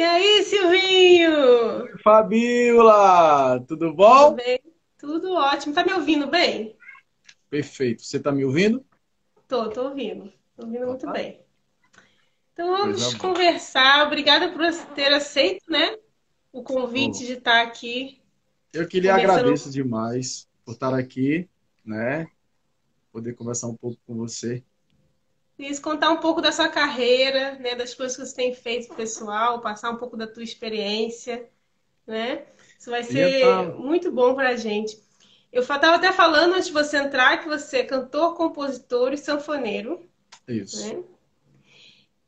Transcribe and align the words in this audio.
E 0.00 0.02
aí, 0.02 0.42
Silvinho? 0.44 1.30
Oi, 1.82 1.98
Fabiola, 2.02 3.62
tudo 3.68 3.92
bom? 3.92 4.30
Tudo 4.30 4.36
bem? 4.36 4.60
Tudo 4.96 5.32
ótimo. 5.34 5.74
Tá 5.74 5.84
me 5.84 5.92
ouvindo 5.92 6.26
bem? 6.26 6.74
Perfeito. 7.50 8.02
Você 8.02 8.18
tá 8.18 8.32
me 8.32 8.42
ouvindo? 8.42 8.82
Tô, 9.46 9.68
tô 9.68 9.88
ouvindo. 9.88 10.32
Tô 10.56 10.64
ouvindo 10.64 10.86
muito 10.86 11.04
tá. 11.04 11.12
bem. 11.12 11.44
Então 12.54 12.74
vamos 12.74 13.02
Coisa 13.02 13.18
boa. 13.18 13.34
conversar. 13.34 14.06
Obrigada 14.06 14.50
por 14.50 14.62
ter 14.94 15.12
aceito, 15.12 15.70
né? 15.70 15.94
O 16.50 16.62
convite 16.62 17.22
Oh. 17.22 17.26
de 17.26 17.32
estar 17.34 17.60
aqui. 17.60 18.22
Eu 18.72 18.88
que 18.88 19.00
lhe 19.00 19.08
Conversando- 19.08 19.38
agradeço 19.38 19.70
demais 19.70 20.48
por 20.64 20.72
estar 20.72 20.94
aqui, 20.94 21.46
né? 21.84 22.26
Poder 23.12 23.34
conversar 23.34 23.66
um 23.66 23.76
pouco 23.76 23.98
com 24.06 24.14
você. 24.16 24.64
Quis 25.60 25.78
contar 25.78 26.10
um 26.10 26.16
pouco 26.16 26.40
da 26.40 26.50
sua 26.52 26.68
carreira, 26.68 27.52
né? 27.58 27.74
Das 27.74 27.94
coisas 27.94 28.16
que 28.16 28.24
você 28.26 28.34
tem 28.34 28.54
feito 28.54 28.94
pessoal, 28.94 29.60
passar 29.60 29.90
um 29.90 29.96
pouco 29.96 30.16
da 30.16 30.26
tua 30.26 30.42
experiência, 30.42 31.46
né? 32.06 32.46
Isso 32.78 32.90
vai 32.90 33.02
ser 33.04 33.74
muito 33.76 34.10
bom 34.12 34.34
pra 34.34 34.56
gente. 34.56 34.98
Eu 35.52 35.62
estava 35.62 35.96
até 35.96 36.12
falando 36.12 36.54
antes 36.54 36.68
de 36.68 36.72
você 36.72 36.98
entrar 36.98 37.38
que 37.38 37.48
você 37.48 37.78
é 37.78 37.84
cantor, 37.84 38.36
compositor 38.36 39.12
e 39.12 39.18
sanfoneiro. 39.18 40.08
Isso. 40.48 40.94
né? 40.96 41.04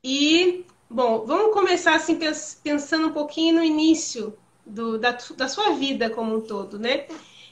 E, 0.03 0.65
bom, 0.89 1.25
vamos 1.25 1.53
começar 1.53 1.95
assim 1.95 2.15
pens- 2.17 2.59
pensando 2.63 3.07
um 3.07 3.13
pouquinho 3.13 3.55
no 3.55 3.63
início 3.63 4.37
do- 4.65 4.97
da, 4.97 5.11
da 5.35 5.47
sua 5.47 5.71
vida 5.71 6.09
como 6.09 6.35
um 6.35 6.41
todo, 6.41 6.77
né? 6.79 7.07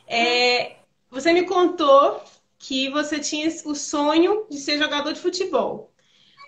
É, 0.08 0.76
você 1.10 1.32
me 1.34 1.46
contou 1.46 2.22
que 2.62 2.90
você 2.90 3.20
tinha 3.20 3.50
o 3.66 3.74
sonho 3.74 4.46
de 4.50 4.60
ser 4.60 4.78
jogador 4.78 5.12
de 5.14 5.20
futebol, 5.20 5.92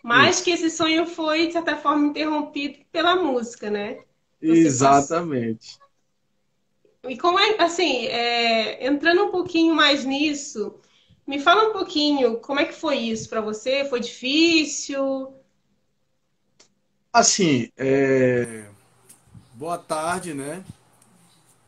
mas 0.03 0.41
que 0.41 0.51
esse 0.51 0.69
sonho 0.69 1.07
foi, 1.07 1.47
de 1.47 1.53
certa 1.53 1.75
forma, 1.75 2.07
interrompido 2.07 2.77
pela 2.91 3.15
música, 3.15 3.69
né? 3.71 4.03
Você 4.39 4.51
Exatamente. 4.51 5.79
E 7.09 7.17
como 7.17 7.39
é, 7.39 7.61
assim, 7.61 8.05
é, 8.05 8.85
entrando 8.85 9.23
um 9.23 9.31
pouquinho 9.31 9.73
mais 9.73 10.05
nisso, 10.05 10.79
me 11.25 11.39
fala 11.39 11.69
um 11.69 11.73
pouquinho 11.73 12.39
como 12.39 12.59
é 12.59 12.65
que 12.65 12.73
foi 12.73 12.97
isso 12.97 13.27
para 13.27 13.41
você? 13.41 13.83
Foi 13.85 13.99
difícil? 13.99 15.33
Assim, 17.11 17.71
é, 17.75 18.65
boa 19.55 19.79
tarde, 19.79 20.33
né? 20.33 20.63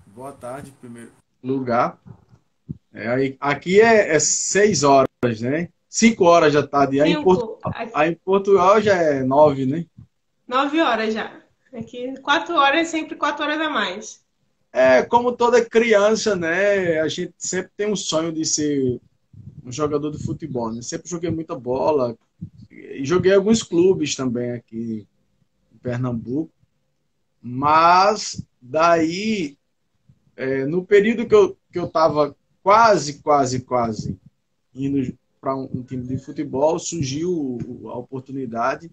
Boa 0.06 0.32
tarde, 0.32 0.72
primeiro 0.80 1.12
lugar. 1.44 2.00
É, 2.96 3.36
aqui 3.42 3.82
é, 3.82 4.16
é 4.16 4.20
seis 4.20 4.84
horas, 4.84 5.42
né? 5.42 5.68
Cinco 5.90 6.24
horas 6.24 6.54
da 6.54 6.66
tarde. 6.66 7.02
Aí 7.02 7.12
em, 7.12 7.26
aí 7.94 8.12
em 8.12 8.16
Portugal 8.16 8.82
já 8.82 8.96
é 8.96 9.22
nove, 9.22 9.66
né? 9.66 9.86
nove 10.48 10.80
horas 10.80 11.14
já. 11.14 11.42
Aqui, 11.74 12.14
quatro 12.22 12.56
horas, 12.56 12.80
é 12.80 12.86
sempre 12.86 13.18
quatro 13.18 13.44
horas 13.44 13.60
a 13.60 13.70
mais. 13.70 14.24
É, 14.72 15.04
como 15.04 15.34
toda 15.34 15.64
criança, 15.64 16.38
né? 16.38 17.02
A 17.02 17.08
gente 17.10 17.34
sempre 17.38 17.72
tem 17.76 17.92
um 17.92 17.98
sonho 17.98 18.32
de 18.32 18.46
ser 18.46 19.02
um 19.62 19.72
jogador 19.72 20.12
de 20.12 20.24
futebol, 20.24 20.72
né? 20.72 20.82
Sempre 20.82 21.10
joguei 21.10 21.30
muita 21.30 21.54
bola 21.54 22.18
e 22.72 23.04
joguei 23.04 23.34
alguns 23.34 23.62
clubes 23.62 24.16
também 24.16 24.52
aqui 24.52 25.06
em 25.74 25.78
Pernambuco. 25.80 26.52
Mas 27.42 28.42
daí, 28.62 29.58
é, 30.38 30.66
no 30.66 30.86
período 30.86 31.28
que 31.28 31.36
eu, 31.36 31.58
que 31.72 31.80
eu 31.80 31.90
tava 31.90 32.36
quase, 32.66 33.22
quase, 33.22 33.60
quase 33.60 34.18
indo 34.74 35.16
para 35.40 35.56
um, 35.56 35.70
um 35.72 35.84
time 35.84 36.02
de 36.02 36.18
futebol, 36.18 36.80
surgiu 36.80 37.60
a 37.86 37.96
oportunidade 38.00 38.90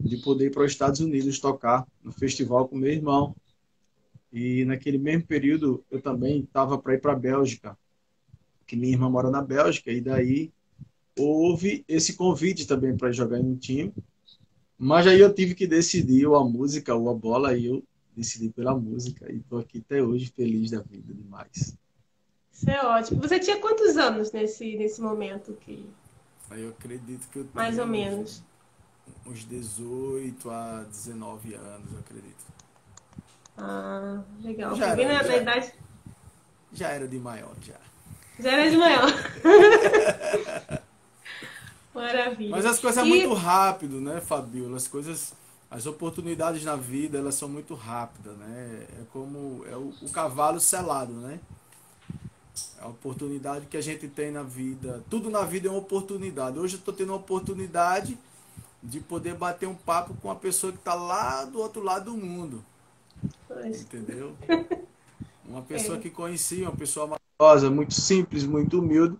de 0.00 0.16
poder 0.16 0.46
ir 0.46 0.50
para 0.50 0.64
os 0.64 0.72
Estados 0.72 1.00
Unidos 1.00 1.38
tocar 1.38 1.86
no 2.02 2.10
festival 2.10 2.66
com 2.66 2.78
meu 2.78 2.90
irmão. 2.90 3.36
E 4.32 4.64
naquele 4.64 4.96
mesmo 4.96 5.26
período 5.26 5.84
eu 5.90 6.00
também 6.00 6.40
estava 6.40 6.78
para 6.78 6.94
ir 6.94 7.00
para 7.02 7.12
a 7.12 7.16
Bélgica, 7.16 7.76
que 8.66 8.74
minha 8.74 8.94
irmã 8.94 9.10
mora 9.10 9.30
na 9.30 9.42
Bélgica, 9.42 9.92
e 9.92 10.00
daí 10.00 10.50
houve 11.18 11.84
esse 11.86 12.14
convite 12.14 12.66
também 12.66 12.96
para 12.96 13.12
jogar 13.12 13.38
em 13.38 13.44
um 13.44 13.56
time. 13.56 13.92
Mas 14.78 15.06
aí 15.06 15.20
eu 15.20 15.32
tive 15.32 15.54
que 15.54 15.66
decidir 15.66 16.26
ou 16.26 16.36
a 16.36 16.44
música 16.48 16.94
ou 16.94 17.10
a 17.10 17.14
bola, 17.14 17.54
e 17.54 17.66
eu 17.66 17.84
decidi 18.16 18.48
pela 18.48 18.74
música, 18.74 19.30
e 19.30 19.36
estou 19.36 19.58
aqui 19.58 19.84
até 19.84 20.02
hoje 20.02 20.32
feliz 20.34 20.70
da 20.70 20.80
vida 20.80 21.12
demais. 21.12 21.76
Isso 22.54 22.70
é 22.70 22.80
ótimo. 22.86 23.20
Você 23.20 23.38
tinha 23.40 23.58
quantos 23.60 23.96
anos 23.96 24.30
nesse, 24.32 24.76
nesse 24.76 25.00
momento 25.00 25.52
que, 25.54 25.90
Aí 26.50 26.62
eu 26.62 26.70
acredito 26.70 27.28
que 27.28 27.40
eu 27.40 27.48
mais 27.52 27.78
ou 27.78 27.86
menos? 27.86 28.42
uns 29.26 29.44
18 29.44 30.50
a 30.50 30.84
19 30.84 31.54
anos, 31.54 31.92
eu 31.92 31.98
acredito. 31.98 32.44
Ah, 33.58 34.22
legal. 34.40 34.74
Já 34.76 34.88
era, 34.88 35.04
na, 35.08 35.22
já. 35.22 35.36
idade. 35.36 35.72
Já 36.72 36.88
era 36.90 37.08
de 37.08 37.18
maior, 37.18 37.54
já. 37.60 37.74
Já 38.38 38.52
era 38.52 38.70
de 38.70 38.76
manhã. 38.76 39.00
Maravilha. 41.94 42.50
Mas 42.50 42.66
as 42.66 42.78
coisas 42.78 42.96
E- 42.96 43.00
são 43.00 43.08
muito 43.08 43.32
rápido, 43.34 44.00
né, 44.00 44.20
Fabiola? 44.20 44.76
As 44.76 44.88
coisas, 44.88 45.32
as 45.70 45.86
oportunidades 45.86 46.64
na 46.64 46.74
vida, 46.76 47.18
elas 47.18 47.36
são 47.36 47.48
muito 47.48 47.74
rápidas, 47.74 48.36
né? 48.36 48.86
É 49.00 49.04
como 49.12 49.64
é 49.66 49.76
o, 49.76 49.92
o 50.02 50.10
cavalo 50.10 50.58
selado, 50.58 51.12
né? 51.12 51.38
É 52.78 52.84
a 52.84 52.88
oportunidade 52.88 53.66
que 53.66 53.76
a 53.76 53.80
gente 53.80 54.08
tem 54.08 54.30
na 54.30 54.42
vida. 54.42 55.02
Tudo 55.10 55.30
na 55.30 55.42
vida 55.42 55.68
é 55.68 55.70
uma 55.70 55.78
oportunidade. 55.80 56.58
Hoje 56.58 56.74
eu 56.74 56.78
estou 56.78 56.94
tendo 56.94 57.12
a 57.12 57.16
oportunidade 57.16 58.16
de 58.82 59.00
poder 59.00 59.34
bater 59.34 59.66
um 59.66 59.74
papo 59.74 60.14
com 60.20 60.28
uma 60.28 60.36
pessoa 60.36 60.72
que 60.72 60.78
está 60.78 60.94
lá 60.94 61.44
do 61.44 61.58
outro 61.58 61.82
lado 61.82 62.12
do 62.12 62.16
mundo. 62.16 62.62
Pois. 63.48 63.82
Entendeu? 63.82 64.36
Uma 65.46 65.62
pessoa 65.62 65.98
É. 65.98 66.00
que 66.00 66.08
conheci, 66.10 66.62
uma 66.62 66.72
pessoa 66.74 67.18
maravilhosa, 67.38 67.70
muito 67.70 67.92
simples, 67.92 68.44
muito 68.46 68.78
humilde. 68.78 69.16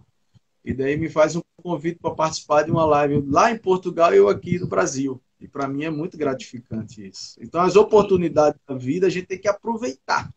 E 0.64 0.72
daí 0.72 0.96
me 0.96 1.10
faz 1.10 1.36
um 1.36 1.42
convite 1.62 1.98
para 2.00 2.14
participar 2.14 2.62
de 2.62 2.70
uma 2.70 2.84
live 2.86 3.22
lá 3.28 3.50
em 3.50 3.58
Portugal 3.58 4.12
e 4.12 4.16
eu 4.16 4.28
aqui 4.28 4.58
no 4.58 4.66
Brasil. 4.66 5.20
E 5.38 5.46
para 5.46 5.68
mim 5.68 5.84
é 5.84 5.90
muito 5.90 6.16
gratificante 6.16 7.06
isso. 7.06 7.36
Então 7.40 7.60
as 7.60 7.76
oportunidades 7.76 8.58
da 8.66 8.74
vida 8.74 9.06
a 9.06 9.10
gente 9.10 9.26
tem 9.26 9.38
que 9.38 9.46
aproveitar. 9.46 10.32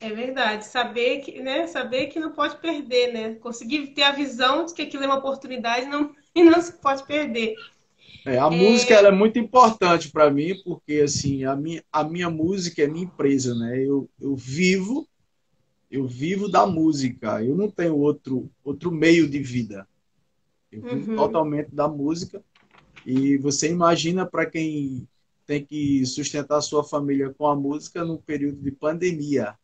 É 0.00 0.10
verdade. 0.12 0.64
Saber 0.66 1.20
que, 1.20 1.40
né? 1.42 1.66
Saber 1.66 2.06
que 2.08 2.20
não 2.20 2.32
pode 2.32 2.56
perder, 2.60 3.12
né? 3.12 3.34
Conseguir 3.36 3.88
ter 3.94 4.02
a 4.04 4.12
visão 4.12 4.64
de 4.64 4.74
que 4.74 4.82
aquilo 4.82 5.02
é 5.04 5.06
uma 5.06 5.18
oportunidade 5.18 5.86
e 5.86 5.88
não, 5.88 6.14
e 6.34 6.42
não 6.42 6.60
se 6.60 6.72
pode 6.80 7.04
perder. 7.06 7.56
É, 8.26 8.38
a 8.38 8.50
música 8.50 8.94
ela 8.94 9.08
é 9.08 9.12
muito 9.12 9.38
importante 9.38 10.10
para 10.10 10.30
mim 10.30 10.54
porque 10.62 11.00
assim 11.04 11.44
a 11.44 11.56
minha, 11.56 11.82
a 11.92 12.04
minha 12.04 12.28
música 12.28 12.82
é 12.82 12.86
minha 12.86 13.04
empresa, 13.04 13.54
né? 13.54 13.78
Eu, 13.84 14.08
eu 14.20 14.36
vivo 14.36 15.08
eu 15.90 16.06
vivo 16.08 16.48
da 16.50 16.66
música. 16.66 17.44
Eu 17.44 17.56
não 17.56 17.70
tenho 17.70 17.96
outro 17.98 18.50
outro 18.64 18.92
meio 18.92 19.28
de 19.30 19.40
vida. 19.40 19.88
Eu 20.72 20.82
vivo 20.82 21.08
Uhum. 21.08 21.14
totalmente 21.14 21.74
da 21.74 21.88
música. 21.88 22.42
E 23.04 23.38
você 23.38 23.70
imagina 23.70 24.26
para 24.26 24.46
quem 24.46 25.08
tem 25.46 25.64
que 25.64 26.04
sustentar 26.06 26.60
sua 26.62 26.84
família 26.84 27.34
com 27.34 27.46
a 27.46 27.56
música 27.56 28.04
num 28.04 28.18
período 28.18 28.60
de 28.62 28.72
pandemia. 28.72 29.56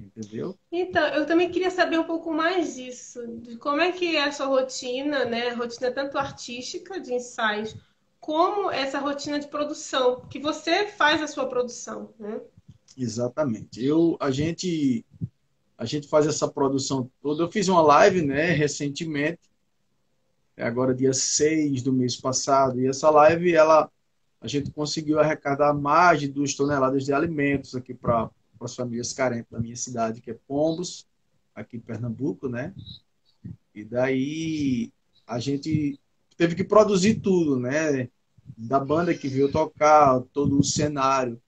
Entendeu? 0.00 0.56
Então, 0.72 1.06
eu 1.08 1.26
também 1.26 1.50
queria 1.50 1.70
saber 1.70 1.98
um 1.98 2.04
pouco 2.04 2.32
mais 2.32 2.74
disso, 2.74 3.26
de 3.38 3.56
como 3.56 3.80
é 3.80 3.92
que 3.92 4.16
é 4.16 4.24
a 4.24 4.32
sua 4.32 4.46
rotina, 4.46 5.24
né? 5.24 5.50
Rotina 5.50 5.90
tanto 5.90 6.16
artística, 6.16 6.98
de 6.98 7.12
ensaios, 7.12 7.76
como 8.18 8.70
essa 8.70 8.98
rotina 8.98 9.38
de 9.38 9.48
produção, 9.48 10.22
que 10.28 10.38
você 10.38 10.86
faz 10.86 11.22
a 11.22 11.26
sua 11.26 11.46
produção, 11.46 12.12
né? 12.18 12.40
Exatamente. 12.96 13.84
Eu, 13.84 14.16
a 14.20 14.30
gente, 14.30 15.04
a 15.76 15.84
gente 15.84 16.08
faz 16.08 16.26
essa 16.26 16.48
produção 16.48 17.10
toda. 17.22 17.42
Eu 17.42 17.50
fiz 17.50 17.68
uma 17.68 17.82
live, 17.82 18.22
né, 18.22 18.50
recentemente, 18.50 19.40
é 20.56 20.64
agora 20.64 20.94
dia 20.94 21.12
6 21.12 21.82
do 21.82 21.92
mês 21.92 22.16
passado, 22.16 22.80
e 22.80 22.86
essa 22.86 23.08
live, 23.10 23.54
ela, 23.54 23.90
a 24.40 24.46
gente 24.46 24.70
conseguiu 24.70 25.18
arrecadar 25.18 25.72
mais 25.72 26.20
de 26.20 26.28
2 26.28 26.54
toneladas 26.54 27.04
de 27.04 27.12
alimentos 27.12 27.74
aqui 27.74 27.94
para 27.94 28.30
as 28.64 28.74
famílias 28.74 29.12
carentes 29.12 29.50
da 29.50 29.60
minha 29.60 29.76
cidade, 29.76 30.20
que 30.20 30.30
é 30.30 30.38
Pombos, 30.46 31.06
aqui 31.54 31.76
em 31.76 31.80
Pernambuco, 31.80 32.48
né? 32.48 32.74
E 33.74 33.84
daí 33.84 34.92
a 35.26 35.38
gente 35.38 35.98
teve 36.36 36.54
que 36.54 36.64
produzir 36.64 37.20
tudo, 37.20 37.58
né? 37.58 38.08
Da 38.56 38.80
banda 38.80 39.14
que 39.14 39.28
veio 39.28 39.50
tocar, 39.50 40.20
todo 40.32 40.58
o 40.58 40.64
cenário 40.64 41.40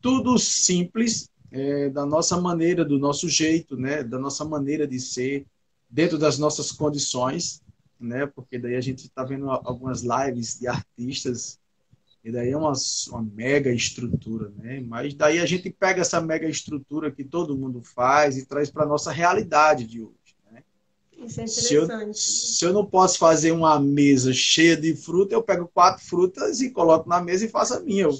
tudo 0.00 0.38
simples, 0.38 1.30
é, 1.50 1.88
da 1.88 2.04
nossa 2.04 2.40
maneira, 2.40 2.84
do 2.84 2.98
nosso 2.98 3.28
jeito, 3.28 3.76
né? 3.76 4.02
Da 4.02 4.18
nossa 4.18 4.44
maneira 4.44 4.86
de 4.86 5.00
ser, 5.00 5.46
dentro 5.88 6.18
das 6.18 6.38
nossas 6.38 6.70
condições, 6.70 7.62
né? 7.98 8.26
Porque 8.26 8.58
daí 8.58 8.76
a 8.76 8.80
gente 8.80 9.06
está 9.06 9.24
vendo 9.24 9.50
algumas 9.50 10.02
lives 10.02 10.58
de 10.58 10.66
artistas 10.66 11.58
e 12.24 12.32
daí 12.32 12.50
é 12.50 12.56
uma, 12.56 12.72
uma 13.10 13.22
mega 13.22 13.72
estrutura, 13.72 14.52
né? 14.56 14.80
Mas 14.80 15.14
daí 15.14 15.38
a 15.38 15.46
gente 15.46 15.70
pega 15.70 16.00
essa 16.00 16.20
mega 16.20 16.48
estrutura 16.48 17.10
que 17.10 17.24
todo 17.24 17.56
mundo 17.56 17.82
faz 17.82 18.36
e 18.36 18.46
traz 18.46 18.70
para 18.70 18.86
nossa 18.86 19.12
realidade 19.12 19.86
de 19.86 20.02
hoje. 20.02 20.36
Né? 20.50 20.62
Isso 21.16 21.40
é 21.40 21.46
Se 21.46 21.74
eu, 21.74 21.84
interessante. 21.84 22.18
se 22.18 22.64
eu 22.64 22.72
não 22.72 22.84
posso 22.84 23.18
fazer 23.18 23.52
uma 23.52 23.78
mesa 23.78 24.32
cheia 24.32 24.76
de 24.76 24.94
fruta, 24.96 25.34
eu 25.34 25.42
pego 25.42 25.68
quatro 25.72 26.04
frutas 26.04 26.60
e 26.60 26.70
coloco 26.70 27.08
na 27.08 27.20
mesa 27.20 27.44
e 27.46 27.48
faço 27.48 27.74
a 27.74 27.80
minha. 27.80 28.04
Eu, 28.04 28.18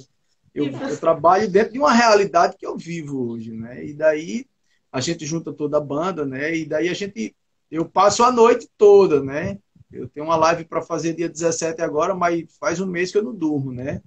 Eu, 0.53 0.65
eu, 0.65 0.97
trabalho 0.97 1.49
dentro 1.49 1.73
de 1.73 1.79
uma 1.79 1.93
realidade 1.93 2.57
que 2.57 2.65
eu 2.65 2.77
vivo 2.77 3.29
hoje, 3.29 3.51
né? 3.51 3.85
E 3.85 3.93
daí 3.93 4.45
a 4.91 4.99
gente 5.01 5.25
junta 5.25 5.53
toda 5.53 5.77
a 5.77 5.81
banda, 5.81 6.25
né? 6.25 6.55
E 6.55 6.65
daí 6.65 6.89
a 6.89 6.93
gente, 6.93 7.35
eu 7.69 7.87
passo 7.87 8.23
a 8.23 8.31
noite 8.31 8.67
toda, 8.77 9.21
né? 9.21 9.59
Eu 9.91 10.07
tenho 10.07 10.25
uma 10.25 10.35
live 10.35 10.65
para 10.65 10.81
fazer 10.81 11.13
dia 11.13 11.27
17 11.27 11.81
agora, 11.81 12.13
mas 12.13 12.45
faz 12.59 12.79
um 12.79 12.85
mês 12.85 13.11
que 13.11 13.17
eu 13.17 13.23
não 13.23 13.33
durmo, 13.33 13.71
né? 13.71 14.01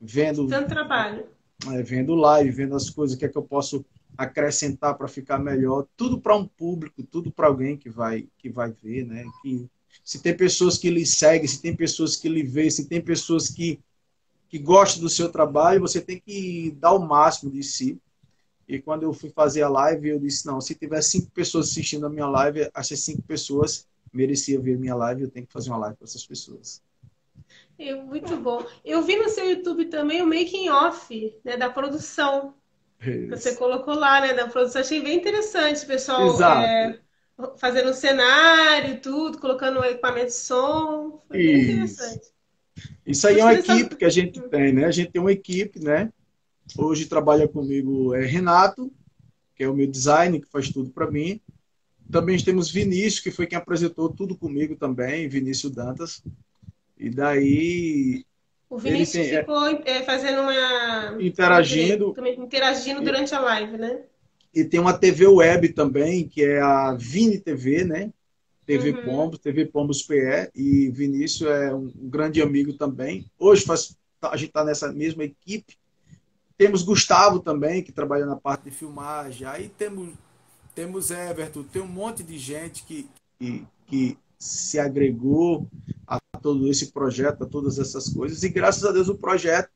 Vendo. 0.00 0.46
Tanto 0.48 0.68
trabalho. 0.68 1.26
É, 1.72 1.82
vendo 1.82 2.14
live, 2.14 2.50
vendo 2.50 2.76
as 2.76 2.88
coisas, 2.88 3.16
o 3.16 3.18
que 3.18 3.24
é 3.24 3.28
que 3.28 3.36
eu 3.36 3.42
posso 3.42 3.84
acrescentar 4.16 4.96
para 4.96 5.06
ficar 5.06 5.38
melhor, 5.38 5.86
tudo 5.96 6.20
para 6.20 6.36
um 6.36 6.46
público, 6.46 7.02
tudo 7.02 7.30
para 7.30 7.46
alguém 7.46 7.76
que 7.76 7.90
vai 7.90 8.26
que 8.38 8.48
vai 8.48 8.72
ver, 8.72 9.06
né? 9.06 9.24
Que 9.42 9.68
se 10.04 10.20
tem 10.20 10.36
pessoas 10.36 10.78
que 10.78 10.90
lhe 10.90 11.04
seguem, 11.04 11.46
se 11.46 11.60
tem 11.60 11.74
pessoas 11.74 12.16
que 12.16 12.28
lhe 12.28 12.42
veem, 12.42 12.70
se 12.70 12.88
tem 12.88 13.00
pessoas 13.00 13.48
que 13.48 13.78
que 14.48 14.58
gostam 14.58 15.02
do 15.02 15.10
seu 15.10 15.30
trabalho, 15.30 15.80
você 15.80 16.00
tem 16.00 16.18
que 16.18 16.74
dar 16.80 16.92
o 16.94 17.06
máximo 17.06 17.50
de 17.50 17.62
si. 17.62 18.00
E 18.66 18.78
quando 18.78 19.02
eu 19.02 19.12
fui 19.12 19.30
fazer 19.30 19.62
a 19.62 19.68
live, 19.68 20.08
eu 20.08 20.18
disse 20.18 20.46
não, 20.46 20.60
se 20.60 20.74
tiver 20.74 21.02
cinco 21.02 21.30
pessoas 21.30 21.68
assistindo 21.68 22.06
a 22.06 22.10
minha 22.10 22.26
live, 22.26 22.70
essas 22.74 23.00
cinco 23.00 23.22
pessoas 23.22 23.86
mereciam 24.12 24.62
ver 24.62 24.78
minha 24.78 24.94
live, 24.94 25.22
eu 25.22 25.30
tenho 25.30 25.46
que 25.46 25.52
fazer 25.52 25.70
uma 25.70 25.78
live 25.78 25.96
para 25.96 26.06
essas 26.06 26.26
pessoas. 26.26 26.82
Muito 28.06 28.36
bom. 28.36 28.66
Eu 28.84 29.02
vi 29.02 29.16
no 29.16 29.28
seu 29.28 29.48
YouTube 29.48 29.84
também 29.86 30.20
o 30.20 30.26
making 30.26 30.68
off 30.68 31.34
né, 31.44 31.56
da 31.56 31.70
produção. 31.70 32.54
Isso. 33.00 33.28
Você 33.30 33.54
colocou 33.54 33.94
lá, 33.94 34.20
né, 34.20 34.34
da 34.34 34.48
produção. 34.48 34.80
Achei 34.80 35.00
bem 35.00 35.16
interessante, 35.16 35.86
pessoal. 35.86 36.42
É, 36.42 36.98
fazendo 37.56 37.90
um 37.90 37.94
cenário 37.94 38.94
e 38.94 38.96
tudo, 38.98 39.38
colocando 39.38 39.78
o 39.78 39.84
equipamento 39.84 40.26
de 40.26 40.32
som. 40.32 41.22
Foi 41.28 41.36
bem 41.36 41.60
Isso. 41.60 41.70
interessante. 41.70 42.26
Isso 43.06 43.26
aí 43.26 43.40
é 43.40 43.44
uma 43.44 43.54
equipe 43.54 43.96
que 43.96 44.04
a 44.04 44.10
gente 44.10 44.40
tem, 44.40 44.72
né? 44.72 44.84
A 44.84 44.90
gente 44.90 45.10
tem 45.10 45.20
uma 45.20 45.32
equipe, 45.32 45.80
né? 45.80 46.12
Hoje 46.76 47.06
trabalha 47.06 47.48
comigo 47.48 48.14
é 48.14 48.24
Renato, 48.24 48.92
que 49.54 49.64
é 49.64 49.68
o 49.68 49.74
meu 49.74 49.86
design, 49.86 50.40
que 50.40 50.48
faz 50.48 50.70
tudo 50.70 50.90
para 50.90 51.10
mim. 51.10 51.40
Também 52.10 52.42
temos 52.42 52.70
Vinícius, 52.70 53.20
que 53.20 53.30
foi 53.30 53.46
quem 53.46 53.58
apresentou 53.58 54.08
tudo 54.08 54.36
comigo 54.36 54.74
também, 54.76 55.28
Vinícius 55.28 55.72
Dantas. 55.72 56.22
E 56.98 57.10
daí. 57.10 58.24
O 58.70 58.78
Vinícius 58.78 59.26
tem, 59.26 59.36
é, 59.36 59.40
ficou 59.40 59.66
é, 59.66 60.02
fazendo 60.02 60.42
uma. 60.42 61.22
Interagindo. 61.22 62.14
Interagindo 62.38 63.02
durante 63.02 63.34
a 63.34 63.40
live, 63.40 63.78
né? 63.78 64.02
E 64.54 64.64
tem 64.64 64.80
uma 64.80 64.96
TV 64.96 65.26
web 65.26 65.68
também, 65.70 66.26
que 66.26 66.42
é 66.42 66.60
a 66.60 66.94
Vini 66.94 67.38
TV, 67.38 67.84
né? 67.84 68.10
TV 68.66 68.90
uhum. 68.90 69.04
Pombos, 69.04 69.38
TV 69.38 69.66
Pombos 69.66 70.02
PE. 70.02 70.50
E 70.54 70.90
Vinícius 70.90 71.48
é 71.48 71.74
um 71.74 71.90
grande 71.94 72.42
amigo 72.42 72.72
também. 72.74 73.30
Hoje 73.38 73.64
faz, 73.64 73.96
a 74.22 74.36
gente 74.36 74.48
está 74.48 74.64
nessa 74.64 74.92
mesma 74.92 75.24
equipe. 75.24 75.78
Temos 76.56 76.82
Gustavo 76.82 77.38
também, 77.40 77.82
que 77.82 77.92
trabalha 77.92 78.26
na 78.26 78.36
parte 78.36 78.64
de 78.64 78.70
filmagem. 78.70 79.46
Aí 79.46 79.70
temos, 79.78 80.12
temos 80.78 81.10
Everton, 81.10 81.64
tem 81.64 81.82
um 81.82 81.88
monte 81.88 82.22
de 82.22 82.38
gente 82.38 82.84
que, 82.84 83.08
que, 83.36 83.66
que 83.88 84.18
se 84.38 84.78
agregou 84.78 85.68
a 86.06 86.20
todo 86.40 86.68
esse 86.68 86.92
projeto, 86.92 87.42
a 87.42 87.46
todas 87.48 87.80
essas 87.80 88.08
coisas. 88.08 88.44
E 88.44 88.48
graças 88.48 88.84
a 88.84 88.92
Deus 88.92 89.08
o 89.08 89.18
projeto, 89.18 89.70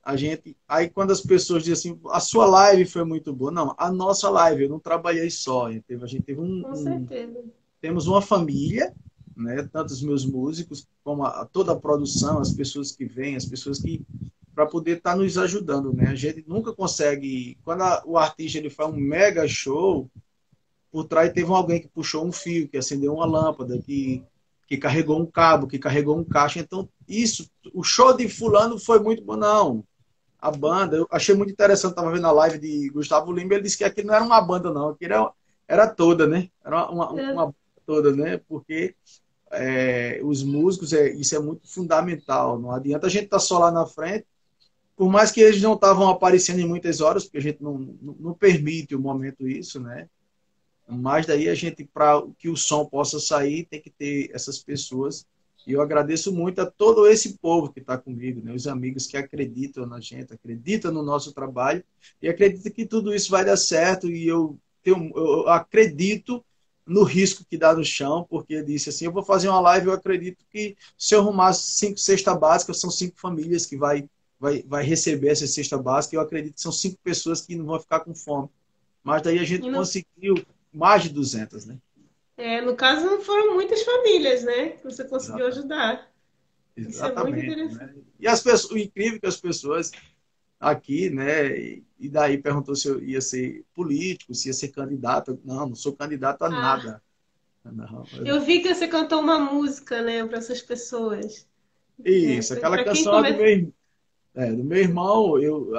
a 0.00 0.14
gente. 0.14 0.56
Aí 0.68 0.88
quando 0.88 1.10
as 1.10 1.20
pessoas 1.20 1.64
dizem 1.64 1.90
assim, 1.94 2.00
a 2.08 2.20
sua 2.20 2.46
live 2.46 2.84
foi 2.84 3.02
muito 3.02 3.32
boa. 3.32 3.50
Não, 3.50 3.74
a 3.76 3.90
nossa 3.90 4.30
live, 4.30 4.62
eu 4.62 4.68
não 4.68 4.78
trabalhei 4.78 5.28
só. 5.28 5.66
A 5.66 5.72
gente 5.72 5.82
teve, 5.88 6.04
a 6.04 6.06
gente 6.06 6.22
teve 6.22 6.40
um. 6.40 6.62
Com 6.62 6.76
certeza. 6.76 7.36
Um, 7.36 7.50
temos 7.80 8.06
uma 8.06 8.22
família, 8.22 8.94
né? 9.36 9.68
Tanto 9.72 9.92
os 9.92 10.02
meus 10.02 10.24
músicos, 10.24 10.86
como 11.02 11.24
a, 11.24 11.44
toda 11.46 11.72
a 11.72 11.76
produção, 11.76 12.38
as 12.38 12.52
pessoas 12.52 12.92
que 12.92 13.04
vêm, 13.04 13.34
as 13.34 13.44
pessoas 13.44 13.80
que 13.80 14.06
para 14.54 14.66
poder 14.66 14.98
estar 14.98 15.14
tá 15.14 15.16
nos 15.16 15.36
ajudando, 15.36 15.92
né? 15.92 16.06
A 16.10 16.14
gente 16.14 16.44
nunca 16.46 16.72
consegue, 16.72 17.58
quando 17.64 17.82
a, 17.82 18.04
o 18.06 18.16
artista 18.16 18.58
ele 18.58 18.70
faz 18.70 18.88
um 18.88 18.96
mega 18.96 19.48
show, 19.48 20.08
por 20.94 21.06
trás 21.06 21.32
teve 21.32 21.50
alguém 21.50 21.80
que 21.80 21.88
puxou 21.88 22.24
um 22.24 22.30
fio, 22.30 22.68
que 22.68 22.76
acendeu 22.76 23.14
uma 23.14 23.26
lâmpada, 23.26 23.76
que, 23.84 24.22
que 24.68 24.76
carregou 24.76 25.20
um 25.20 25.26
cabo, 25.26 25.66
que 25.66 25.76
carregou 25.76 26.16
um 26.16 26.22
caixa. 26.22 26.60
Então, 26.60 26.88
isso, 27.08 27.50
o 27.72 27.82
show 27.82 28.16
de 28.16 28.28
fulano 28.28 28.78
foi 28.78 29.00
muito 29.00 29.20
bom. 29.24 29.34
Não, 29.34 29.84
a 30.38 30.52
banda, 30.52 30.96
eu 30.96 31.08
achei 31.10 31.34
muito 31.34 31.50
interessante, 31.50 31.90
estava 31.90 32.12
vendo 32.12 32.28
a 32.28 32.30
live 32.30 32.60
de 32.60 32.90
Gustavo 32.90 33.32
Lima, 33.32 33.54
ele 33.54 33.64
disse 33.64 33.76
que 33.76 33.82
aquilo 33.82 34.06
não 34.06 34.14
era 34.14 34.22
uma 34.22 34.40
banda, 34.40 34.70
não, 34.70 34.90
aquilo 34.90 35.12
era, 35.12 35.32
era 35.66 35.88
toda, 35.88 36.28
né? 36.28 36.48
Era 36.64 36.88
uma, 36.88 37.10
uma, 37.10 37.32
uma 37.32 37.46
banda 37.46 37.56
toda, 37.84 38.14
né? 38.14 38.40
Porque 38.48 38.94
é, 39.50 40.20
os 40.22 40.44
músicos, 40.44 40.92
é, 40.92 41.10
isso 41.10 41.34
é 41.34 41.40
muito 41.40 41.66
fundamental. 41.66 42.56
Não 42.56 42.70
adianta 42.70 43.08
a 43.08 43.10
gente 43.10 43.24
estar 43.24 43.38
tá 43.38 43.42
só 43.42 43.58
lá 43.58 43.72
na 43.72 43.84
frente, 43.84 44.26
por 44.94 45.10
mais 45.10 45.32
que 45.32 45.40
eles 45.40 45.60
não 45.60 45.74
estavam 45.74 46.08
aparecendo 46.08 46.60
em 46.60 46.68
muitas 46.68 47.00
horas, 47.00 47.24
porque 47.24 47.38
a 47.38 47.42
gente 47.42 47.60
não, 47.60 47.78
não, 48.00 48.16
não 48.20 48.32
permite 48.32 48.94
o 48.94 49.00
momento 49.00 49.48
isso, 49.48 49.80
né? 49.80 50.08
Mas 50.86 51.26
daí 51.26 51.48
a 51.48 51.54
gente, 51.54 51.84
para 51.84 52.22
que 52.38 52.48
o 52.48 52.56
som 52.56 52.84
possa 52.84 53.18
sair, 53.18 53.64
tem 53.64 53.80
que 53.80 53.90
ter 53.90 54.30
essas 54.32 54.58
pessoas. 54.58 55.26
E 55.66 55.72
eu 55.72 55.80
agradeço 55.80 56.30
muito 56.30 56.60
a 56.60 56.66
todo 56.66 57.06
esse 57.06 57.38
povo 57.38 57.72
que 57.72 57.80
está 57.80 57.96
comigo, 57.96 58.42
né? 58.44 58.52
os 58.52 58.66
amigos 58.66 59.06
que 59.06 59.16
acreditam 59.16 59.86
na 59.86 59.98
gente, 59.98 60.34
acreditam 60.34 60.92
no 60.92 61.02
nosso 61.02 61.32
trabalho 61.32 61.82
e 62.20 62.28
acreditam 62.28 62.70
que 62.70 62.84
tudo 62.84 63.14
isso 63.14 63.30
vai 63.30 63.44
dar 63.44 63.56
certo. 63.56 64.10
E 64.10 64.28
eu, 64.28 64.58
tenho, 64.82 65.10
eu 65.16 65.48
acredito 65.48 66.44
no 66.86 67.02
risco 67.02 67.46
que 67.48 67.56
dá 67.56 67.74
no 67.74 67.82
chão, 67.82 68.26
porque 68.28 68.62
disse 68.62 68.90
assim: 68.90 69.06
eu 69.06 69.12
vou 69.12 69.22
fazer 69.22 69.48
uma 69.48 69.60
live, 69.60 69.86
eu 69.86 69.94
acredito 69.94 70.44
que 70.50 70.76
se 70.98 71.14
eu 71.14 71.20
arrumar 71.20 71.54
cinco 71.54 71.98
cestas 71.98 72.38
básicas, 72.38 72.78
são 72.78 72.90
cinco 72.90 73.18
famílias 73.18 73.64
que 73.64 73.76
vai, 73.76 74.06
vai, 74.38 74.62
vai 74.66 74.84
receber 74.84 75.28
essa 75.28 75.46
cesta 75.46 75.78
básica. 75.78 76.14
Eu 76.14 76.20
acredito 76.20 76.54
que 76.54 76.60
são 76.60 76.72
cinco 76.72 76.98
pessoas 77.02 77.40
que 77.40 77.56
não 77.56 77.64
vão 77.64 77.80
ficar 77.80 78.00
com 78.00 78.14
fome. 78.14 78.50
Mas 79.02 79.22
daí 79.22 79.38
a 79.38 79.44
gente 79.44 79.62
não... 79.62 79.78
conseguiu 79.78 80.34
mais 80.74 81.04
de 81.04 81.10
200, 81.10 81.66
né? 81.66 81.78
É, 82.36 82.60
no 82.60 82.74
caso, 82.74 83.06
não 83.06 83.20
foram 83.20 83.54
muitas 83.54 83.82
famílias, 83.82 84.42
né? 84.42 84.70
Que 84.70 84.84
você 84.84 85.04
conseguiu 85.04 85.46
Exatamente. 85.46 85.58
ajudar. 85.58 86.14
Exatamente, 86.76 86.90
Isso 86.90 87.04
é 87.04 87.22
muito 87.22 87.38
interessante. 87.38 87.96
Né? 87.96 88.02
E 88.18 88.26
as 88.26 88.42
pessoas, 88.42 88.72
o 88.72 88.78
incrível 88.78 89.16
é 89.16 89.20
que 89.20 89.26
as 89.26 89.36
pessoas 89.36 89.92
aqui, 90.58 91.10
né? 91.10 91.56
E 91.98 92.08
daí 92.08 92.38
perguntou 92.38 92.74
se 92.74 92.88
eu 92.88 93.02
ia 93.02 93.20
ser 93.20 93.64
político, 93.72 94.34
se 94.34 94.48
ia 94.48 94.54
ser 94.54 94.68
candidato. 94.68 95.38
Não, 95.44 95.68
não 95.68 95.74
sou 95.74 95.92
candidato 95.92 96.42
a 96.42 96.46
ah. 96.46 96.50
nada. 96.50 97.02
Não, 97.64 98.04
eu... 98.18 98.26
eu... 98.26 98.40
vi 98.42 98.60
que 98.60 98.74
você 98.74 98.88
cantou 98.88 99.20
uma 99.20 99.38
música, 99.38 100.02
né, 100.02 100.24
para 100.26 100.38
essas 100.38 100.60
pessoas. 100.60 101.46
Isso, 102.04 102.52
é, 102.52 102.56
aquela 102.56 102.84
canção 102.84 103.12
come... 103.12 103.32
do, 103.32 103.38
meu, 103.38 103.72
é, 104.34 104.52
do 104.52 104.64
meu 104.64 104.78
irmão. 104.78 105.38
Eu, 105.38 105.70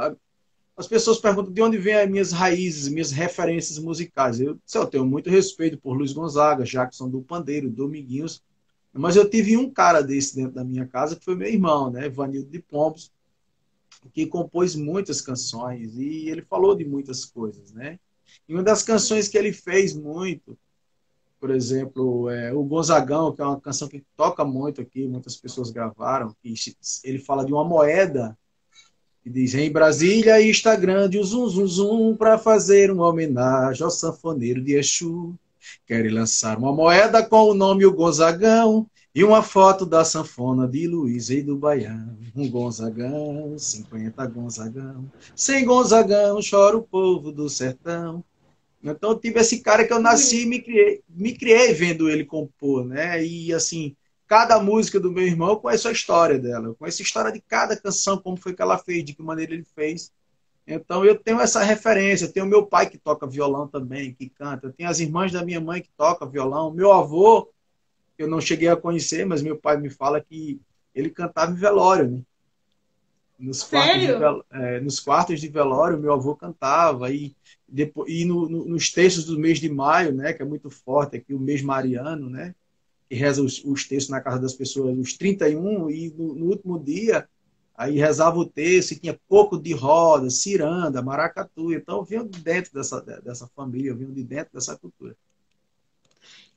as 0.77 0.87
pessoas 0.87 1.19
perguntam 1.19 1.53
de 1.53 1.61
onde 1.61 1.77
vêm 1.77 1.95
as 1.95 2.09
minhas 2.09 2.31
raízes, 2.31 2.89
minhas 2.89 3.11
referências 3.11 3.79
musicais. 3.79 4.39
Eu, 4.39 4.59
eu 4.73 4.85
tenho 4.87 5.05
muito 5.05 5.29
respeito 5.29 5.77
por 5.77 5.93
Luiz 5.93 6.11
Gonzaga, 6.11 6.65
Jackson 6.65 7.09
do 7.09 7.21
Pandeiro, 7.21 7.69
Dominguinhos, 7.69 8.43
mas 8.91 9.15
eu 9.15 9.29
tive 9.29 9.55
um 9.55 9.69
cara 9.69 10.01
desse 10.01 10.35
dentro 10.35 10.53
da 10.53 10.63
minha 10.63 10.85
casa 10.85 11.15
que 11.15 11.23
foi 11.23 11.35
meu 11.35 11.47
irmão, 11.47 11.89
né, 11.89 12.09
Vanildo 12.09 12.49
de 12.49 12.59
Pombos, 12.59 13.11
que 14.13 14.25
compôs 14.25 14.75
muitas 14.75 15.21
canções 15.21 15.97
e 15.97 16.29
ele 16.29 16.41
falou 16.41 16.75
de 16.75 16.85
muitas 16.85 17.25
coisas, 17.25 17.71
né? 17.71 17.99
E 18.47 18.53
uma 18.53 18.63
das 18.63 18.83
canções 18.83 19.27
que 19.27 19.37
ele 19.37 19.51
fez 19.51 19.93
muito, 19.93 20.57
por 21.39 21.49
exemplo, 21.51 22.29
é 22.29 22.53
o 22.53 22.63
Gonzagão, 22.63 23.33
que 23.33 23.41
é 23.41 23.45
uma 23.45 23.59
canção 23.59 23.87
que 23.87 24.03
toca 24.15 24.43
muito 24.45 24.81
aqui, 24.81 25.07
muitas 25.07 25.35
pessoas 25.37 25.71
gravaram, 25.71 26.35
ele 27.03 27.19
fala 27.19 27.45
de 27.45 27.53
uma 27.53 27.63
moeda 27.63 28.37
e 29.25 29.29
diz: 29.29 29.55
Em 29.55 29.71
Brasília 29.71 30.39
está 30.39 30.75
grande 30.75 31.17
o 31.17 31.23
zum 31.23 31.47
zum 31.49 31.67
zum 31.67 32.15
para 32.15 32.37
fazer 32.37 32.91
uma 32.91 33.07
homenagem 33.07 33.83
ao 33.83 33.89
sanfoneiro 33.89 34.61
de 34.61 34.75
Exu. 34.75 35.33
Querem 35.87 36.11
lançar 36.11 36.57
uma 36.57 36.71
moeda 36.71 37.23
com 37.23 37.49
o 37.49 37.53
nome 37.55 37.85
o 37.85 37.93
Gonzagão 37.93 38.87
e 39.13 39.23
uma 39.23 39.41
foto 39.41 39.85
da 39.85 40.05
sanfona 40.05 40.67
de 40.67 40.87
Luiz 40.87 41.29
e 41.29 41.41
do 41.41 41.57
Baião. 41.57 42.15
Um 42.35 42.49
Gonzagão, 42.49 43.57
50 43.57 44.25
Gonzagão. 44.27 45.05
Sem 45.35 45.65
Gonzagão 45.65 46.39
chora 46.47 46.77
o 46.77 46.83
povo 46.83 47.31
do 47.31 47.49
sertão. 47.49 48.23
Então 48.83 49.11
eu 49.11 49.19
tive 49.19 49.39
esse 49.39 49.61
cara 49.61 49.87
que 49.87 49.91
eu 49.91 49.99
nasci 49.99 50.43
e 50.43 50.45
me 50.45 50.61
criei, 50.61 51.01
me 51.09 51.35
criei 51.35 51.73
vendo 51.73 52.07
ele 52.07 52.23
compor, 52.23 52.85
né? 52.85 53.25
E 53.25 53.51
assim, 53.51 53.95
cada 54.27 54.59
música 54.59 54.99
do 54.99 55.11
meu 55.11 55.25
irmão, 55.25 55.49
eu 55.49 55.57
conheço 55.57 55.87
a 55.87 55.91
história 55.91 56.39
dela. 56.39 56.67
Eu 56.67 56.75
conheço 56.75 57.01
a 57.01 57.05
história 57.05 57.31
de 57.31 57.41
cada 57.41 57.75
canção, 57.75 58.17
como 58.17 58.37
foi 58.37 58.53
que 58.53 58.61
ela 58.61 58.77
fez, 58.77 59.03
de 59.03 59.13
que 59.13 59.21
maneira 59.21 59.53
ele 59.53 59.65
fez. 59.75 60.11
Então 60.67 61.05
eu 61.05 61.15
tenho 61.15 61.39
essa 61.39 61.63
referência. 61.63 62.25
Eu 62.25 62.31
tenho 62.31 62.45
meu 62.45 62.65
pai 62.65 62.89
que 62.89 62.97
toca 62.97 63.27
violão 63.27 63.67
também, 63.67 64.13
que 64.13 64.29
canta. 64.29 64.67
Eu 64.67 64.73
tenho 64.73 64.89
as 64.89 64.99
irmãs 64.99 65.31
da 65.31 65.43
minha 65.43 65.61
mãe 65.61 65.81
que 65.81 65.89
tocam 65.95 66.29
violão. 66.29 66.71
Meu 66.71 66.91
avô, 66.91 67.51
eu 68.17 68.27
não 68.27 68.41
cheguei 68.41 68.67
a 68.67 68.75
conhecer, 68.75 69.25
mas 69.25 69.41
meu 69.41 69.57
pai 69.57 69.77
me 69.77 69.89
fala 69.89 70.19
que 70.21 70.59
ele 70.93 71.09
cantava 71.09 71.51
em 71.51 71.55
velório, 71.55 72.09
né? 72.09 72.21
Nos 73.37 73.63
quartos, 73.63 74.01
de, 74.01 74.13
é, 74.51 74.79
nos 74.79 74.99
quartos 75.01 75.41
de 75.41 75.49
velório, 75.49 75.99
meu 75.99 76.13
avô 76.13 76.35
cantava. 76.35 77.11
E, 77.11 77.35
depois, 77.67 78.11
e 78.11 78.23
no, 78.23 78.47
no, 78.47 78.65
nos 78.65 78.91
textos 78.91 79.25
do 79.25 79.37
mês 79.37 79.59
de 79.59 79.69
maio, 79.69 80.13
né, 80.13 80.31
que 80.31 80.41
é 80.41 80.45
muito 80.45 80.69
forte 80.69 81.17
aqui, 81.17 81.33
o 81.33 81.39
mês 81.39 81.61
mariano, 81.61 82.29
né? 82.29 82.55
Que 83.09 83.15
reza 83.15 83.41
os, 83.41 83.63
os, 83.63 83.87
textos 83.87 84.09
na 84.09 84.21
casa 84.21 84.39
das 84.39 84.53
pessoas, 84.53 84.97
os 84.97 85.13
31, 85.13 85.89
e 85.89 86.09
no, 86.11 86.35
no 86.35 86.45
último 86.47 86.79
dia 86.79 87.27
Aí 87.77 87.97
rezava 87.97 88.37
o 88.39 88.45
texto 88.45 88.91
e 88.91 88.99
tinha 88.99 89.19
pouco 89.27 89.57
de 89.57 89.73
roda, 89.73 90.29
ciranda, 90.29 91.01
maracatu. 91.01 91.73
Então 91.73 91.97
eu 91.97 92.03
vinha 92.05 92.23
de 92.23 92.39
dentro 92.39 92.73
dessa, 92.73 93.01
dessa 93.01 93.47
família, 93.53 93.89
eu 93.89 93.97
vinha 93.97 94.09
de 94.11 94.23
dentro 94.23 94.53
dessa 94.53 94.77
cultura. 94.77 95.15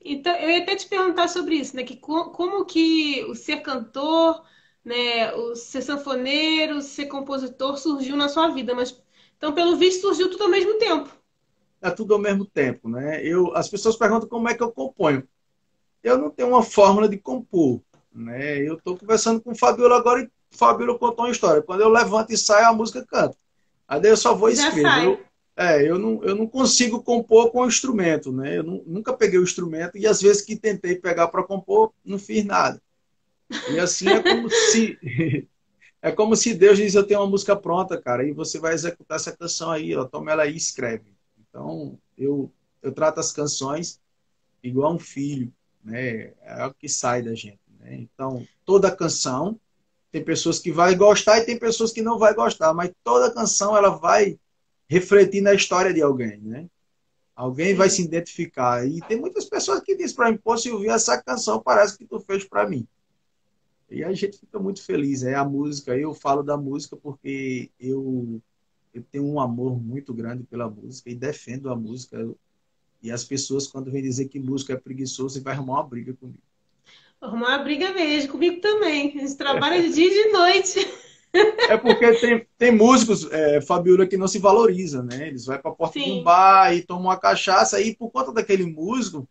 Então, 0.01 0.33
eu 0.37 0.49
ia 0.49 0.63
até 0.63 0.77
te 0.77 0.87
perguntar 0.87 1.27
sobre 1.27 1.55
isso, 1.55 1.75
né? 1.75 1.83
Que 1.83 1.97
como 1.97 2.63
que 2.63 3.21
o 3.25 3.35
ser 3.35 3.57
cantor, 3.61 4.45
né, 4.83 5.33
o 5.33 5.57
ser 5.57 5.81
sanfoneiro, 5.81 6.81
ser 6.81 7.07
compositor 7.07 7.77
surgiu 7.77 8.15
na 8.15 8.29
sua 8.29 8.47
vida, 8.47 8.73
mas 8.73 8.97
então, 9.37 9.53
pelo 9.53 9.75
visto, 9.75 10.01
surgiu 10.01 10.31
tudo 10.31 10.45
ao 10.45 10.49
mesmo 10.49 10.77
tempo. 10.77 11.09
É 11.81 11.89
tudo 11.89 12.13
ao 12.13 12.19
mesmo 12.19 12.45
tempo, 12.45 12.89
né? 12.89 13.25
Eu, 13.25 13.53
as 13.55 13.69
pessoas 13.69 13.97
perguntam 13.97 14.27
como 14.27 14.47
é 14.47 14.53
que 14.53 14.63
eu 14.63 14.71
componho. 14.71 15.27
Eu 16.03 16.17
não 16.17 16.29
tenho 16.29 16.49
uma 16.49 16.63
fórmula 16.63 17.07
de 17.07 17.17
compor, 17.17 17.81
né? 18.13 18.57
Eu 18.57 18.75
estou 18.75 18.97
conversando 18.97 19.41
com 19.41 19.51
o 19.51 19.55
Fabiola 19.55 19.97
agora 19.97 20.21
e 20.21 20.25
o 20.25 20.57
Fabiola 20.57 20.97
contou 20.97 21.25
uma 21.25 21.31
história. 21.31 21.61
Quando 21.61 21.81
eu 21.81 21.89
levanto 21.89 22.31
e 22.31 22.37
saio, 22.37 22.67
a 22.67 22.73
música 22.73 23.05
canta. 23.05 23.37
Aí 23.87 24.01
eu 24.03 24.17
só 24.17 24.33
vou 24.33 24.49
escrever. 24.49 25.05
Eu, 25.05 25.19
é, 25.55 25.89
eu 25.89 25.99
não, 25.99 26.23
eu 26.23 26.35
não 26.35 26.47
consigo 26.47 27.03
compor 27.03 27.51
com 27.51 27.61
o 27.61 27.67
instrumento, 27.67 28.31
né? 28.31 28.57
Eu 28.57 28.63
não, 28.63 28.83
nunca 28.85 29.13
peguei 29.13 29.39
o 29.39 29.43
instrumento 29.43 29.97
e 29.97 30.07
às 30.07 30.21
vezes 30.21 30.41
que 30.41 30.55
tentei 30.55 30.95
pegar 30.95 31.27
para 31.27 31.43
compor, 31.43 31.91
não 32.03 32.17
fiz 32.17 32.45
nada. 32.45 32.81
E 33.69 33.79
assim 33.79 34.07
é 34.07 34.23
como 34.23 34.49
se 34.71 34.97
É 36.01 36.11
como 36.11 36.35
se 36.35 36.53
Deus 36.53 36.77
diz, 36.77 36.95
eu 36.95 37.05
tenho 37.05 37.19
uma 37.19 37.27
música 37.27 37.55
pronta, 37.55 38.01
cara, 38.01 38.25
e 38.25 38.31
você 38.31 38.57
vai 38.57 38.73
executar 38.73 39.17
essa 39.17 39.35
canção 39.35 39.69
aí, 39.71 39.93
ó, 39.95 40.05
toma 40.05 40.31
ela 40.31 40.43
aí 40.43 40.53
e 40.53 40.57
escreve. 40.57 41.13
Então, 41.37 41.99
eu, 42.17 42.51
eu 42.81 42.93
trato 42.93 43.19
as 43.19 43.33
canções 43.33 43.99
igual 44.63 44.93
um 44.93 44.99
filho, 44.99 45.53
né? 45.83 46.33
É 46.41 46.65
o 46.65 46.73
que 46.73 46.89
sai 46.89 47.21
da 47.21 47.33
gente, 47.33 47.59
né? 47.79 47.95
Então, 47.95 48.45
toda 48.65 48.95
canção, 48.95 49.59
tem 50.11 50.23
pessoas 50.23 50.59
que 50.59 50.71
vai 50.71 50.95
gostar 50.95 51.39
e 51.39 51.45
tem 51.45 51.57
pessoas 51.57 51.91
que 51.91 52.01
não 52.01 52.17
vai 52.17 52.33
gostar, 52.33 52.73
mas 52.73 52.91
toda 53.03 53.33
canção, 53.33 53.75
ela 53.75 53.89
vai 53.89 54.39
refletir 54.87 55.41
na 55.41 55.53
história 55.53 55.93
de 55.93 56.01
alguém, 56.01 56.39
né? 56.39 56.67
Alguém 57.35 57.73
vai 57.73 57.89
se 57.89 58.01
identificar. 58.01 58.85
E 58.85 58.99
tem 59.01 59.17
muitas 59.19 59.45
pessoas 59.45 59.81
que 59.81 59.95
dizem 59.95 60.15
para 60.15 60.31
mim, 60.31 60.37
pô, 60.37 60.55
ouvir 60.71 60.89
essa 60.89 61.21
canção, 61.21 61.61
parece 61.61 61.97
que 61.97 62.05
tu 62.05 62.19
fez 62.19 62.43
para 62.43 62.67
mim. 62.67 62.85
E 63.89 64.03
a 64.03 64.11
gente 64.13 64.37
fica 64.37 64.59
muito 64.59 64.83
feliz. 64.83 65.23
É 65.23 65.35
a 65.35 65.45
música, 65.45 65.95
eu 65.97 66.13
falo 66.13 66.43
da 66.43 66.57
música 66.57 66.97
porque 66.97 67.71
eu, 67.79 68.41
eu 68.93 69.03
tenho 69.11 69.25
um 69.25 69.39
amor 69.39 69.81
muito 69.81 70.13
grande 70.13 70.43
pela 70.43 70.69
música 70.69 71.09
e 71.09 71.15
defendo 71.15 71.69
a 71.69 71.75
música. 71.75 72.29
E 73.01 73.11
as 73.11 73.23
pessoas, 73.23 73.67
quando 73.67 73.91
vêm 73.91 74.01
dizer 74.01 74.27
que 74.27 74.39
música 74.39 74.73
é 74.73 74.77
preguiçoso, 74.77 75.41
vai 75.41 75.53
arrumar 75.53 75.75
uma 75.75 75.83
briga 75.83 76.13
comigo. 76.13 76.39
Arrumar 77.21 77.57
uma 77.57 77.63
briga 77.63 77.93
mesmo, 77.93 78.31
comigo 78.31 78.61
também. 78.61 79.13
A 79.17 79.21
gente 79.21 79.35
trabalha 79.35 79.81
de 79.81 79.93
dia 79.93 80.07
e 80.07 80.23
de 80.23 80.31
noite. 80.31 80.87
É 81.69 81.77
porque 81.77 82.13
tem, 82.13 82.47
tem 82.57 82.71
músicos, 82.71 83.31
é, 83.31 83.61
Fabiola, 83.61 84.07
que 84.07 84.17
não 84.17 84.27
se 84.27 84.39
valoriza, 84.39 85.03
né? 85.03 85.27
Eles 85.27 85.45
vão 85.45 85.57
para 85.59 85.71
a 85.71 85.73
porta 85.73 85.99
Sim. 85.99 86.05
de 86.05 86.11
um 86.11 86.23
bar 86.23 86.73
e 86.73 86.81
tomam 86.81 87.03
uma 87.03 87.17
cachaça, 87.17 87.79
e 87.79 87.95
por 87.95 88.09
conta 88.09 88.31
daquele 88.31 88.65
músico, 88.65 89.27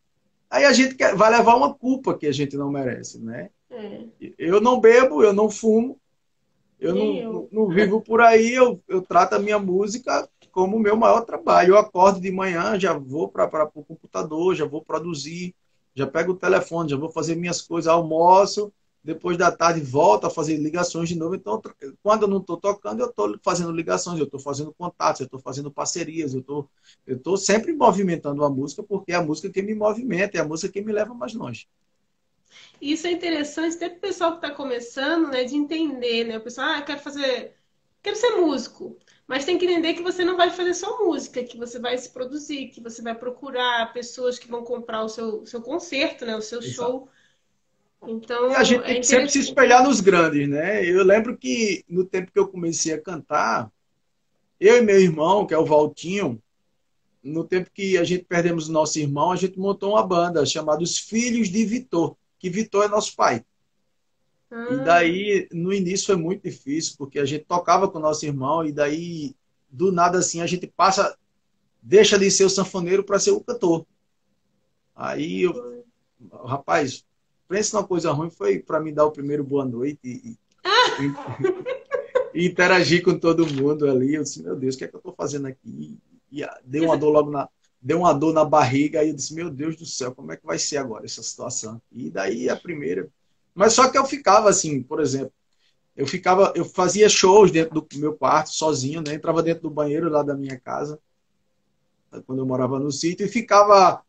aí 0.49 0.65
a 0.65 0.73
gente 0.73 0.95
quer, 0.95 1.17
vai 1.17 1.31
levar 1.31 1.57
uma 1.57 1.75
culpa 1.75 2.17
que 2.17 2.27
a 2.27 2.33
gente 2.33 2.57
não 2.57 2.71
merece, 2.71 3.19
né? 3.19 3.51
É. 3.71 4.05
Eu 4.39 4.61
não 4.61 4.81
bebo, 4.81 5.23
eu 5.23 5.33
não 5.33 5.51
fumo, 5.51 5.99
eu 6.81 6.95
não, 6.95 7.15
eu 7.17 7.49
não, 7.51 7.69
vivo 7.69 8.01
por 8.01 8.21
aí, 8.21 8.55
eu, 8.55 8.81
eu 8.89 9.03
trato 9.03 9.35
a 9.35 9.39
minha 9.39 9.59
música 9.59 10.29
como 10.53 10.77
o 10.77 10.81
meu 10.81 10.97
maior 10.97 11.23
trabalho. 11.23 11.75
Eu 11.75 11.79
acordo 11.79 12.21
de 12.21 12.31
manhã, 12.31 12.79
já 12.79 12.93
vou 12.93 13.29
para 13.29 13.71
o 13.75 13.85
computador, 13.85 14.55
já 14.55 14.65
vou 14.65 14.83
produzir, 14.83 15.55
já 15.95 16.07
pego 16.07 16.33
o 16.33 16.37
telefone, 16.37 16.91
já 16.91 16.97
vou 16.97 17.11
fazer 17.11 17.35
minhas 17.35 17.61
coisas, 17.61 17.89
almoço, 17.89 18.73
depois 19.03 19.37
da 19.39 19.51
tarde 19.51 19.81
volto 19.81 20.27
a 20.27 20.31
fazer 20.31 20.57
ligações 20.57 21.09
de 21.09 21.17
novo. 21.17 21.35
Então, 21.35 21.61
quando 22.03 22.23
eu 22.23 22.29
não 22.29 22.39
estou 22.39 22.57
tocando, 22.57 23.01
eu 23.01 23.09
estou 23.09 23.39
fazendo 23.43 23.73
ligações, 23.73 24.19
eu 24.19 24.25
estou 24.25 24.41
fazendo 24.41 24.73
contatos, 24.77 25.21
eu 25.21 25.25
estou 25.25 25.41
fazendo 25.41 25.71
parcerias, 25.71 26.35
eu 26.35 26.41
estou 26.41 26.69
tô 27.23 27.37
sempre 27.37 27.73
movimentando 27.73 28.45
a 28.45 28.51
música, 28.51 28.83
porque 28.83 29.13
é 29.13 29.17
a 29.17 29.23
música 29.23 29.51
que 29.51 29.63
me 29.63 29.75
movimenta, 29.75 30.37
é 30.37 30.41
a 30.41 30.45
música 30.45 30.73
que 30.73 30.83
me 30.83 30.93
leva 30.93 31.15
mais 31.15 31.35
longe. 31.35 31.69
Isso 32.81 33.07
é 33.07 33.13
interessante 33.13 33.77
até 33.77 33.89
para 33.89 33.99
o 33.99 34.01
pessoal 34.01 34.31
que 34.33 34.47
está 34.47 34.51
começando, 34.51 35.29
né, 35.29 35.45
de 35.45 35.57
entender, 35.57 36.25
né? 36.25 36.39
O 36.39 36.41
pessoal, 36.41 36.69
ah, 36.69 36.83
quero 36.83 37.01
fazer, 37.01 37.55
quero 38.03 38.17
ser 38.17 38.37
músico, 38.37 38.97
mas 39.29 39.45
tem 39.45 39.59
que 39.59 39.67
entender 39.67 39.95
que 39.95 40.03
você 40.03 40.25
não 40.25 40.37
vai 40.37 40.51
fazer 40.51 40.75
só 40.75 41.05
música, 41.05 41.45
que 41.45 41.57
você 41.57 41.79
vai 41.79 41.97
se 41.99 42.11
produzir, 42.11 42.69
que 42.69 42.81
você 42.81 43.03
vai 43.03 43.15
procurar 43.15 43.93
pessoas 43.93 44.39
que 44.39 44.49
vão 44.49 44.65
comprar 44.65 45.05
o 45.05 45.09
seu, 45.09 45.45
seu 45.47 45.61
concerto, 45.61 46.27
né, 46.27 46.35
o 46.35 46.43
seu 46.43 46.61
Exato. 46.61 46.75
show. 46.75 47.09
Então, 48.07 48.51
e 48.51 48.55
a 48.55 48.65
gente 48.65 48.81
é 48.81 48.87
tem 48.87 49.01
que 49.01 49.07
sempre 49.07 49.29
se 49.29 49.41
espelhar 49.41 49.85
nos 49.85 50.01
grandes, 50.01 50.49
né? 50.49 50.85
Eu 50.85 51.05
lembro 51.05 51.37
que 51.37 51.85
no 51.89 52.05
tempo 52.05 52.33
que 52.33 52.39
eu 52.39 52.49
comecei 52.49 52.95
a 52.95 53.01
cantar, 53.01 53.71
eu 54.59 54.79
e 54.79 54.83
meu 54.83 55.01
irmão, 55.01 55.47
que 55.47 55.53
é 55.53 55.59
o 55.59 55.67
Valtinho, 55.67 56.41
no 57.23 57.45
tempo 57.45 57.71
que 57.75 57.99
a 57.99 58.05
gente 58.05 58.25
perdemos 58.25 58.69
o 58.69 58.73
nosso 58.73 58.99
irmão, 58.99 59.33
a 59.33 59.37
gente 59.37 59.59
montou 59.59 59.91
uma 59.91 60.07
banda 60.07 60.47
chamada 60.47 60.83
Os 60.83 60.99
Filhos 60.99 61.49
de 61.49 61.65
Vitor 61.65 62.17
que 62.39 62.49
Vitor 62.49 62.85
é 62.85 62.89
nosso 62.89 63.15
pai. 63.17 63.45
E 64.51 64.55
ah. 64.55 64.85
daí, 64.85 65.49
no 65.53 65.73
início 65.73 66.07
foi 66.07 66.17
muito 66.17 66.43
difícil, 66.43 66.95
porque 66.97 67.19
a 67.19 67.25
gente 67.25 67.45
tocava 67.45 67.89
com 67.89 67.99
o 67.99 68.03
nosso 68.03 68.25
irmão, 68.25 68.65
e 68.65 68.73
daí, 68.73 69.35
do 69.69 69.93
nada 69.93 70.19
assim, 70.19 70.41
a 70.41 70.47
gente 70.47 70.67
passa, 70.67 71.17
deixa 71.83 72.19
de 72.19 72.31
ser 72.31 72.45
o 72.45 72.51
sanfoneiro 72.51 73.05
para 73.05 73.19
ser 73.19 73.33
o 73.33 73.41
cantor. 73.41 73.87
Aí, 74.97 75.43
eu, 75.43 75.85
rapaz, 76.45 77.05
pensa 77.47 77.77
numa 77.77 77.87
coisa 77.87 78.11
ruim, 78.11 78.31
foi 78.31 78.59
para 78.59 78.81
me 78.81 78.93
dar 78.93 79.07
o 79.07 79.13
primeiro 79.13 79.45
boa 79.45 79.65
noite 79.65 80.01
e, 80.05 80.39
e, 82.35 82.47
interagir 82.47 83.03
com 83.03 83.19
todo 83.19 83.47
mundo 83.47 83.89
ali. 83.89 84.15
Eu 84.15 84.23
disse, 84.23 84.43
meu 84.43 84.57
Deus, 84.57 84.75
o 84.75 84.79
que 84.79 84.85
é 84.85 84.89
que 84.89 84.95
eu 84.95 84.99
estou 84.99 85.15
fazendo 85.15 85.47
aqui? 85.47 85.99
E, 86.31 86.43
e 86.43 86.47
deu 86.65 86.85
uma 86.85 86.97
dor 86.97 87.11
logo 87.11 87.31
na, 87.31 87.49
deu 87.81 87.99
uma 87.99 88.13
dor 88.13 88.35
na 88.35 88.45
barriga, 88.45 89.01
aí 89.01 89.09
eu 89.09 89.15
disse, 89.15 89.35
meu 89.35 89.51
Deus 89.51 89.77
do 89.77 89.87
céu, 89.87 90.15
como 90.15 90.33
é 90.33 90.37
que 90.37 90.45
vai 90.45 90.59
ser 90.59 90.79
agora 90.79 91.05
essa 91.05 91.23
situação? 91.23 91.81
E 91.93 92.11
daí 92.11 92.49
a 92.49 92.57
primeira. 92.57 93.09
Mas 93.59 93.73
só 93.73 93.91
que 93.91 93.99
eu 93.99 94.05
ficava 94.05 94.49
assim, 94.49 94.81
por 94.81 95.01
exemplo, 95.01 95.33
eu 95.97 96.07
ficava, 96.07 96.53
eu 96.55 96.65
fazia 96.65 97.09
shows 97.09 97.51
dentro 97.51 97.81
do 97.81 97.99
meu 97.99 98.15
quarto, 98.15 98.51
sozinho, 98.51 99.03
né? 99.05 99.15
Entrava 99.15 99.43
dentro 99.43 99.65
do 99.65 99.71
banheiro 99.71 100.09
lá 100.09 100.23
da 100.23 100.33
minha 100.33 100.57
casa, 100.61 100.97
quando 102.25 102.39
eu 102.39 102.47
morava 102.47 102.79
no 102.79 102.93
sítio, 102.93 103.27
e 103.27 103.29
ficava 103.29 104.01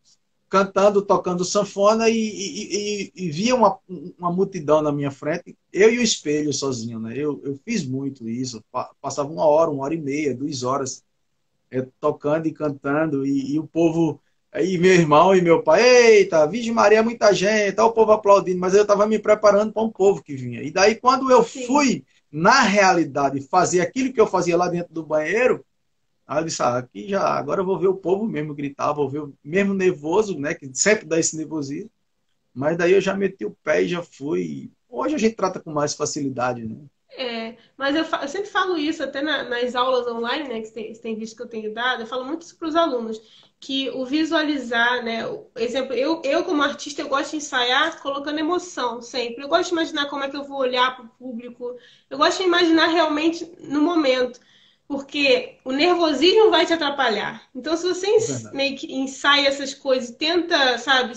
cantando, 0.48 1.02
tocando 1.02 1.44
sanfona 1.44 2.08
e, 2.08 2.14
e, 2.14 2.76
e, 2.76 3.12
e, 3.16 3.30
via 3.32 3.56
uma, 3.56 3.76
uma 4.16 4.30
multidão 4.30 4.80
na 4.80 4.92
minha 4.92 5.10
frente, 5.10 5.58
eu 5.72 5.92
e 5.92 5.98
o 5.98 6.02
espelho 6.02 6.52
sozinho, 6.52 7.00
né? 7.00 7.12
Eu, 7.16 7.40
eu 7.44 7.58
fiz 7.64 7.84
muito 7.84 8.28
isso, 8.28 8.62
passava 9.00 9.32
uma 9.32 9.44
hora, 9.44 9.68
uma 9.68 9.82
hora 9.82 9.94
e 9.94 10.00
meia, 10.00 10.32
duas 10.32 10.62
horas 10.62 11.02
é, 11.72 11.84
tocando 11.98 12.46
e 12.46 12.52
cantando, 12.52 13.26
e, 13.26 13.54
e, 13.54 13.58
o 13.58 13.66
povo, 13.66 14.20
aí 14.52 14.78
meu 14.78 14.92
irmão 14.92 15.34
e 15.34 15.40
meu 15.40 15.62
pai, 15.62 15.82
eita, 15.82 16.46
Virgem 16.46 16.72
Maria, 16.72 17.02
muita 17.02 17.32
gente, 17.32 17.74
tá 17.74 17.84
o 17.84 17.92
povo 17.92 18.12
aplaudindo, 18.12 18.58
mas 18.58 18.74
eu 18.74 18.82
estava 18.82 19.06
me 19.06 19.18
preparando 19.18 19.72
para 19.72 19.82
um 19.82 19.90
povo 19.90 20.22
que 20.22 20.34
vinha. 20.34 20.62
E 20.62 20.70
daí, 20.70 20.96
quando 20.96 21.30
eu 21.30 21.42
Sim. 21.44 21.66
fui, 21.66 22.04
na 22.30 22.62
realidade, 22.62 23.40
fazer 23.40 23.80
aquilo 23.80 24.12
que 24.12 24.20
eu 24.20 24.26
fazia 24.26 24.56
lá 24.56 24.68
dentro 24.68 24.92
do 24.92 25.04
banheiro, 25.04 25.64
aí 26.26 26.40
eu 26.40 26.44
disse, 26.44 26.62
ah, 26.62 26.78
aqui 26.78 27.08
já, 27.08 27.22
agora 27.22 27.60
eu 27.60 27.66
vou 27.66 27.78
ver 27.78 27.88
o 27.88 27.96
povo 27.96 28.26
mesmo 28.26 28.54
gritar, 28.54 28.92
vou 28.92 29.08
ver 29.08 29.22
o 29.22 29.34
mesmo 29.42 29.74
nervoso, 29.74 30.38
né, 30.38 30.54
que 30.54 30.70
sempre 30.74 31.06
dá 31.06 31.18
esse 31.18 31.36
nervosismo, 31.36 31.90
mas 32.54 32.76
daí 32.76 32.92
eu 32.92 33.00
já 33.00 33.14
meti 33.14 33.44
o 33.44 33.56
pé 33.62 33.82
e 33.82 33.88
já 33.88 34.02
fui. 34.02 34.70
Hoje 34.88 35.14
a 35.14 35.18
gente 35.18 35.36
trata 35.36 35.60
com 35.60 35.70
mais 35.70 35.94
facilidade, 35.94 36.64
né? 36.64 36.76
É, 37.12 37.56
mas 37.76 37.94
eu, 37.94 38.04
eu, 38.04 38.28
sempre 38.28 38.48
falo 38.48 38.78
isso, 38.78 39.02
até 39.02 39.20
na, 39.20 39.42
nas 39.42 39.74
aulas 39.74 40.06
online, 40.06 40.48
né, 40.48 40.60
que 40.60 40.66
você 40.66 40.72
tem, 40.72 40.94
você 40.94 41.00
tem, 41.00 41.16
visto 41.16 41.36
que 41.36 41.42
eu 41.42 41.48
tenho 41.48 41.74
dado, 41.74 42.02
eu 42.02 42.06
falo 42.06 42.24
muito 42.24 42.42
isso 42.42 42.56
para 42.56 42.68
os 42.68 42.76
alunos, 42.76 43.49
que 43.60 43.90
o 43.90 44.06
visualizar, 44.06 45.04
né, 45.04 45.20
exemplo, 45.56 45.94
eu, 45.94 46.22
eu 46.24 46.42
como 46.44 46.62
artista, 46.62 47.02
eu 47.02 47.08
gosto 47.08 47.32
de 47.32 47.36
ensaiar 47.36 48.00
colocando 48.00 48.38
emoção 48.38 49.02
sempre. 49.02 49.44
Eu 49.44 49.48
gosto 49.48 49.66
de 49.68 49.72
imaginar 49.72 50.06
como 50.08 50.24
é 50.24 50.30
que 50.30 50.36
eu 50.36 50.44
vou 50.44 50.58
olhar 50.58 50.96
para 50.96 51.04
o 51.04 51.08
público, 51.08 51.76
eu 52.08 52.16
gosto 52.16 52.38
de 52.38 52.44
imaginar 52.44 52.86
realmente 52.86 53.44
no 53.58 53.82
momento, 53.82 54.40
porque 54.88 55.58
o 55.62 55.72
nervosismo 55.72 56.50
vai 56.50 56.64
te 56.64 56.72
atrapalhar. 56.72 57.48
Então, 57.54 57.76
se 57.76 57.86
você 57.86 58.06
é 58.06 58.54
meio 58.54 58.78
que 58.78 58.92
ensaia 58.92 59.48
essas 59.48 59.74
coisas, 59.74 60.10
tenta, 60.10 60.78
sabe, 60.78 61.12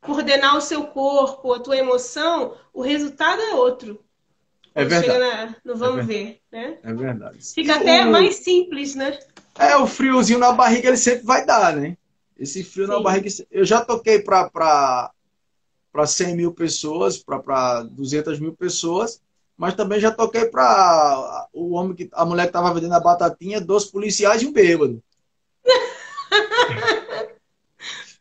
coordenar 0.00 0.56
o 0.56 0.62
seu 0.62 0.86
corpo, 0.86 1.52
a 1.52 1.60
tua 1.60 1.76
emoção, 1.76 2.56
o 2.72 2.80
resultado 2.80 3.40
é 3.42 3.54
outro. 3.54 4.02
É 4.74 4.84
verdade. 4.84 5.18
Na, 5.18 5.56
no 5.64 5.76
vamos 5.76 6.04
é 6.04 6.06
ver, 6.06 6.40
né? 6.50 6.78
É 6.82 6.94
verdade. 6.94 7.38
Fica 7.54 7.76
até 7.76 8.04
mais 8.06 8.36
simples, 8.36 8.94
né? 8.94 9.18
É, 9.70 9.76
o 9.76 9.86
friozinho 9.86 10.38
na 10.38 10.52
barriga 10.52 10.88
ele 10.88 10.96
sempre 10.96 11.24
vai 11.24 11.44
dar, 11.44 11.76
né? 11.76 11.96
Esse 12.38 12.64
frio 12.64 12.86
Sim. 12.86 12.92
na 12.92 13.00
barriga. 13.00 13.28
Eu 13.50 13.64
já 13.64 13.84
toquei 13.84 14.18
para 14.20 15.10
100 16.04 16.36
mil 16.36 16.52
pessoas, 16.52 17.18
para 17.18 17.82
200 17.82 18.40
mil 18.40 18.52
pessoas, 18.54 19.20
mas 19.56 19.74
também 19.74 20.00
já 20.00 20.10
toquei 20.10 20.46
para 20.46 21.48
o 21.52 21.74
homem 21.74 21.94
que 21.94 22.08
a 22.12 22.24
mulher 22.24 22.44
que 22.44 22.48
estava 22.48 22.72
vendendo 22.74 22.94
a 22.94 23.00
batatinha, 23.00 23.60
dois 23.60 23.84
policiais 23.84 24.42
e 24.42 24.46
um 24.46 24.52
bêbado. 24.52 25.02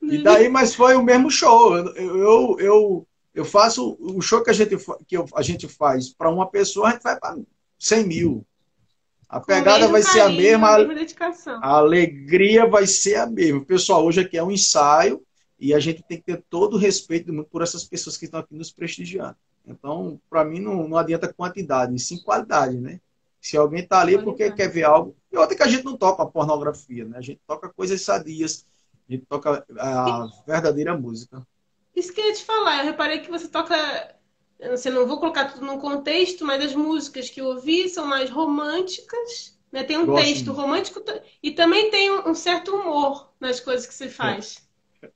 e 0.02 0.22
daí, 0.22 0.50
mas 0.50 0.76
foi 0.76 0.96
o 0.96 1.04
mesmo 1.04 1.32
show. 1.32 1.76
Eu, 1.76 1.96
eu, 1.96 2.58
eu 2.60 3.08
eu 3.34 3.46
faço 3.46 3.98
o 4.00 4.22
show 4.22 4.44
que 4.44 4.50
a 4.50 4.54
gente, 4.54 4.76
que 5.08 5.16
a 5.16 5.42
gente 5.42 5.68
faz 5.68 6.10
para 6.10 6.30
uma 6.30 6.50
pessoa, 6.50 6.90
a 6.90 6.92
gente 6.92 7.02
faz 7.02 7.20
para 7.20 7.38
100 7.80 8.08
mil. 8.08 8.46
A 9.32 9.40
pegada 9.40 9.88
vai 9.88 10.04
ser 10.04 10.20
a 10.20 10.30
mesma, 10.30 10.68
a 11.62 11.78
alegria 11.78 12.68
vai 12.68 12.86
ser 12.86 13.16
a 13.16 13.26
mesma. 13.26 13.64
Pessoal, 13.64 14.04
hoje 14.04 14.20
aqui 14.20 14.38
é 14.38 14.44
um 14.44 14.52
ensaio 14.52 15.24
e 15.58 15.74
a 15.74 15.80
gente 15.80 16.04
tem 16.04 16.18
que 16.18 16.26
ter 16.26 16.44
todo 16.50 16.74
o 16.74 16.78
respeito 16.78 17.28
do 17.28 17.34
mundo 17.34 17.48
por 17.50 17.62
essas 17.62 17.86
pessoas 17.86 18.18
que 18.18 18.26
estão 18.26 18.42
aqui 18.42 18.54
nos 18.54 18.74
prestigiando. 18.74 19.38
Então, 19.66 20.20
para 20.30 20.44
mim, 20.44 20.60
não, 20.60 20.86
não 20.86 20.98
adianta 20.98 21.32
quantidade, 21.32 21.98
sim 21.98 22.22
qualidade, 22.22 22.76
né? 22.78 23.00
Se 23.40 23.56
alguém 23.56 23.80
está 23.80 24.02
ali 24.02 24.16
é 24.16 24.22
porque 24.22 24.52
quer 24.52 24.68
ver 24.68 24.84
algo. 24.84 25.16
E 25.32 25.38
outra 25.38 25.56
que 25.56 25.64
a 25.64 25.68
gente 25.68 25.86
não 25.86 25.96
toca 25.96 26.26
pornografia, 26.26 27.06
né? 27.06 27.18
A 27.18 27.22
gente 27.22 27.40
toca 27.48 27.70
coisas 27.70 28.02
sadias, 28.02 28.66
a 29.08 29.14
gente 29.14 29.26
toca 29.28 29.66
a 29.80 30.28
verdadeira 30.46 30.98
música. 30.98 31.42
Isso 31.96 32.12
que 32.12 32.20
eu 32.20 32.26
ia 32.26 32.34
te 32.34 32.44
falar, 32.44 32.80
eu 32.80 32.86
reparei 32.86 33.20
que 33.20 33.32
você 33.32 33.48
toca 33.48 33.76
você 34.70 34.90
não 34.90 35.08
vou 35.08 35.20
colocar 35.20 35.46
tudo 35.46 35.66
num 35.66 35.80
contexto, 35.80 36.46
mas 36.46 36.64
as 36.64 36.76
músicas 36.76 37.30
que 37.30 37.42
eu 37.42 37.46
ouvi 37.46 37.90
são 37.90 38.06
mais 38.06 38.30
românticas, 38.30 39.58
né? 39.72 39.84
Tem 39.84 39.98
um 39.98 40.06
Gosto 40.06 40.24
texto 40.24 40.46
muito. 40.48 40.62
romântico 40.62 41.04
e 41.42 41.52
também 41.52 41.90
tem 41.90 42.12
um 42.12 42.36
certo 42.36 42.76
humor 42.76 43.32
nas 43.40 43.60
coisas 43.60 43.86
que 43.86 43.94
você 43.94 44.08
faz. 44.08 44.58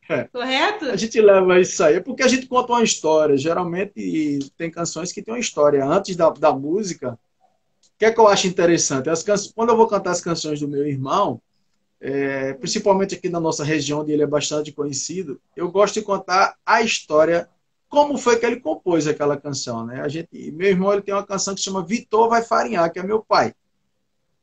É. 0.09 0.23
Correto? 0.23 0.85
A 0.85 0.95
gente 0.95 1.21
leva 1.21 1.59
isso 1.59 1.83
aí, 1.83 1.95
é 1.95 1.99
porque 1.99 2.23
a 2.23 2.27
gente 2.27 2.47
conta 2.47 2.73
uma 2.73 2.83
história. 2.83 3.37
Geralmente 3.37 4.51
tem 4.57 4.71
canções 4.71 5.11
que 5.11 5.21
tem 5.21 5.33
uma 5.33 5.39
história 5.39 5.85
antes 5.85 6.15
da, 6.15 6.29
da 6.29 6.51
música. 6.51 7.11
O 7.13 7.97
que 7.99 8.05
é 8.05 8.11
que 8.11 8.19
eu 8.19 8.27
acho 8.27 8.47
interessante? 8.47 9.09
As 9.09 9.21
canções, 9.21 9.53
quando 9.53 9.69
eu 9.69 9.77
vou 9.77 9.87
cantar 9.87 10.11
as 10.11 10.21
canções 10.21 10.59
do 10.59 10.67
meu 10.67 10.87
irmão, 10.87 11.39
é, 12.01 12.53
principalmente 12.53 13.15
aqui 13.15 13.29
na 13.29 13.39
nossa 13.39 13.63
região, 13.63 14.01
onde 14.01 14.11
ele 14.11 14.23
é 14.23 14.27
bastante 14.27 14.71
conhecido, 14.71 15.39
eu 15.55 15.69
gosto 15.71 15.95
de 15.95 16.01
contar 16.01 16.55
a 16.65 16.81
história 16.81 17.49
como 17.89 18.17
foi 18.17 18.37
que 18.37 18.45
ele 18.45 18.59
compôs 18.59 19.07
aquela 19.07 19.37
canção, 19.37 19.85
né? 19.85 20.01
A 20.01 20.07
gente, 20.07 20.51
meu 20.51 20.69
irmão, 20.69 20.91
ele 20.91 21.01
tem 21.01 21.13
uma 21.13 21.25
canção 21.25 21.53
que 21.53 21.61
se 21.61 21.65
chama 21.65 21.85
Vitor 21.85 22.29
vai 22.29 22.43
farinhar, 22.43 22.91
que 22.91 22.99
é 22.99 23.03
meu 23.03 23.21
pai, 23.21 23.53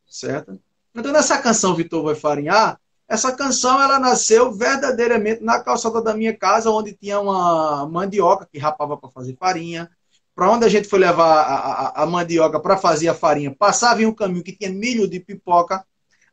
certo? 0.09 0.59
Então 0.95 1.13
nessa 1.13 1.39
canção 1.39 1.75
Vitor 1.75 2.03
vai 2.03 2.15
farinhar, 2.15 2.79
essa 3.13 3.31
canção 3.31 3.79
ela 3.79 3.99
nasceu 3.99 4.51
verdadeiramente 4.53 5.45
na 5.45 5.61
calçada 5.61 6.01
da 6.01 6.15
minha 6.15 6.35
casa, 6.35 6.71
onde 6.71 6.95
tinha 6.95 7.21
uma 7.21 7.87
mandioca 7.87 8.49
que 8.51 8.59
rapava 8.59 8.97
para 8.97 9.11
fazer 9.11 9.37
farinha. 9.37 9.91
Para 10.35 10.51
onde 10.51 10.65
a 10.65 10.69
gente 10.69 10.89
foi 10.89 10.99
levar 10.99 11.43
a, 11.43 11.57
a, 11.57 12.03
a 12.05 12.07
mandioca 12.07 12.59
para 12.59 12.79
fazer 12.79 13.09
a 13.09 13.15
farinha, 13.15 13.55
passava 13.55 14.01
em 14.01 14.07
um 14.07 14.15
caminho 14.15 14.43
que 14.43 14.57
tinha 14.57 14.71
milho 14.71 15.07
de 15.07 15.21
pipoca. 15.21 15.85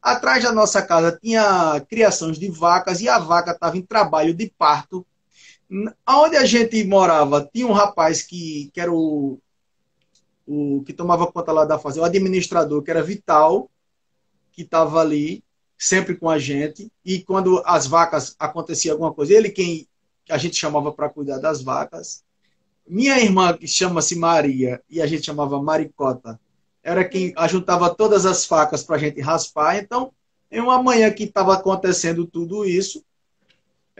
Atrás 0.02 0.42
da 0.42 0.54
nossa 0.54 0.82
casa 0.82 1.20
tinha 1.22 1.86
criações 1.90 2.40
de 2.40 2.50
vacas 2.50 3.02
e 3.02 3.10
a 3.10 3.20
vaca 3.20 3.52
estava 3.52 3.78
em 3.78 3.82
trabalho 3.82 4.34
de 4.34 4.50
parto 4.58 5.06
Onde 6.08 6.36
a 6.36 6.46
gente 6.46 6.84
morava, 6.84 7.48
tinha 7.54 7.68
um 7.68 7.72
rapaz 7.72 8.24
que, 8.24 8.72
que 8.74 8.82
era 8.82 8.92
o, 8.92 9.40
o 10.48 10.84
que 10.84 10.94
tomava 10.94 11.32
conta 11.32 11.52
lá 11.52 11.64
da 11.64 11.78
fazenda, 11.78 12.04
o 12.04 12.06
administrador, 12.06 12.82
que 12.82 12.90
era 12.90 13.04
Vital, 13.04 13.70
que 14.52 14.64
estava 14.64 15.00
ali 15.00 15.44
sempre 15.78 16.16
com 16.16 16.30
a 16.30 16.40
gente. 16.40 16.92
E 17.06 17.22
quando 17.22 17.62
as 17.66 17.86
vacas 17.86 18.36
acontecia 18.40 18.92
alguma 18.92 19.14
coisa, 19.14 19.34
ele 19.34 19.50
quem 19.50 19.88
a 20.30 20.38
gente 20.38 20.56
chamava 20.56 20.92
para 20.92 21.10
cuidar 21.10 21.38
das 21.38 21.62
vacas. 21.62 22.24
Minha 22.88 23.20
irmã, 23.20 23.56
que 23.56 23.68
chama-se 23.68 24.16
Maria, 24.16 24.82
e 24.90 25.02
a 25.02 25.06
gente 25.06 25.26
chamava 25.26 25.62
Maricota, 25.62 26.40
era 26.84 27.08
quem 27.08 27.34
ajuntava 27.36 27.94
todas 27.94 28.26
as 28.26 28.46
facas 28.46 28.84
para 28.84 28.96
a 28.96 29.00
gente 29.00 29.22
raspar. 29.22 29.78
Então, 29.78 30.12
em 30.52 30.60
uma 30.60 30.82
manhã 30.82 31.12
que 31.12 31.24
estava 31.26 31.54
acontecendo 31.54 32.26
tudo 32.26 32.66
isso, 32.66 33.04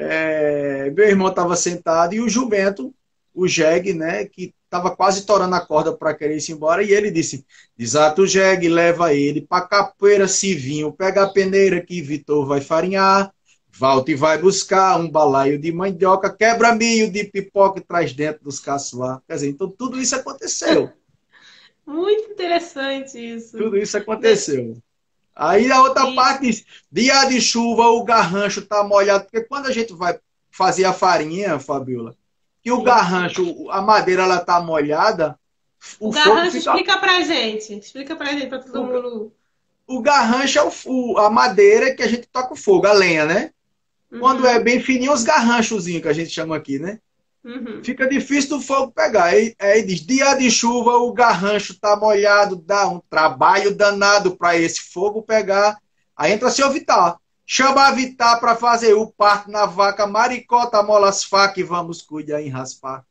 é, 0.02 0.90
meu 0.92 1.06
irmão 1.06 1.28
estava 1.28 1.58
sentado 1.58 2.16
e 2.16 2.22
o 2.22 2.30
jumento, 2.30 2.96
o 3.34 3.46
jegue, 3.46 3.94
né, 3.94 4.24
que 4.24 4.54
estava 4.64 4.96
quase 4.96 5.26
torando 5.26 5.54
a 5.56 5.60
corda 5.60 5.92
para 5.92 6.14
querer 6.14 6.38
ir 6.38 6.52
embora, 6.52 6.82
e 6.82 6.92
ele 6.92 7.12
disse: 7.12 7.46
Desata 7.78 8.22
o 8.22 8.28
jegue, 8.28 8.70
leva 8.70 9.14
ele 9.14 9.42
para 9.42 9.68
capoeira 9.68 10.26
Civinho, 10.26 10.94
pega 10.94 11.24
a 11.24 11.30
peneira 11.30 11.82
que 11.82 12.02
Vitor 12.02 12.48
vai 12.48 12.62
farinhar, 12.62 13.30
volta 13.70 14.10
e 14.12 14.16
vai 14.16 14.38
buscar 14.38 14.98
um 14.98 15.10
balaio 15.10 15.60
de 15.60 15.70
mandioca, 15.70 16.34
quebra 16.34 16.74
milho 16.74 17.12
de 17.12 17.26
pipoca 17.26 17.80
e 17.80 17.84
traz 17.84 18.14
dentro 18.14 18.46
dos 18.46 18.58
caçoar. 18.58 19.22
Quer 19.28 19.34
dizer, 19.34 19.50
então 19.50 19.70
tudo 19.70 20.00
isso 20.00 20.16
aconteceu. 20.16 20.94
Muito 21.86 22.32
interessante 22.32 23.18
isso. 23.18 23.58
Tudo 23.58 23.78
isso 23.78 23.98
aconteceu. 23.98 24.78
Aí 25.40 25.72
a 25.72 25.82
outra 25.82 26.14
parte 26.14 26.42
diz, 26.42 26.66
dia 26.92 27.24
de 27.24 27.40
chuva, 27.40 27.88
o 27.88 28.04
garrancho 28.04 28.62
tá 28.62 28.84
molhado. 28.84 29.24
Porque 29.24 29.42
quando 29.42 29.68
a 29.68 29.72
gente 29.72 29.94
vai 29.94 30.20
fazer 30.52 30.84
a 30.84 30.92
farinha, 30.92 31.58
Fabiola, 31.58 32.14
que 32.62 32.70
o 32.70 32.84
garrancho, 32.84 33.72
a 33.72 33.82
madeira, 33.82 34.24
ela 34.24 34.40
tá 34.40 34.60
molhada. 34.60 35.40
O, 35.98 36.10
o 36.10 36.12
garrancho, 36.12 36.52
fica... 36.58 36.72
explica 36.72 36.98
pra 36.98 37.22
gente. 37.22 37.74
Explica 37.74 38.16
pra 38.18 38.34
gente, 38.34 38.48
pra 38.48 38.60
todo 38.60 38.82
o, 38.82 38.86
mundo. 38.86 39.34
O 39.88 40.02
garrancho 40.02 40.60
é 40.60 40.70
o, 40.86 41.18
a 41.20 41.30
madeira 41.30 41.96
que 41.96 42.04
a 42.04 42.08
gente 42.08 42.28
toca 42.28 42.54
o 42.54 42.58
fogo, 42.58 42.86
a 42.86 42.92
lenha, 42.92 43.26
né? 43.26 43.52
Uhum. 44.12 44.20
Quando 44.20 44.46
é 44.46 44.60
bem 44.60 44.82
fininho, 44.82 45.14
os 45.14 45.24
garranchozinhos 45.24 46.02
que 46.02 46.10
a 46.10 46.14
gente 46.14 46.32
chama 46.32 46.58
aqui, 46.58 46.80
né? 46.80 47.00
Uhum. 47.44 47.82
Fica 47.84 48.08
difícil 48.08 48.58
do 48.58 48.62
fogo 48.62 48.92
pegar. 48.92 49.26
Aí, 49.26 49.56
aí 49.60 49.84
diz: 49.84 50.02
dia 50.02 50.34
de 50.36 50.52
chuva, 50.52 50.98
o 50.98 51.14
garrancho 51.14 51.80
tá 51.80 51.96
molhado, 51.96 52.56
dá 52.56 52.88
um 52.88 53.00
trabalho 53.10 53.74
danado 53.74 54.36
para 54.36 54.58
esse 54.58 54.92
fogo 54.92 55.22
pegar. 55.22 55.78
Aí 56.16 56.34
entra 56.34 56.50
seu 56.50 56.70
Vitar. 56.70 57.18
Chama 57.46 57.88
a 57.88 57.92
Vitar 57.92 58.40
para 58.40 58.56
fazer 58.56 58.94
o 58.94 59.08
parto 59.08 59.50
na 59.50 59.66
vaca, 59.66 60.06
maricota, 60.06 60.84
mola 60.84 61.10
as 61.10 61.24
facas 61.24 61.58
e 61.58 61.64
vamos 61.64 62.02
cuidar 62.02 62.42
em 62.42 62.50
raspar. 62.50 63.06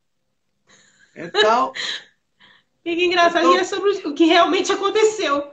Então. 1.17 1.73
Fica 2.85 3.03
engraçado. 3.03 3.39
Então, 3.41 3.55
e 3.55 3.59
é 3.59 3.65
sobre 3.65 3.91
o 3.91 4.15
que 4.15 4.25
realmente 4.25 4.71
aconteceu. 4.73 5.51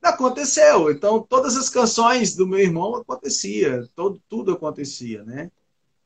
Aconteceu. 0.00 0.90
Então, 0.90 1.20
todas 1.20 1.56
as 1.56 1.68
canções 1.68 2.36
do 2.36 2.46
meu 2.46 2.60
irmão 2.60 2.94
acontecia. 2.94 3.88
Todo, 3.94 4.22
tudo 4.28 4.52
acontecia, 4.52 5.24
né? 5.24 5.50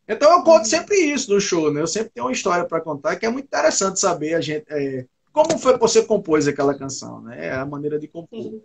Então 0.08 0.32
eu 0.32 0.42
conto 0.42 0.60
uhum. 0.60 0.64
sempre 0.64 0.96
isso 0.96 1.32
no 1.32 1.40
show, 1.40 1.72
né? 1.72 1.82
Eu 1.82 1.86
sempre 1.86 2.10
tenho 2.10 2.26
uma 2.26 2.32
história 2.32 2.64
para 2.64 2.80
contar 2.80 3.16
que 3.16 3.26
é 3.26 3.28
muito 3.28 3.44
interessante 3.44 4.00
saber 4.00 4.34
a 4.34 4.40
gente 4.40 4.64
é, 4.70 5.04
como 5.32 5.58
foi 5.58 5.74
que 5.74 5.80
você 5.80 6.02
compôs 6.02 6.48
aquela 6.48 6.76
canção, 6.76 7.20
né? 7.20 7.46
É 7.46 7.52
a 7.52 7.66
maneira 7.66 7.98
de 7.98 8.08
compor. 8.08 8.60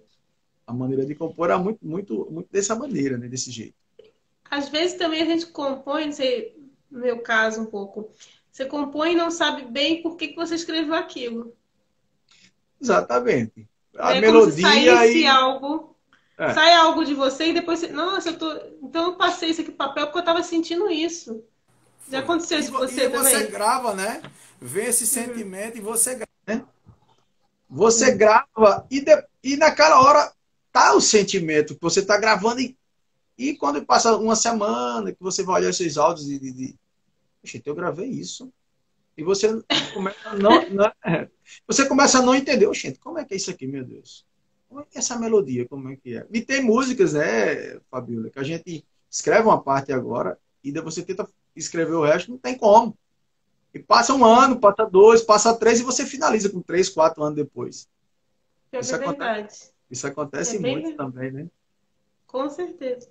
A 0.66 0.74
maneira 0.74 1.06
de 1.06 1.14
compor 1.14 1.52
é 1.52 1.58
muito, 1.58 1.86
muito, 1.86 2.28
muito 2.32 2.48
dessa 2.50 2.74
maneira, 2.74 3.18
né? 3.18 3.28
Desse 3.28 3.52
jeito. 3.52 3.76
Às 4.50 4.70
vezes 4.70 4.98
também 4.98 5.22
a 5.22 5.26
gente 5.26 5.48
compõe, 5.48 6.06
não 6.06 6.14
sei, 6.14 6.56
no 6.90 7.02
meu 7.02 7.20
caso 7.20 7.62
um 7.62 7.66
pouco, 7.66 8.10
você 8.52 8.66
compõe 8.66 9.12
e 9.12 9.16
não 9.16 9.30
sabe 9.30 9.66
bem 9.66 10.02
por 10.02 10.16
que, 10.16 10.30
que 10.30 10.36
você 10.36 10.56
escreveu 10.56 10.94
aquilo. 10.94 11.54
Exatamente. 12.82 13.68
A 13.98 14.16
é 14.16 14.22
melodia 14.22 14.64
como 14.64 15.08
se 15.08 15.20
e... 15.20 15.28
algo 15.28 15.93
é. 16.38 16.54
Sai 16.54 16.74
algo 16.74 17.06
de 17.06 17.14
você 17.14 17.48
e 17.48 17.54
depois 17.54 17.80
você. 17.80 17.88
Nossa, 17.88 18.30
eu 18.30 18.38
tô. 18.38 18.52
Então 18.82 19.06
eu 19.06 19.16
passei 19.16 19.50
isso 19.50 19.62
aqui 19.62 19.72
pro 19.72 19.88
papel 19.88 20.08
porque 20.08 20.20
eu 20.20 20.26
tava 20.26 20.44
sentindo 20.44 20.90
isso. 20.90 21.44
Já 22.10 22.20
aconteceu 22.20 22.60
isso 22.60 22.72
com 22.72 22.80
você 22.80 23.06
e 23.06 23.10
também? 23.10 23.32
você 23.32 23.48
grava, 23.48 23.94
né? 23.94 24.22
Vê 24.60 24.86
esse 24.86 25.04
uhum. 25.04 25.26
sentimento 25.26 25.78
e 25.78 25.82
você 25.82 26.16
grava, 26.16 26.32
né? 26.48 26.66
Você 27.70 28.12
uhum. 28.12 28.18
grava 28.18 28.88
e, 28.90 29.02
de... 29.02 29.26
e 29.44 29.56
naquela 29.58 30.02
hora 30.02 30.32
tá 30.72 30.94
o 30.94 31.02
sentimento 31.02 31.76
que 31.76 31.82
você 31.82 32.04
tá 32.04 32.18
gravando 32.18 32.60
e, 32.60 32.76
e 33.38 33.56
quando 33.56 33.86
passa 33.86 34.18
uma 34.18 34.36
semana 34.36 35.12
que 35.12 35.22
você 35.22 35.44
vai 35.44 35.62
olhar 35.62 35.70
esses 35.70 35.98
áudios 35.98 36.30
e, 36.30 36.40
de, 36.40 36.76
Gente, 37.44 37.68
eu 37.68 37.76
gravei 37.76 38.08
isso. 38.08 38.52
E 39.18 39.24
você 39.24 39.62
começa 39.94 40.30
a 40.30 40.36
não, 40.36 40.68
não, 40.72 40.92
é. 41.06 41.30
você 41.68 41.86
começa 41.88 42.20
a 42.20 42.22
não 42.22 42.34
entender. 42.34 42.72
Gente, 42.74 43.00
como 43.00 43.20
é 43.20 43.26
que 43.26 43.34
é 43.34 43.38
isso 43.38 43.52
aqui, 43.52 43.68
meu 43.68 43.84
Deus? 43.84 44.26
Como 44.74 44.82
é 44.82 44.86
que 44.90 44.98
é 44.98 45.00
essa 45.00 45.20
melodia, 45.20 45.68
como 45.68 45.90
é 45.90 45.96
que 45.96 46.18
é? 46.18 46.26
E 46.32 46.42
tem 46.42 46.64
músicas, 46.64 47.14
né, 47.14 47.80
Fabiola, 47.92 48.32
que 48.32 48.40
a 48.40 48.44
gente 48.44 48.84
escreve 49.10 49.44
uma 49.44 49.62
parte 49.62 49.94
agora 49.94 50.40
e 50.64 50.72
daí 50.72 50.84
você 50.84 51.04
tenta 51.04 51.30
escrever 51.56 51.94
o 51.94 52.04
resto, 52.04 52.32
não 52.32 52.40
tem 52.40 52.58
como. 52.58 52.98
E 53.72 53.80
passa 53.80 54.14
um 54.16 54.26
ano, 54.26 54.60
passa 54.60 54.86
dois, 54.86 55.22
passa 55.22 55.56
três 55.56 55.80
e 55.80 55.84
você 55.84 56.06
finaliza 56.06 56.50
com 56.50 56.60
três, 56.60 56.90
quatro 56.90 57.22
anos 57.22 57.36
depois. 57.36 57.88
É 58.72 58.80
isso 58.80 58.98
verdade. 58.98 59.22
Acontece, 59.22 59.72
isso 59.92 60.08
acontece 60.08 60.56
é 60.56 60.60
muito 60.60 60.88
bem... 60.88 60.98
também, 60.98 61.32
né? 61.32 61.48
Com 62.26 62.50
certeza. 62.50 63.08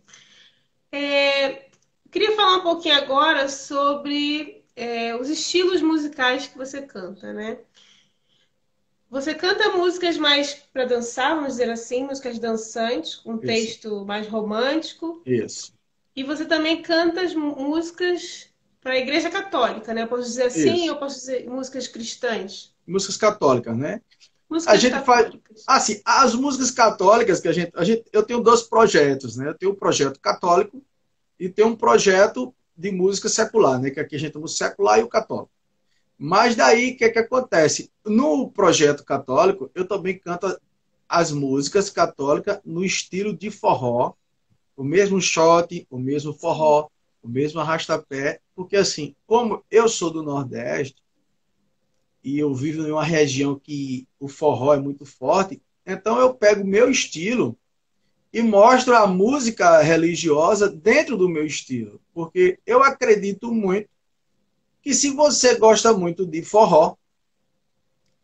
É, 0.90 1.68
queria 2.10 2.34
falar 2.34 2.56
um 2.56 2.62
pouquinho 2.62 2.96
agora 2.96 3.48
sobre 3.48 4.64
é, 4.74 5.14
os 5.14 5.28
estilos 5.28 5.80
musicais 5.80 6.48
que 6.48 6.58
você 6.58 6.82
canta, 6.82 7.32
né? 7.32 7.58
Você 9.12 9.34
canta 9.34 9.68
músicas 9.68 10.16
mais 10.16 10.54
para 10.72 10.86
dançar, 10.86 11.34
vamos 11.34 11.52
dizer 11.52 11.68
assim, 11.68 12.04
músicas 12.04 12.38
dançantes, 12.38 13.16
com 13.16 13.32
um 13.32 13.38
texto 13.38 14.06
mais 14.06 14.26
romântico. 14.26 15.20
Isso. 15.26 15.74
E 16.16 16.24
você 16.24 16.46
também 16.46 16.80
canta 16.80 17.20
as 17.20 17.34
músicas 17.34 18.48
para 18.80 18.94
a 18.94 18.98
Igreja 18.98 19.28
Católica, 19.28 19.92
né? 19.92 20.04
Eu 20.04 20.06
posso 20.06 20.22
dizer 20.22 20.44
assim, 20.44 20.76
Isso. 20.76 20.86
eu 20.86 20.96
posso 20.96 21.16
dizer 21.16 21.46
músicas 21.46 21.86
cristãs. 21.86 22.74
Músicas 22.86 23.18
católicas, 23.18 23.76
né? 23.76 24.00
Músicas 24.48 24.74
a 24.74 24.78
gente 24.78 24.92
católicas. 24.94 25.62
faz 25.62 25.82
assim, 25.82 26.00
as 26.06 26.34
músicas 26.34 26.70
católicas 26.70 27.38
que 27.38 27.48
a 27.48 27.52
gente, 27.52 27.70
a 27.74 27.84
gente, 27.84 28.04
eu 28.14 28.22
tenho 28.22 28.40
dois 28.40 28.62
projetos, 28.62 29.36
né? 29.36 29.46
Eu 29.46 29.54
tenho 29.54 29.72
um 29.72 29.76
projeto 29.76 30.18
católico 30.20 30.82
e 31.38 31.50
tenho 31.50 31.68
um 31.68 31.76
projeto 31.76 32.54
de 32.74 32.90
música 32.90 33.28
secular, 33.28 33.78
né? 33.78 33.90
Que 33.90 34.00
aqui 34.00 34.16
a 34.16 34.18
gente 34.18 34.32
tem 34.32 34.42
o 34.42 34.48
secular 34.48 34.98
e 34.98 35.02
o 35.02 35.08
católico. 35.08 35.52
Mas 36.24 36.54
daí, 36.54 36.92
o 36.92 36.96
que, 36.96 37.10
que 37.10 37.18
acontece? 37.18 37.90
No 38.06 38.48
projeto 38.48 39.04
católico, 39.04 39.68
eu 39.74 39.84
também 39.84 40.16
canto 40.16 40.56
as 41.08 41.32
músicas 41.32 41.90
católicas 41.90 42.60
no 42.64 42.84
estilo 42.84 43.36
de 43.36 43.50
forró, 43.50 44.12
o 44.76 44.84
mesmo 44.84 45.20
shot, 45.20 45.84
o 45.90 45.98
mesmo 45.98 46.32
forró, 46.32 46.88
o 47.20 47.28
mesmo 47.28 47.58
arrastapé, 47.58 48.38
porque 48.54 48.76
assim, 48.76 49.16
como 49.26 49.64
eu 49.68 49.88
sou 49.88 50.12
do 50.12 50.22
Nordeste 50.22 51.02
e 52.22 52.38
eu 52.38 52.54
vivo 52.54 52.86
em 52.86 52.92
uma 52.92 53.02
região 53.02 53.58
que 53.58 54.06
o 54.20 54.28
forró 54.28 54.74
é 54.74 54.78
muito 54.78 55.04
forte, 55.04 55.60
então 55.84 56.20
eu 56.20 56.32
pego 56.32 56.62
o 56.62 56.66
meu 56.66 56.88
estilo 56.88 57.58
e 58.32 58.40
mostro 58.42 58.94
a 58.94 59.08
música 59.08 59.82
religiosa 59.82 60.70
dentro 60.70 61.16
do 61.16 61.28
meu 61.28 61.44
estilo, 61.44 62.00
porque 62.14 62.60
eu 62.64 62.80
acredito 62.80 63.52
muito 63.52 63.90
que 64.82 64.92
se 64.92 65.10
você 65.10 65.54
gosta 65.54 65.92
muito 65.92 66.26
de 66.26 66.42
forró, 66.42 66.96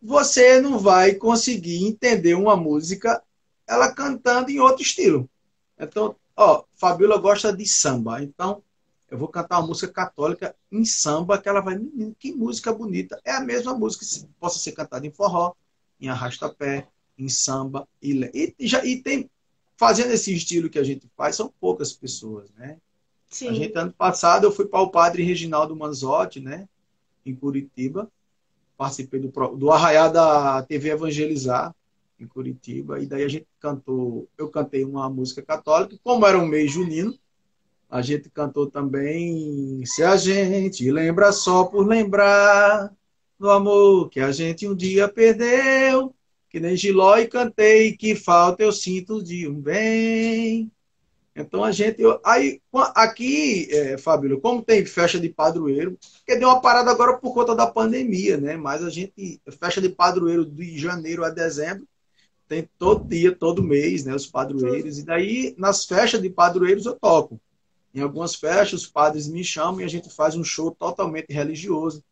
você 0.03 0.61
não 0.61 0.79
vai 0.79 1.15
conseguir 1.15 1.87
entender 1.87 2.35
uma 2.35 2.57
música 2.57 3.23
ela 3.67 3.93
cantando 3.93 4.51
em 4.51 4.59
outro 4.59 4.83
estilo. 4.83 5.29
Então, 5.79 6.17
ó, 6.37 6.65
Fabiola 6.75 7.19
gosta 7.19 7.53
de 7.53 7.67
samba, 7.67 8.23
então 8.23 8.63
eu 9.11 9.17
vou 9.17 9.29
cantar 9.29 9.61
uma 9.61 9.69
música 9.69 9.93
católica 9.93 10.55
em 10.71 10.85
samba 10.85 11.41
que 11.41 11.49
ela 11.49 11.61
vai, 11.61 11.79
que 12.19 12.33
música 12.33 12.73
bonita. 12.73 13.21
É 13.25 13.33
a 13.33 13.41
mesma 13.41 13.75
música 13.75 14.05
que 14.05 14.27
possa 14.41 14.59
ser 14.59 14.73
cantada 14.73 15.07
em 15.07 15.11
forró, 15.11 15.55
em 16.01 16.09
arrastapé, 16.09 16.89
em 17.17 17.29
samba 17.29 17.89
e, 18.03 18.55
e 18.59 18.67
já 18.67 18.85
e 18.85 19.03
tem 19.03 19.31
fazendo 19.77 20.13
esse 20.13 20.35
estilo 20.35 20.69
que 20.71 20.79
a 20.79 20.85
gente 20.85 21.09
faz 21.17 21.37
são 21.37 21.53
poucas 21.61 21.93
pessoas, 21.93 22.51
né? 22.53 22.79
Sim. 23.29 23.49
A 23.49 23.53
gente, 23.53 23.77
ano 23.77 23.93
passado, 23.93 24.45
eu 24.45 24.53
fui 24.53 24.67
para 24.67 24.81
o 24.81 24.91
padre 24.91 25.23
Reginaldo 25.23 25.77
Manzotti, 25.77 26.41
né? 26.41 26.69
Em 27.25 27.35
Curitiba. 27.35 28.11
Participei 28.77 29.21
do, 29.21 29.29
do 29.57 29.71
Arraiá 29.71 30.09
da 30.09 30.63
TV 30.63 30.91
Evangelizar, 30.91 31.75
em 32.19 32.27
Curitiba. 32.27 33.01
E 33.01 33.07
daí 33.07 33.25
a 33.25 33.29
gente 33.29 33.47
cantou, 33.61 34.29
eu 34.39 34.49
cantei 34.49 34.85
uma 34.85 35.11
música 35.11 35.43
católica. 35.43 35.99
Como 36.03 36.27
era 36.27 36.39
um 36.39 36.47
mês 36.47 36.71
junino, 36.71 37.19
a 37.91 38.03
gente 38.03 38.29
cantou 38.29 38.71
também 38.71 39.85
Se 39.87 40.03
a 40.03 40.17
gente 40.17 40.91
lembra 40.91 41.33
só 41.33 41.65
por 41.65 41.87
lembrar 41.87 42.95
do 43.39 43.51
amor 43.51 44.11
que 44.11 44.21
a 44.21 44.33
gente 44.33 44.67
um 44.67 44.75
dia 44.75 45.09
perdeu, 45.09 46.15
que 46.51 46.59
nem 46.59 46.77
Giló 46.77 47.17
e 47.19 47.29
cantei, 47.29 47.97
que 47.97 48.15
falta 48.15 48.63
eu 48.63 48.73
sinto 48.73 49.23
de 49.23 49.49
um 49.49 49.61
bem. 49.61 50.71
Então 51.41 51.63
a 51.63 51.71
gente. 51.71 52.03
Eu, 52.03 52.21
aí, 52.25 52.61
aqui, 52.95 53.69
é, 53.71 53.97
como 54.43 54.63
tem 54.63 54.85
festa 54.85 55.21
de 55.21 55.29
padroeiro, 55.29 55.97
porque 56.19 56.37
deu 56.37 56.49
uma 56.49 56.61
parada 56.61 56.91
agora 56.91 57.17
por 57.17 57.33
conta 57.33 57.55
da 57.55 57.67
pandemia, 57.67 58.37
né? 58.37 58.57
Mas 58.57 58.83
a 58.83 58.91
gente. 58.91 59.41
Festa 59.61 59.81
de 59.81 59.89
padroeiro 59.89 60.45
de 60.45 60.77
janeiro 60.79 61.25
a 61.25 61.31
dezembro, 61.31 61.87
tem 62.49 62.69
todo 62.79 63.05
dia, 63.05 63.35
todo 63.35 63.63
mês, 63.63 64.05
né? 64.05 64.15
Os 64.15 64.27
padroeiros. 64.27 64.99
E 64.99 65.05
daí, 65.05 65.55
nas 65.57 65.85
festas 65.85 66.21
de 66.21 66.29
padroeiros, 66.29 66.87
eu 66.87 66.95
toco. 66.95 67.41
Em 67.95 68.01
algumas 68.01 68.35
festas, 68.35 68.83
os 68.83 68.87
padres 68.87 69.29
me 69.29 69.45
chamam 69.45 69.81
e 69.81 69.85
a 69.85 69.89
gente 69.89 70.11
faz 70.11 70.35
um 70.35 70.45
show 70.45 70.73
totalmente 70.73 71.33
religioso, 71.33 72.03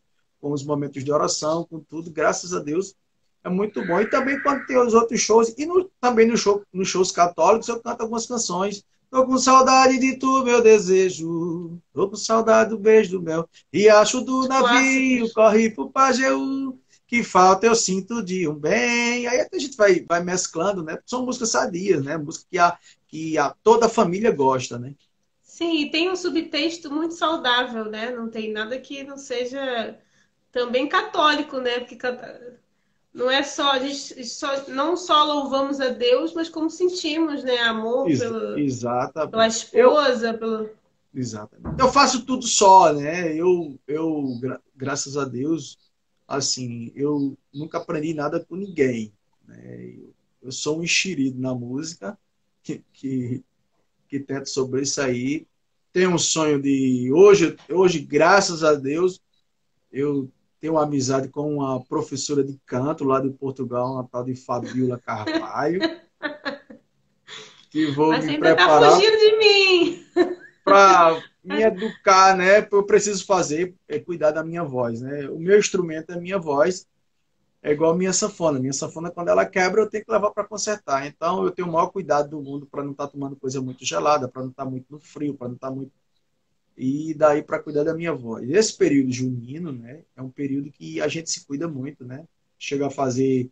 com 0.41 0.53
os 0.53 0.65
momentos 0.65 1.03
de 1.03 1.12
oração, 1.12 1.65
com 1.65 1.81
tudo. 1.81 2.11
Graças 2.11 2.55
a 2.55 2.61
Deus, 2.61 2.95
é 3.43 3.49
muito 3.49 3.85
bom. 3.85 4.01
E 4.01 4.09
também 4.09 4.41
quando 4.41 4.65
tem 4.67 4.79
os 4.79 4.95
outros 4.95 5.21
shows, 5.21 5.53
e 5.59 5.67
no, 5.67 5.91
também 6.01 6.27
no 6.27 6.37
show, 6.37 6.62
nos 6.73 6.89
shows 6.89 7.11
católicos, 7.11 7.69
eu 7.69 7.81
canto 7.81 8.03
algumas 8.03 8.27
canções 8.27 8.85
Tô 9.11 9.25
com 9.25 9.38
saudade 9.38 9.99
de 9.99 10.19
tu, 10.19 10.42
meu 10.42 10.62
desejo. 10.62 11.81
Tô 11.92 12.09
com 12.09 12.16
saudade 12.16 12.71
do 12.71 12.79
beijo 12.79 13.12
do 13.12 13.23
mel. 13.23 13.49
E 13.73 13.88
acho 13.88 14.21
do 14.21 14.47
navio, 14.49 15.33
corre 15.33 15.71
pro 15.71 15.90
Pajeú. 15.90 16.79
Que 17.07 17.23
falta 17.23 17.66
eu 17.66 17.75
sinto 17.77 18.21
de 18.21 18.49
um 18.49 18.55
bem. 18.55 19.29
Aí 19.29 19.40
a 19.40 19.59
gente 19.59 19.77
vai, 19.77 20.05
vai 20.09 20.23
mesclando, 20.23 20.83
né? 20.83 20.99
São 21.07 21.25
músicas 21.25 21.51
sadias, 21.51 22.05
né? 22.05 22.16
Música 22.16 22.47
que, 22.51 22.59
a, 22.59 22.79
que 23.07 23.38
a, 23.38 23.55
toda 23.62 23.87
a 23.87 23.88
família 23.88 24.33
gosta, 24.33 24.77
né? 24.77 24.92
Sim, 25.40 25.83
e 25.83 25.90
tem 25.90 26.11
um 26.11 26.16
subtexto 26.16 26.90
muito 26.90 27.14
saudável, 27.14 27.85
né? 27.85 28.11
Não 28.11 28.29
tem 28.29 28.53
nada 28.53 28.79
que 28.79 29.05
não 29.05 29.16
seja 29.16 29.97
também 30.51 30.88
católico, 30.88 31.59
né? 31.61 31.79
Porque 31.79 31.97
não 33.16 33.31
é 33.31 33.42
só 33.42 33.72
a 33.72 33.79
gente 33.79 34.22
só, 34.26 34.68
não 34.68 34.94
só 34.94 35.24
louvamos 35.24 35.81
a 35.81 35.88
Deus, 35.88 36.35
mas 36.35 36.50
como 36.50 36.68
sentimos, 36.68 37.42
né, 37.42 37.57
amor 37.61 38.11
Ex 38.11 38.20
pelo, 38.20 38.59
exata. 38.59 39.26
pela 39.26 39.46
esposa, 39.48 40.29
eu, 40.29 40.38
pelo 40.38 40.70
Exatamente. 41.14 41.81
Eu 41.81 41.90
faço 41.90 42.26
tudo 42.26 42.46
só, 42.46 42.92
né? 42.92 43.35
Eu 43.35 43.79
eu 43.88 44.38
gra 44.38 44.61
graças 44.76 45.16
a 45.16 45.24
Deus, 45.24 45.79
assim, 46.29 46.92
eu 46.94 47.38
nunca 47.52 47.79
aprendi 47.79 48.12
nada 48.12 48.38
com 48.38 48.55
ninguém, 48.55 49.11
né? 49.48 49.94
Eu, 49.96 50.12
eu 50.42 50.52
sou 50.52 50.79
um 50.79 50.85
enxerido 50.85 51.40
na 51.40 51.55
música 51.55 52.18
que, 52.62 52.85
que 52.92 53.42
que 54.09 54.20
tento 54.20 54.50
sobressair. 54.50 55.46
Tenho 55.90 56.12
um 56.12 56.18
sonho 56.18 56.61
de 56.61 57.11
hoje, 57.11 57.57
hoje 57.70 57.98
graças 57.98 58.62
a 58.62 58.74
Deus, 58.74 59.22
eu 59.90 60.31
tenho 60.61 60.75
uma 60.75 60.85
amizade 60.85 61.29
com 61.29 61.57
uma 61.57 61.83
professora 61.85 62.42
de 62.42 62.59
canto 62.64 63.05
lá 63.05 63.21
de 63.21 63.31
Portugal, 63.31 63.95
uma 63.95 64.05
tal 64.05 64.25
de 64.25 64.35
Fabiola 64.35 64.99
Carvalho. 64.99 65.81
que 67.71 67.87
vou 67.92 68.09
Mas 68.09 68.25
me 68.25 68.35
tá 68.35 68.38
preparar. 68.38 68.81
Tá 68.81 68.90
fugindo 68.97 69.19
de 69.19 69.37
mim! 69.37 70.07
Para 70.64 71.23
me 71.45 71.62
educar, 71.62 72.37
né? 72.37 72.66
Eu 72.71 72.83
preciso 72.85 73.25
fazer, 73.25 73.75
é 73.87 73.99
cuidar 73.99 74.33
da 74.33 74.42
minha 74.42 74.64
voz, 74.64 75.01
né? 75.01 75.29
O 75.29 75.38
meu 75.38 75.59
instrumento 75.59 76.11
é 76.11 76.14
a 76.14 76.21
minha 76.21 76.38
voz. 76.38 76.87
É 77.62 77.73
igual 77.73 77.92
a 77.92 77.97
minha 77.97 78.12
sanfona. 78.12 78.59
Minha 78.59 78.73
sanfona, 78.73 79.11
quando 79.11 79.29
ela 79.29 79.45
quebra, 79.45 79.83
eu 79.83 79.90
tenho 79.90 80.05
que 80.05 80.11
levar 80.11 80.31
para 80.31 80.45
consertar. 80.45 81.07
Então, 81.07 81.45
eu 81.45 81.51
tenho 81.51 81.69
o 81.69 81.73
maior 81.73 81.88
cuidado 81.88 82.31
do 82.31 82.40
mundo 82.40 82.66
para 82.66 82.83
não 82.83 82.92
estar 82.92 83.07
tá 83.07 83.12
tomando 83.12 83.37
coisa 83.37 83.61
muito 83.61 83.85
gelada, 83.85 84.29
para 84.29 84.42
não 84.42 84.51
estar 84.51 84.64
tá 84.64 84.71
muito 84.71 84.87
no 84.90 84.99
frio, 84.99 85.35
para 85.35 85.49
não 85.49 85.55
estar 85.55 85.69
tá 85.69 85.75
muito 85.75 85.92
e 86.77 87.15
daí 87.15 87.43
para 87.43 87.59
cuidar 87.59 87.85
da 87.85 87.95
minha 87.95 88.12
voz. 88.12 88.49
Esse 88.51 88.77
período 88.77 89.11
junino, 89.12 89.73
né, 89.73 90.03
é 90.15 90.23
um 90.23 90.31
período 90.31 90.71
que 90.71 91.01
a 91.01 91.09
gente 91.09 91.31
se 91.31 91.47
cuida 91.47 91.67
muito, 91.67 92.05
né? 92.05 92.25
Chega 92.59 92.87
a 92.87 92.91
fazer 92.91 93.51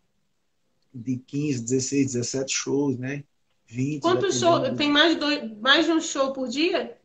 de 0.92 1.16
15, 1.16 1.62
16, 1.64 2.12
17 2.12 2.52
shows, 2.52 2.98
né? 2.98 3.24
20. 3.66 4.02
Quantos 4.02 4.38
shows? 4.38 4.76
Tem 4.76 4.90
mais 4.90 5.16
dois, 5.16 5.50
mais 5.58 5.86
de 5.86 5.92
um 5.92 6.00
show 6.00 6.32
por 6.32 6.48
dia? 6.48 6.96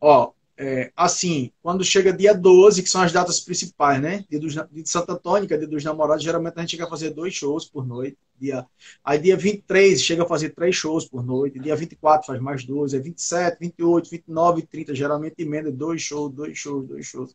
Ó, 0.00 0.32
é, 0.56 0.92
assim, 0.96 1.50
quando 1.60 1.82
chega 1.82 2.12
dia 2.12 2.32
12, 2.32 2.82
que 2.82 2.88
são 2.88 3.02
as 3.02 3.12
datas 3.12 3.40
principais, 3.40 4.00
né? 4.00 4.24
Dia, 4.30 4.38
dos, 4.38 4.52
dia 4.52 4.68
de 4.70 4.88
Santa 4.88 5.12
Antônia, 5.12 5.48
dia 5.48 5.66
dos 5.66 5.82
namorados, 5.82 6.22
geralmente 6.22 6.54
a 6.56 6.60
gente 6.60 6.70
chega 6.70 6.84
a 6.84 6.88
fazer 6.88 7.10
dois 7.10 7.34
shows 7.34 7.64
por 7.64 7.84
noite. 7.84 8.16
Dia, 8.38 8.64
aí 9.04 9.18
dia 9.18 9.36
23 9.36 10.00
chega 10.00 10.22
a 10.22 10.26
fazer 10.26 10.50
três 10.50 10.76
shows 10.76 11.08
por 11.08 11.24
noite. 11.24 11.58
Dia 11.58 11.74
24 11.74 12.26
faz 12.26 12.40
mais 12.40 12.64
dois. 12.64 12.94
É 12.94 13.00
27, 13.00 13.58
28, 13.60 14.10
29 14.10 14.60
e 14.60 14.66
30. 14.66 14.94
Geralmente 14.94 15.34
emenda 15.38 15.72
dois 15.72 16.00
shows, 16.02 16.32
dois 16.32 16.56
shows, 16.56 16.86
dois 16.86 17.04
shows. 17.04 17.34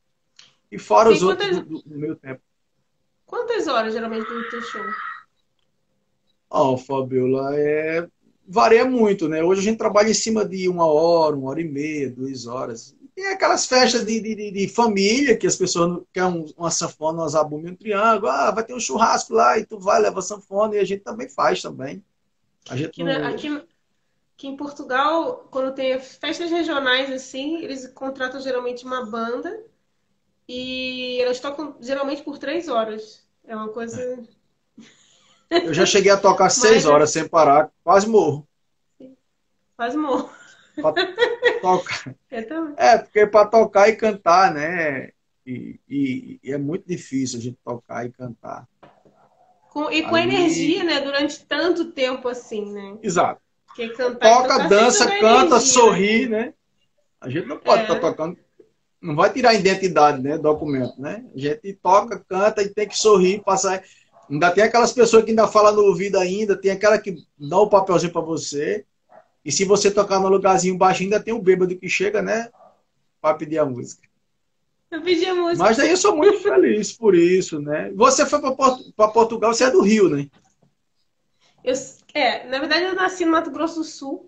E 0.71 0.77
fora 0.77 1.09
os 1.09 1.19
quantas, 1.19 1.57
outros 1.57 1.83
do, 1.83 1.89
do, 1.89 1.99
meu 1.99 2.15
tempo. 2.15 2.41
Quantas 3.25 3.67
horas 3.67 3.93
geralmente 3.93 4.27
do 4.27 4.49
teu 4.49 4.61
show? 4.61 4.85
Ó, 6.49 6.73
oh, 6.73 6.77
Fabiola, 6.77 7.55
é 7.55 8.07
varia 8.49 8.83
muito, 8.83 9.29
né? 9.29 9.43
Hoje 9.43 9.61
a 9.61 9.63
gente 9.63 9.77
trabalha 9.77 10.09
em 10.09 10.13
cima 10.13 10.43
de 10.43 10.67
uma 10.67 10.87
hora, 10.87 11.35
uma 11.35 11.51
hora 11.51 11.61
e 11.61 11.69
meia, 11.69 12.09
duas 12.09 12.47
horas. 12.47 12.95
Tem 13.19 13.33
aquelas 13.33 13.65
festas 13.65 14.05
de, 14.05 14.21
de, 14.21 14.49
de, 14.49 14.69
família 14.69 15.35
que 15.35 15.45
as 15.45 15.57
pessoas 15.57 16.01
querem 16.13 16.53
uma 16.57 16.71
sanfona, 16.71 17.21
uma 17.21 17.27
zabumba 17.27 17.67
e 17.67 17.71
um 17.71 17.75
triângulo. 17.75 18.31
Ah, 18.31 18.49
vai 18.49 18.63
ter 18.63 18.73
um 18.73 18.79
churrasco 18.79 19.33
lá 19.33 19.59
e 19.59 19.65
tu 19.65 19.77
vai, 19.77 19.99
leva 19.99 20.21
sanfona 20.21 20.75
e 20.75 20.79
a 20.79 20.85
gente 20.85 21.01
também 21.01 21.27
faz 21.27 21.61
também. 21.61 22.01
A 22.69 22.77
gente 22.77 22.87
aqui, 22.87 23.03
não... 23.03 23.27
aqui, 23.27 23.47
aqui 24.37 24.47
em 24.47 24.55
Portugal, 24.55 25.49
quando 25.51 25.75
tem 25.75 25.99
festas 25.99 26.49
regionais 26.49 27.11
assim, 27.11 27.61
eles 27.61 27.87
contratam 27.87 28.39
geralmente 28.39 28.85
uma 28.85 29.05
banda 29.05 29.65
e 30.47 31.19
elas 31.21 31.41
tocam 31.41 31.75
geralmente 31.81 32.23
por 32.23 32.37
três 32.37 32.69
horas. 32.69 33.27
É 33.43 33.53
uma 33.53 33.67
coisa. 33.67 34.25
É. 35.49 35.67
Eu 35.67 35.73
já 35.73 35.85
cheguei 35.85 36.13
a 36.13 36.17
tocar 36.17 36.47
seis 36.49 36.85
Mas... 36.85 36.85
horas 36.85 37.09
sem 37.09 37.27
parar, 37.27 37.69
quase 37.83 38.07
morro. 38.07 38.47
Quase 39.75 39.97
morro 39.97 40.38
tocar. 40.81 42.15
É, 42.77 42.97
porque 42.97 43.27
para 43.27 43.45
tocar 43.45 43.89
e 43.89 43.95
cantar, 43.95 44.53
né? 44.53 45.09
E, 45.45 45.79
e, 45.89 46.39
e, 46.41 46.53
é 46.53 46.57
muito 46.57 46.87
difícil 46.87 47.37
a 47.37 47.41
gente 47.41 47.57
tocar 47.65 48.05
e 48.05 48.11
cantar. 48.11 48.65
Com, 49.69 49.91
e 49.91 50.03
com 50.03 50.15
Aí... 50.15 50.23
energia, 50.23 50.83
né? 50.83 51.01
Durante 51.01 51.45
tanto 51.45 51.91
tempo 51.91 52.29
assim, 52.29 52.71
né? 52.71 52.97
Exato. 53.03 53.41
Porque 53.67 53.89
cantar 53.89 54.43
Toca, 54.43 54.67
dança, 54.69 55.05
canta, 55.05 55.55
energia, 55.55 55.59
sorri, 55.59 56.29
né? 56.29 56.45
né? 56.45 56.53
A 57.19 57.29
gente 57.29 57.47
não 57.47 57.57
pode 57.57 57.81
estar 57.81 57.95
é. 57.95 57.99
tá 57.99 58.09
tocando. 58.09 58.37
Não 59.01 59.15
vai 59.15 59.31
tirar 59.31 59.51
a 59.51 59.55
identidade, 59.55 60.21
né? 60.21 60.37
Documento, 60.37 60.99
né? 60.99 61.25
A 61.35 61.39
gente 61.39 61.73
toca, 61.73 62.23
canta 62.27 62.61
e 62.61 62.69
tem 62.69 62.87
que 62.87 62.97
sorrir, 62.97 63.41
passar. 63.43 63.83
Ainda 64.29 64.51
tem 64.51 64.63
aquelas 64.63 64.91
pessoas 64.93 65.23
que 65.23 65.31
ainda 65.31 65.47
falam 65.47 65.75
no 65.75 65.83
ouvido 65.83 66.19
ainda, 66.19 66.55
tem 66.55 66.71
aquela 66.71 66.99
que 66.99 67.15
dá 67.37 67.57
o 67.57 67.65
um 67.65 67.69
papelzinho 67.69 68.11
para 68.11 68.21
você. 68.21 68.85
E 69.43 69.51
se 69.51 69.65
você 69.65 69.89
tocar 69.89 70.19
no 70.19 70.27
lugarzinho 70.27 70.77
baixo, 70.77 71.03
ainda 71.03 71.19
tem 71.19 71.33
o 71.33 71.41
bêbado 71.41 71.75
que 71.75 71.87
chega, 71.87 72.21
né? 72.21 72.49
Para 73.21 73.35
pedir 73.35 73.57
a 73.57 73.65
música. 73.65 74.07
Eu 74.91 75.01
pedi 75.01 75.25
a 75.25 75.35
música. 75.35 75.63
Mas 75.63 75.77
daí 75.77 75.91
eu 75.91 75.97
sou 75.97 76.15
muito 76.15 76.39
feliz 76.39 76.91
por 76.93 77.15
isso, 77.15 77.61
né? 77.61 77.91
Você 77.95 78.25
foi 78.25 78.39
para 78.41 79.07
Portugal, 79.07 79.53
você 79.53 79.65
é 79.65 79.71
do 79.71 79.81
Rio, 79.81 80.09
né? 80.09 80.27
Eu, 81.63 81.73
é, 82.13 82.47
na 82.47 82.59
verdade 82.59 82.85
eu 82.85 82.95
nasci 82.95 83.25
no 83.25 83.31
Mato 83.31 83.51
Grosso 83.51 83.79
do 83.79 83.83
Sul, 83.83 84.25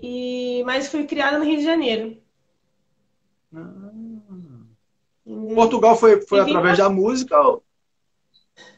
e, 0.00 0.62
mas 0.64 0.88
fui 0.88 1.04
criada 1.06 1.38
no 1.38 1.44
Rio 1.44 1.58
de 1.58 1.64
Janeiro. 1.64 2.16
Ah. 3.54 3.92
Portugal 5.54 5.96
foi, 5.96 6.20
foi 6.22 6.40
através 6.40 6.76
pra... 6.76 6.88
da 6.88 6.90
música? 6.90 7.36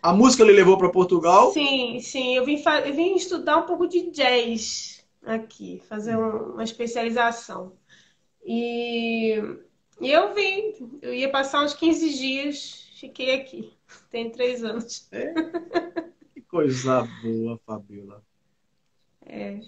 A 0.03 0.13
música 0.13 0.45
lhe 0.45 0.53
levou 0.53 0.77
para 0.77 0.91
Portugal? 0.91 1.53
Sim, 1.53 2.01
sim. 2.01 2.37
Eu 2.37 2.45
vim, 2.45 2.63
eu 2.85 2.95
vim 2.95 3.15
estudar 3.15 3.59
um 3.59 3.67
pouco 3.67 3.87
de 3.87 4.11
jazz 4.11 5.00
aqui, 5.25 5.83
fazer 5.89 6.17
uma 6.17 6.65
especialização. 6.65 7.73
E, 8.45 9.43
e 10.01 10.11
eu 10.11 10.35
vim, 10.35 10.99
eu 11.03 11.15
ia 11.15 11.31
passar 11.31 11.65
uns 11.65 11.75
15 11.75 12.15
dias, 12.15 12.91
fiquei 12.95 13.35
aqui. 13.35 13.73
Tem 14.11 14.31
três 14.31 14.63
anos. 14.65 15.09
É. 15.13 15.33
Que 16.33 16.41
coisa 16.43 17.07
boa, 17.23 17.59
Fabiola. 17.67 18.23
É. 19.27 19.61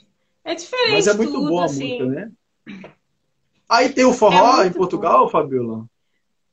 É 0.44 0.54
diferente. 0.54 0.92
Mas 0.92 1.06
é 1.06 1.14
muito 1.14 1.32
tudo, 1.32 1.48
boa 1.48 1.62
a 1.62 1.64
assim. 1.66 2.02
música, 2.02 2.06
né? 2.06 2.32
Aí 3.68 3.92
tem 3.92 4.04
o 4.04 4.12
forró 4.12 4.62
é 4.62 4.66
em 4.66 4.72
Portugal, 4.72 5.24
bom. 5.24 5.30
Fabiola? 5.30 5.86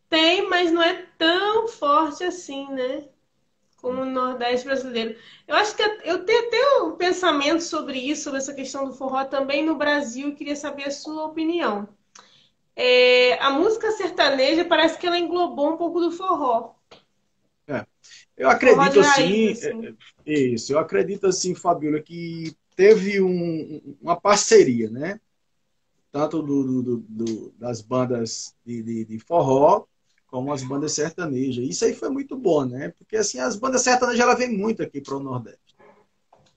Tem, 0.07 0.47
mas 0.49 0.71
não 0.71 0.81
é 0.81 1.05
tão 1.17 1.67
forte 1.67 2.23
assim, 2.23 2.67
né? 2.69 3.07
Como 3.81 4.03
no 4.03 4.11
Nordeste 4.11 4.65
brasileiro. 4.65 5.15
Eu 5.47 5.55
acho 5.55 5.75
que 5.75 5.81
eu 5.81 6.25
tenho 6.25 6.47
até 6.47 6.81
um 6.81 6.91
pensamento 6.97 7.61
sobre 7.61 7.97
isso, 7.97 8.23
sobre 8.23 8.39
essa 8.39 8.53
questão 8.53 8.85
do 8.85 8.93
forró 8.93 9.23
também 9.25 9.65
no 9.65 9.75
Brasil, 9.75 10.29
e 10.29 10.35
queria 10.35 10.55
saber 10.55 10.85
a 10.85 10.91
sua 10.91 11.25
opinião. 11.25 11.87
É, 12.75 13.33
a 13.41 13.49
música 13.49 13.91
sertaneja 13.91 14.63
parece 14.65 14.97
que 14.97 15.05
ela 15.05 15.19
englobou 15.19 15.73
um 15.73 15.77
pouco 15.77 15.99
do 15.99 16.11
forró. 16.11 16.75
É. 17.67 17.85
Eu 18.37 18.49
acredito 18.49 19.01
assim, 19.01 19.21
raiz, 19.21 19.63
assim. 19.63 19.97
É, 20.25 20.33
isso, 20.33 20.71
eu 20.71 20.79
acredito 20.79 21.27
assim, 21.27 21.53
Fabiola, 21.53 22.01
que 22.01 22.55
teve 22.75 23.21
um, 23.21 23.97
uma 24.01 24.15
parceria, 24.15 24.89
né? 24.89 25.19
Tanto 26.09 26.41
do, 26.41 26.81
do, 26.81 26.97
do 26.97 27.53
das 27.59 27.81
bandas 27.81 28.55
de, 28.65 28.81
de, 28.81 29.05
de, 29.05 29.19
forró 29.19 29.85
como 30.29 30.53
as 30.53 30.63
bandas 30.63 30.93
sertanejas. 30.93 31.67
Isso 31.67 31.85
aí 31.85 31.93
foi 31.93 32.09
muito 32.09 32.37
bom, 32.37 32.65
né? 32.65 32.93
Porque 32.97 33.17
assim, 33.17 33.39
as 33.39 33.55
bandas 33.55 33.81
sertanejas 33.81 34.19
ela 34.19 34.35
vem 34.35 34.55
muito 34.55 34.81
aqui 34.81 35.01
para 35.01 35.15
o 35.15 35.19
Nordeste. 35.19 35.59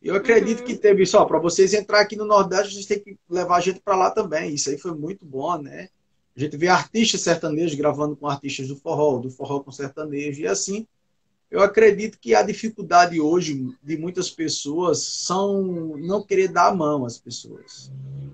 Eu 0.02 0.16
acredito 0.16 0.60
uhum. 0.60 0.66
que 0.66 0.76
teve 0.76 1.06
só 1.06 1.24
para 1.24 1.38
vocês 1.38 1.72
entrar 1.72 2.00
aqui 2.00 2.16
no 2.16 2.24
Nordeste, 2.24 2.74
vocês 2.74 2.86
têm 2.86 3.00
que 3.00 3.16
levar 3.30 3.56
a 3.56 3.60
gente 3.60 3.80
para 3.80 3.96
lá 3.96 4.10
também. 4.10 4.54
Isso 4.54 4.68
aí 4.68 4.76
foi 4.76 4.92
muito 4.92 5.24
bom, 5.24 5.56
né? 5.58 5.88
A 6.36 6.40
gente 6.40 6.56
vê 6.56 6.68
artistas 6.68 7.20
sertanejos 7.20 7.74
gravando 7.74 8.16
com 8.16 8.26
artistas 8.26 8.68
do 8.68 8.76
forró, 8.76 9.18
do 9.18 9.30
forró 9.30 9.60
com 9.60 9.70
sertanejo, 9.70 10.40
e 10.40 10.46
assim, 10.46 10.86
eu 11.50 11.60
acredito 11.60 12.18
que 12.18 12.34
a 12.34 12.42
dificuldade 12.42 13.20
hoje 13.20 13.68
de 13.82 13.98
muitas 13.98 14.30
pessoas 14.30 15.02
são 15.02 15.62
não 15.98 16.22
querer 16.22 16.48
dar 16.48 16.68
a 16.68 16.74
mão 16.74 17.04
às 17.04 17.18
pessoas. 17.18 17.92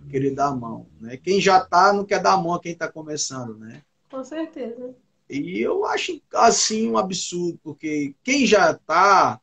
Querer 0.09 0.31
dar 0.31 0.47
a 0.47 0.55
mão. 0.55 0.87
Né? 1.01 1.17
Quem 1.17 1.41
já 1.41 1.59
está 1.59 1.93
não 1.93 2.05
quer 2.05 2.23
dar 2.23 2.35
a 2.35 2.37
mão 2.37 2.55
a 2.55 2.61
quem 2.61 2.73
está 2.73 2.87
começando, 2.87 3.59
né? 3.59 3.83
Com 4.09 4.23
certeza. 4.23 4.95
E 5.29 5.61
eu 5.61 5.85
acho 5.85 6.21
assim 6.35 6.89
um 6.89 6.97
absurdo, 6.97 7.59
porque 7.63 8.15
quem 8.25 8.47
já 8.47 8.71
está 8.71 9.41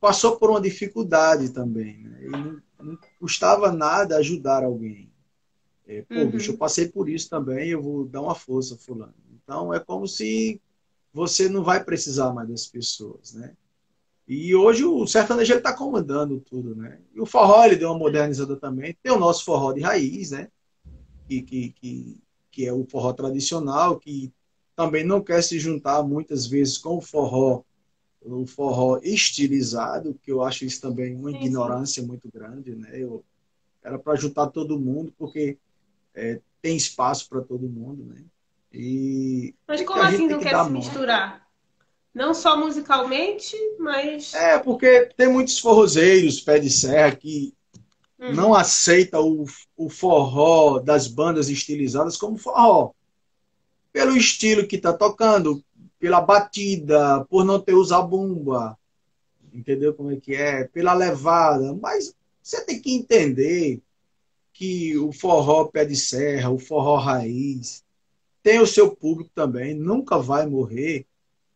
passou 0.00 0.36
por 0.36 0.50
uma 0.50 0.60
dificuldade 0.60 1.50
também. 1.50 1.98
Né? 2.02 2.24
E 2.24 2.28
não, 2.28 2.62
não 2.82 2.98
custava 3.18 3.72
nada 3.72 4.18
ajudar 4.18 4.62
alguém. 4.62 5.10
É, 5.86 6.02
pô, 6.02 6.14
uhum. 6.14 6.30
bicho, 6.30 6.52
eu 6.52 6.58
passei 6.58 6.88
por 6.88 7.08
isso 7.08 7.28
também, 7.28 7.70
eu 7.70 7.82
vou 7.82 8.06
dar 8.06 8.22
uma 8.22 8.34
força, 8.34 8.76
fulano. 8.76 9.14
Então 9.32 9.72
é 9.72 9.80
como 9.80 10.06
se 10.06 10.60
você 11.12 11.48
não 11.48 11.62
vai 11.62 11.82
precisar 11.82 12.32
mais 12.32 12.48
das 12.48 12.66
pessoas, 12.66 13.34
né? 13.34 13.54
E 14.26 14.54
hoje 14.54 14.84
o 14.84 15.06
sertanejo 15.06 15.54
está 15.54 15.72
comandando 15.72 16.40
tudo, 16.40 16.74
né? 16.74 16.98
E 17.14 17.20
o 17.20 17.26
forró 17.26 17.64
ele 17.64 17.76
deu 17.76 17.90
uma 17.90 17.98
modernizada 17.98 18.56
também. 18.56 18.96
Tem 19.02 19.12
o 19.12 19.18
nosso 19.18 19.44
forró 19.44 19.72
de 19.72 19.82
raiz, 19.82 20.30
né? 20.30 20.48
Que, 21.28 21.42
que, 21.42 21.70
que, 21.70 22.22
que 22.50 22.66
é 22.66 22.72
o 22.72 22.86
forró 22.86 23.12
tradicional, 23.12 23.98
que 23.98 24.32
também 24.76 25.04
não 25.04 25.20
quer 25.22 25.42
se 25.42 25.58
juntar 25.58 26.02
muitas 26.02 26.46
vezes 26.46 26.78
com 26.78 26.96
o 26.96 27.00
forró, 27.00 27.62
o 28.20 28.46
forró 28.46 28.98
estilizado, 29.02 30.18
que 30.22 30.32
eu 30.32 30.42
acho 30.42 30.64
isso 30.64 30.80
também 30.80 31.14
uma 31.14 31.30
ignorância 31.30 32.02
muito 32.02 32.28
grande, 32.32 32.74
né? 32.74 32.90
Eu, 32.94 33.24
era 33.82 33.98
para 33.98 34.16
juntar 34.16 34.46
todo 34.48 34.80
mundo, 34.80 35.12
porque 35.18 35.58
é, 36.14 36.40
tem 36.62 36.76
espaço 36.76 37.28
para 37.28 37.42
todo 37.42 37.68
mundo, 37.68 38.04
né? 38.04 38.22
E 38.72 39.54
mas 39.68 39.82
como 39.82 40.02
assim 40.02 40.26
não 40.26 40.40
quer 40.40 40.64
se 40.64 40.70
misturar? 40.70 41.46
Não 42.12 42.32
só 42.32 42.56
musicalmente, 42.56 43.56
mas. 43.78 44.32
É, 44.34 44.58
porque 44.58 45.10
tem 45.16 45.28
muitos 45.28 45.58
forrozeiros, 45.58 46.40
pé 46.40 46.58
de 46.58 46.70
serra, 46.70 47.14
que 47.14 47.52
uhum. 48.18 48.32
não 48.32 48.54
aceita 48.54 49.20
o, 49.20 49.44
o 49.76 49.88
forró 49.88 50.78
das 50.78 51.06
bandas 51.06 51.48
estilizadas 51.48 52.16
como 52.16 52.36
forró. 52.36 52.92
Pelo 53.94 54.16
estilo 54.16 54.66
que 54.66 54.74
está 54.74 54.92
tocando, 54.92 55.64
pela 56.00 56.20
batida, 56.20 57.24
por 57.30 57.44
não 57.44 57.60
ter 57.60 57.74
usar 57.74 58.02
bomba. 58.02 58.76
Entendeu 59.52 59.94
como 59.94 60.10
é 60.10 60.16
que 60.16 60.34
é? 60.34 60.64
Pela 60.64 60.92
levada. 60.92 61.72
Mas 61.72 62.12
você 62.42 62.60
tem 62.62 62.80
que 62.80 62.92
entender 62.92 63.80
que 64.52 64.98
o 64.98 65.12
forró 65.12 65.66
pé 65.66 65.84
de 65.84 65.94
serra, 65.94 66.50
o 66.50 66.58
forró 66.58 66.96
raiz, 66.96 67.84
tem 68.42 68.60
o 68.60 68.66
seu 68.66 68.94
público 68.94 69.30
também, 69.32 69.74
nunca 69.74 70.18
vai 70.18 70.44
morrer, 70.44 71.06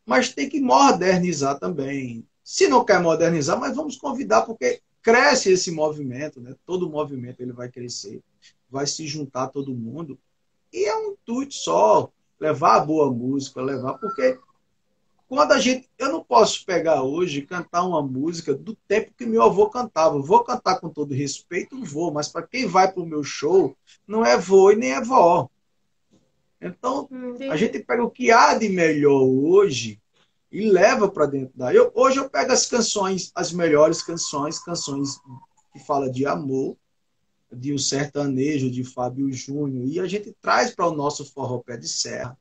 mas 0.06 0.32
tem 0.32 0.48
que 0.48 0.60
modernizar 0.60 1.58
também. 1.58 2.24
Se 2.42 2.68
não 2.68 2.84
quer 2.84 3.02
modernizar, 3.02 3.58
mas 3.58 3.76
vamos 3.76 3.96
convidar, 3.96 4.42
porque 4.42 4.80
cresce 5.02 5.50
esse 5.50 5.72
movimento, 5.72 6.40
né? 6.40 6.54
todo 6.64 6.88
movimento 6.88 7.40
ele 7.40 7.52
vai 7.52 7.68
crescer, 7.68 8.22
vai 8.70 8.86
se 8.86 9.06
juntar 9.06 9.48
todo 9.48 9.74
mundo, 9.74 10.18
e 10.72 10.84
é 10.86 10.96
um 10.96 11.12
intuito 11.12 11.54
só, 11.54 12.10
levar 12.40 12.76
a 12.76 12.84
boa 12.84 13.10
música, 13.10 13.60
levar, 13.60 13.94
porque 13.94 14.38
quando 15.28 15.52
a 15.52 15.58
gente. 15.60 15.88
Eu 15.98 16.10
não 16.10 16.24
posso 16.24 16.64
pegar 16.64 17.02
hoje 17.02 17.40
e 17.40 17.46
cantar 17.46 17.84
uma 17.84 18.02
música 18.02 18.54
do 18.54 18.74
tempo 18.88 19.12
que 19.16 19.26
meu 19.26 19.42
avô 19.42 19.68
cantava. 19.68 20.18
Vou 20.18 20.42
cantar 20.42 20.80
com 20.80 20.88
todo 20.88 21.14
respeito, 21.14 21.84
vou, 21.84 22.10
mas 22.10 22.28
para 22.28 22.46
quem 22.46 22.66
vai 22.66 22.90
para 22.90 23.02
o 23.02 23.06
meu 23.06 23.22
show, 23.22 23.76
não 24.06 24.24
é 24.24 24.38
vô 24.38 24.70
e 24.70 24.76
nem 24.76 24.92
é 24.92 25.02
vó. 25.02 25.48
Então, 26.60 27.08
a 27.50 27.56
gente 27.56 27.78
pega 27.80 28.02
o 28.02 28.10
que 28.10 28.30
há 28.30 28.54
de 28.54 28.68
melhor 28.68 29.22
hoje 29.22 30.00
e 30.50 30.68
leva 30.68 31.08
para 31.08 31.26
dentro 31.26 31.56
da. 31.56 31.74
Eu, 31.74 31.92
hoje 31.94 32.18
eu 32.18 32.30
pego 32.30 32.52
as 32.52 32.66
canções, 32.66 33.30
as 33.34 33.52
melhores 33.52 34.02
canções, 34.02 34.58
canções 34.58 35.20
que 35.72 35.78
fala 35.78 36.10
de 36.10 36.26
amor, 36.26 36.76
de 37.50 37.72
o 37.72 37.78
sertanejo, 37.78 38.70
de 38.70 38.84
Fábio 38.84 39.32
Júnior, 39.32 39.86
e 39.86 40.00
a 40.00 40.06
gente 40.06 40.34
traz 40.40 40.74
para 40.74 40.86
o 40.86 40.94
nosso 40.94 41.24
forró 41.24 41.58
pé 41.58 41.76
de 41.76 41.88
serra, 41.88 42.36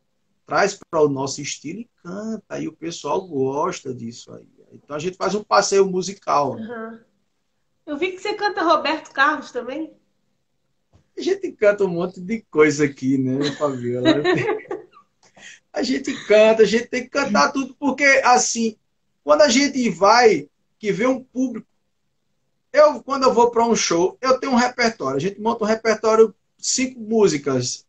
traz 0.46 0.78
para 0.90 1.02
o 1.02 1.10
nosso 1.10 1.42
estilo 1.42 1.80
e 1.80 1.90
canta, 2.04 2.60
e 2.60 2.68
o 2.68 2.74
pessoal 2.74 3.26
gosta 3.26 3.94
disso 3.94 4.32
aí. 4.34 4.48
Então 4.72 4.96
a 4.96 5.00
gente 5.00 5.18
faz 5.18 5.34
um 5.36 5.44
passeio 5.44 5.86
musical. 5.86 6.56
Uhum. 6.56 7.00
Eu 7.86 7.98
vi 7.98 8.12
que 8.12 8.20
você 8.20 8.34
canta 8.34 8.64
Roberto 8.64 9.12
Carlos 9.12 9.52
também. 9.52 9.94
A 11.18 11.22
gente 11.22 11.52
canta 11.54 11.86
um 11.86 11.90
monte 11.90 12.22
de 12.22 12.42
coisa 12.52 12.86
aqui, 12.86 13.18
né, 13.18 13.52
Fabiola? 13.54 14.22
a 15.74 15.82
gente 15.82 16.14
canta, 16.26 16.64
a 16.64 16.66
gente 16.66 16.88
tem 16.88 17.04
que 17.04 17.10
cantar 17.10 17.52
tudo, 17.52 17.76
porque 17.80 18.04
assim, 18.24 18.76
quando 19.24 19.42
a 19.42 19.50
gente 19.50 19.90
vai, 19.90 20.50
que 20.78 20.92
vê 20.92 21.08
um 21.08 21.24
público. 21.24 21.68
Eu, 22.72 23.02
quando 23.02 23.24
eu 23.24 23.34
vou 23.34 23.50
para 23.50 23.66
um 23.66 23.76
show, 23.76 24.18
eu 24.22 24.40
tenho 24.40 24.54
um 24.54 24.56
repertório. 24.56 25.18
A 25.18 25.20
gente 25.20 25.40
monta 25.40 25.64
um 25.64 25.68
repertório, 25.68 26.34
cinco 26.58 27.00
músicas. 27.00 27.86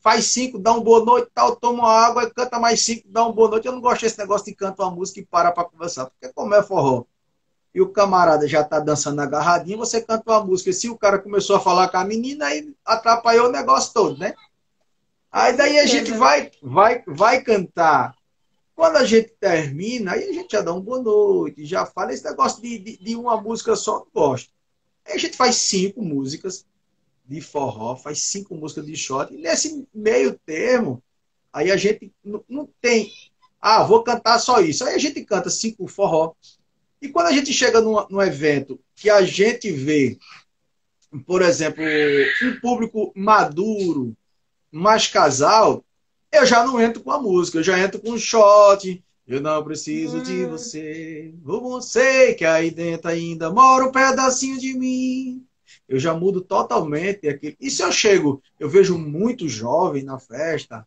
Faz 0.00 0.26
cinco, 0.26 0.58
dá 0.58 0.72
uma 0.72 0.82
boa 0.82 1.04
noite, 1.04 1.30
tal, 1.32 1.54
toma 1.54 1.88
água, 1.88 2.28
canta 2.30 2.58
mais 2.58 2.82
cinco, 2.82 3.06
dá 3.06 3.24
uma 3.24 3.32
boa 3.32 3.50
noite. 3.50 3.66
Eu 3.66 3.72
não 3.72 3.80
gosto 3.80 4.02
desse 4.02 4.18
negócio 4.18 4.46
de 4.46 4.54
cantar 4.54 4.84
uma 4.84 4.96
música 4.96 5.20
e 5.20 5.24
para 5.24 5.52
para 5.52 5.64
conversar, 5.64 6.06
porque 6.06 6.32
como 6.34 6.54
é 6.54 6.62
forró, 6.62 7.04
e 7.74 7.80
o 7.80 7.88
camarada 7.88 8.46
já 8.46 8.60
está 8.60 8.78
dançando 8.78 9.20
agarradinho, 9.20 9.78
você 9.78 10.00
canta 10.00 10.30
uma 10.30 10.44
música. 10.44 10.70
E 10.70 10.74
se 10.74 10.88
o 10.90 10.98
cara 10.98 11.18
começou 11.18 11.56
a 11.56 11.60
falar 11.60 11.88
com 11.88 11.96
a 11.96 12.04
menina, 12.04 12.46
aí 12.46 12.74
atrapalhou 12.84 13.48
o 13.48 13.52
negócio 13.52 13.94
todo, 13.94 14.18
né? 14.18 14.34
Aí 15.30 15.56
daí 15.56 15.78
a 15.78 15.86
gente 15.86 16.12
vai, 16.12 16.50
vai, 16.62 17.02
vai 17.06 17.40
cantar. 17.40 18.14
Quando 18.82 18.96
a 18.96 19.04
gente 19.04 19.32
termina, 19.38 20.10
aí 20.10 20.28
a 20.28 20.32
gente 20.32 20.50
já 20.50 20.60
dá 20.60 20.72
uma 20.72 20.80
boa 20.80 21.00
noite, 21.00 21.64
já 21.64 21.86
fala 21.86 22.12
esse 22.12 22.24
negócio 22.24 22.60
de, 22.60 22.78
de, 22.80 22.96
de 22.96 23.14
uma 23.14 23.40
música 23.40 23.76
só, 23.76 24.00
não 24.00 24.08
gosto. 24.12 24.50
Aí 25.06 25.14
a 25.14 25.18
gente 25.18 25.36
faz 25.36 25.54
cinco 25.54 26.02
músicas 26.02 26.66
de 27.24 27.40
forró, 27.40 27.94
faz 27.94 28.20
cinco 28.22 28.56
músicas 28.56 28.84
de 28.84 28.96
shot, 28.96 29.32
e 29.32 29.36
nesse 29.36 29.86
meio 29.94 30.36
termo, 30.44 31.00
aí 31.52 31.70
a 31.70 31.76
gente 31.76 32.12
não, 32.24 32.44
não 32.48 32.68
tem, 32.80 33.08
ah, 33.60 33.84
vou 33.84 34.02
cantar 34.02 34.40
só 34.40 34.60
isso. 34.60 34.84
Aí 34.84 34.96
a 34.96 34.98
gente 34.98 35.24
canta 35.24 35.48
cinco 35.48 35.86
forró, 35.86 36.34
e 37.00 37.08
quando 37.08 37.28
a 37.28 37.32
gente 37.32 37.52
chega 37.52 37.80
num, 37.80 38.04
num 38.10 38.20
evento 38.20 38.80
que 38.96 39.08
a 39.08 39.22
gente 39.22 39.70
vê, 39.70 40.18
por 41.24 41.40
exemplo, 41.40 41.84
um 42.42 42.58
público 42.58 43.12
maduro, 43.14 44.16
mais 44.72 45.06
casal, 45.06 45.84
eu 46.32 46.46
já 46.46 46.64
não 46.64 46.80
entro 46.80 47.02
com 47.02 47.10
a 47.12 47.20
música, 47.20 47.58
eu 47.58 47.62
já 47.62 47.78
entro 47.78 48.00
com 48.00 48.12
um 48.12 48.18
shot. 48.18 49.02
Eu 49.28 49.40
não 49.40 49.62
preciso 49.62 50.18
hum. 50.18 50.22
de 50.22 50.44
você. 50.46 51.32
Você 51.42 52.34
que 52.34 52.44
aí 52.44 52.70
dentro 52.70 53.08
ainda 53.08 53.50
mora 53.50 53.84
um 53.84 53.92
pedacinho 53.92 54.58
de 54.58 54.76
mim. 54.76 55.46
Eu 55.88 55.98
já 55.98 56.14
mudo 56.14 56.40
totalmente 56.40 57.28
aquilo. 57.28 57.54
E 57.60 57.70
se 57.70 57.82
eu 57.82 57.92
chego, 57.92 58.42
eu 58.58 58.68
vejo 58.68 58.98
muito 58.98 59.48
jovem 59.48 60.02
na 60.02 60.18
festa, 60.18 60.86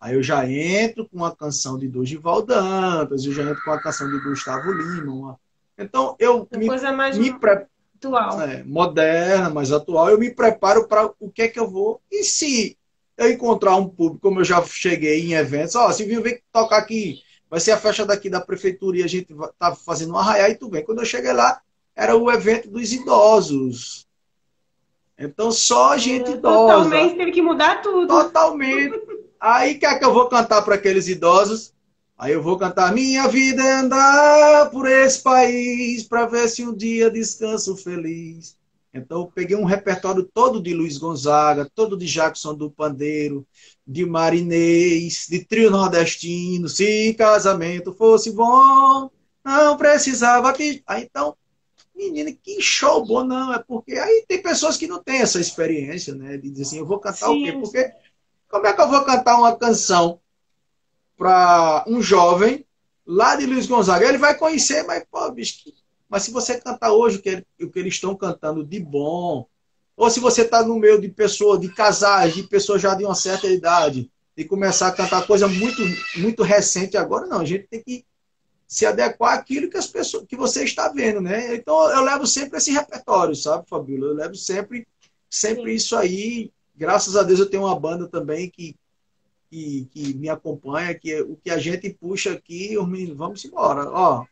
aí 0.00 0.14
eu 0.14 0.22
já 0.22 0.48
entro 0.48 1.06
com 1.08 1.16
uma 1.18 1.34
canção 1.34 1.78
de 1.78 1.88
Dorival 1.88 2.42
Dantas, 2.42 3.24
eu 3.24 3.32
já 3.32 3.42
entro 3.42 3.62
com 3.64 3.70
uma 3.70 3.82
canção 3.82 4.08
de 4.08 4.18
Gustavo 4.20 4.72
Lima. 4.72 5.12
Uma... 5.12 5.40
Então 5.76 6.16
eu 6.18 6.48
uma 6.50 6.58
me, 6.58 6.66
coisa 6.66 6.92
mais 6.92 7.18
me 7.18 7.32
pre... 7.38 7.66
atual. 7.96 8.40
É, 8.42 8.62
moderna, 8.64 9.50
mais 9.50 9.72
atual. 9.72 10.08
Eu 10.08 10.18
me 10.18 10.30
preparo 10.30 10.86
para 10.88 11.12
o 11.18 11.30
que 11.30 11.42
é 11.42 11.48
que 11.48 11.58
eu 11.58 11.68
vou. 11.68 12.00
E 12.10 12.24
se 12.24 12.78
eu 13.16 13.30
encontrar 13.30 13.76
um 13.76 13.88
público, 13.88 14.20
como 14.20 14.40
eu 14.40 14.44
já 14.44 14.62
cheguei 14.64 15.20
em 15.20 15.34
eventos, 15.34 15.74
ó, 15.74 15.90
se 15.92 16.04
vir 16.04 16.42
tocar 16.52 16.78
aqui, 16.78 17.20
vai 17.48 17.60
ser 17.60 17.72
a 17.72 17.78
festa 17.78 18.04
daqui 18.04 18.28
da 18.28 18.40
prefeitura 18.40 18.98
e 18.98 19.02
a 19.02 19.06
gente 19.06 19.34
tá 19.58 19.74
fazendo 19.74 20.12
um 20.12 20.18
arraial 20.18 20.50
e 20.50 20.56
tudo 20.56 20.72
bem. 20.72 20.84
Quando 20.84 21.00
eu 21.00 21.04
cheguei 21.04 21.32
lá, 21.32 21.60
era 21.94 22.16
o 22.16 22.30
evento 22.30 22.68
dos 22.68 22.92
idosos. 22.92 24.06
Então 25.18 25.52
só 25.52 25.96
gente 25.96 26.30
é, 26.30 26.34
idosa. 26.34 26.74
Totalmente 26.74 27.16
teve 27.16 27.30
que 27.30 27.42
mudar 27.42 27.80
tudo. 27.82 28.08
Totalmente. 28.08 29.00
Aí 29.40 29.76
que 29.76 29.86
é 29.86 29.98
que 29.98 30.04
eu 30.04 30.12
vou 30.12 30.28
cantar 30.28 30.62
para 30.62 30.74
aqueles 30.74 31.06
idosos? 31.06 31.72
Aí 32.16 32.32
eu 32.32 32.42
vou 32.42 32.56
cantar 32.56 32.92
Minha 32.92 33.28
vida 33.28 33.62
é 33.62 33.72
andar 33.72 34.70
por 34.70 34.88
esse 34.88 35.22
país 35.22 36.02
para 36.04 36.26
ver 36.26 36.48
se 36.48 36.64
um 36.64 36.74
dia 36.74 37.10
descanso 37.10 37.76
feliz. 37.76 38.56
Então 38.94 39.22
eu 39.22 39.26
peguei 39.26 39.56
um 39.56 39.64
repertório 39.64 40.22
todo 40.22 40.62
de 40.62 40.72
Luiz 40.72 40.96
Gonzaga, 40.96 41.68
todo 41.74 41.96
de 41.96 42.06
Jackson 42.06 42.54
do 42.54 42.70
Pandeiro, 42.70 43.44
de 43.84 44.06
Marinês, 44.06 45.26
de 45.28 45.44
trio 45.44 45.68
nordestino. 45.68 46.68
Se 46.68 47.12
casamento 47.14 47.92
fosse 47.92 48.30
bom, 48.30 49.10
não 49.44 49.76
precisava 49.76 50.52
te... 50.52 50.80
Aí 50.86 51.02
então, 51.02 51.36
menina, 51.92 52.32
que 52.32 52.62
show 52.62 53.04
bom, 53.04 53.24
não, 53.24 53.52
é 53.52 53.58
porque 53.58 53.94
aí 53.94 54.24
tem 54.28 54.40
pessoas 54.40 54.76
que 54.76 54.86
não 54.86 55.02
têm 55.02 55.22
essa 55.22 55.40
experiência, 55.40 56.14
né? 56.14 56.36
De 56.36 56.48
dizer 56.48 56.62
assim, 56.62 56.78
eu 56.78 56.86
vou 56.86 57.00
cantar 57.00 57.26
Sim. 57.26 57.42
o 57.42 57.44
quê? 57.44 57.52
Porque 57.52 57.92
como 58.48 58.66
é 58.68 58.72
que 58.72 58.80
eu 58.80 58.88
vou 58.88 59.04
cantar 59.04 59.36
uma 59.36 59.56
canção 59.56 60.20
para 61.18 61.84
um 61.88 62.00
jovem 62.00 62.64
lá 63.04 63.34
de 63.34 63.44
Luiz 63.44 63.66
Gonzaga? 63.66 64.06
Ele 64.06 64.18
vai 64.18 64.38
conhecer, 64.38 64.84
mas, 64.84 65.04
pô, 65.10 65.28
bicho, 65.32 65.64
que 65.64 65.74
mas 66.14 66.22
se 66.22 66.30
você 66.30 66.60
cantar 66.60 66.92
hoje 66.92 67.16
o 67.16 67.20
que, 67.20 67.44
o 67.60 67.68
que 67.68 67.76
eles 67.76 67.94
estão 67.94 68.14
cantando 68.14 68.62
de 68.62 68.78
bom, 68.78 69.48
ou 69.96 70.08
se 70.08 70.20
você 70.20 70.42
está 70.42 70.62
no 70.62 70.78
meio 70.78 71.00
de 71.00 71.08
pessoas, 71.08 71.58
de 71.58 71.68
casais, 71.68 72.34
de 72.34 72.44
pessoas 72.44 72.80
já 72.80 72.94
de 72.94 73.04
uma 73.04 73.16
certa 73.16 73.48
idade, 73.48 74.08
e 74.36 74.44
começar 74.44 74.86
a 74.86 74.92
cantar 74.92 75.26
coisa 75.26 75.48
muito, 75.48 75.82
muito 76.18 76.44
recente 76.44 76.96
agora, 76.96 77.26
não. 77.26 77.40
A 77.40 77.44
gente 77.44 77.66
tem 77.66 77.82
que 77.82 78.04
se 78.64 78.86
adequar 78.86 79.36
àquilo 79.36 79.68
que 79.68 79.76
as 79.76 79.88
pessoas 79.88 80.24
que 80.28 80.36
você 80.36 80.62
está 80.62 80.88
vendo, 80.88 81.20
né? 81.20 81.52
Então 81.56 81.90
eu 81.90 82.04
levo 82.04 82.28
sempre 82.28 82.58
esse 82.58 82.70
repertório, 82.70 83.34
sabe, 83.34 83.68
Fabíola? 83.68 84.06
Eu 84.06 84.14
levo 84.14 84.36
sempre, 84.36 84.86
sempre 85.28 85.72
Sim. 85.72 85.76
isso 85.76 85.96
aí. 85.96 86.52
Graças 86.76 87.16
a 87.16 87.24
Deus 87.24 87.40
eu 87.40 87.50
tenho 87.50 87.64
uma 87.64 87.74
banda 87.74 88.06
também 88.06 88.48
que, 88.48 88.76
que, 89.50 89.88
que 89.90 90.14
me 90.14 90.28
acompanha, 90.28 90.94
que 90.94 91.22
o 91.22 91.34
que 91.42 91.50
a 91.50 91.58
gente 91.58 91.90
puxa 91.90 92.34
aqui, 92.34 92.78
os 92.78 92.88
meninos, 92.88 93.16
vamos 93.16 93.44
embora. 93.44 93.90
Ó, 93.90 94.24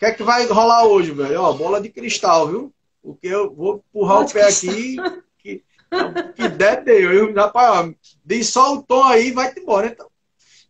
que 0.00 0.06
é 0.06 0.12
que 0.12 0.22
vai 0.22 0.46
rolar 0.46 0.86
hoje, 0.86 1.12
velho? 1.12 1.42
Ó, 1.42 1.52
bola 1.52 1.78
de 1.78 1.90
cristal, 1.90 2.48
viu? 2.48 2.72
Porque 3.02 3.28
eu 3.28 3.54
vou 3.54 3.84
empurrar 3.86 4.22
o 4.22 4.32
pé 4.32 4.44
aqui, 4.48 4.96
que, 5.38 5.62
que 6.34 6.48
der, 6.48 6.82
deu. 6.82 7.12
Eu, 7.12 7.34
rapaz, 7.34 7.94
dei 8.24 8.42
só 8.42 8.74
o 8.74 8.82
tom 8.82 9.04
aí 9.04 9.28
e 9.28 9.32
vai-te 9.32 9.60
embora. 9.60 9.88
Então, 9.88 10.08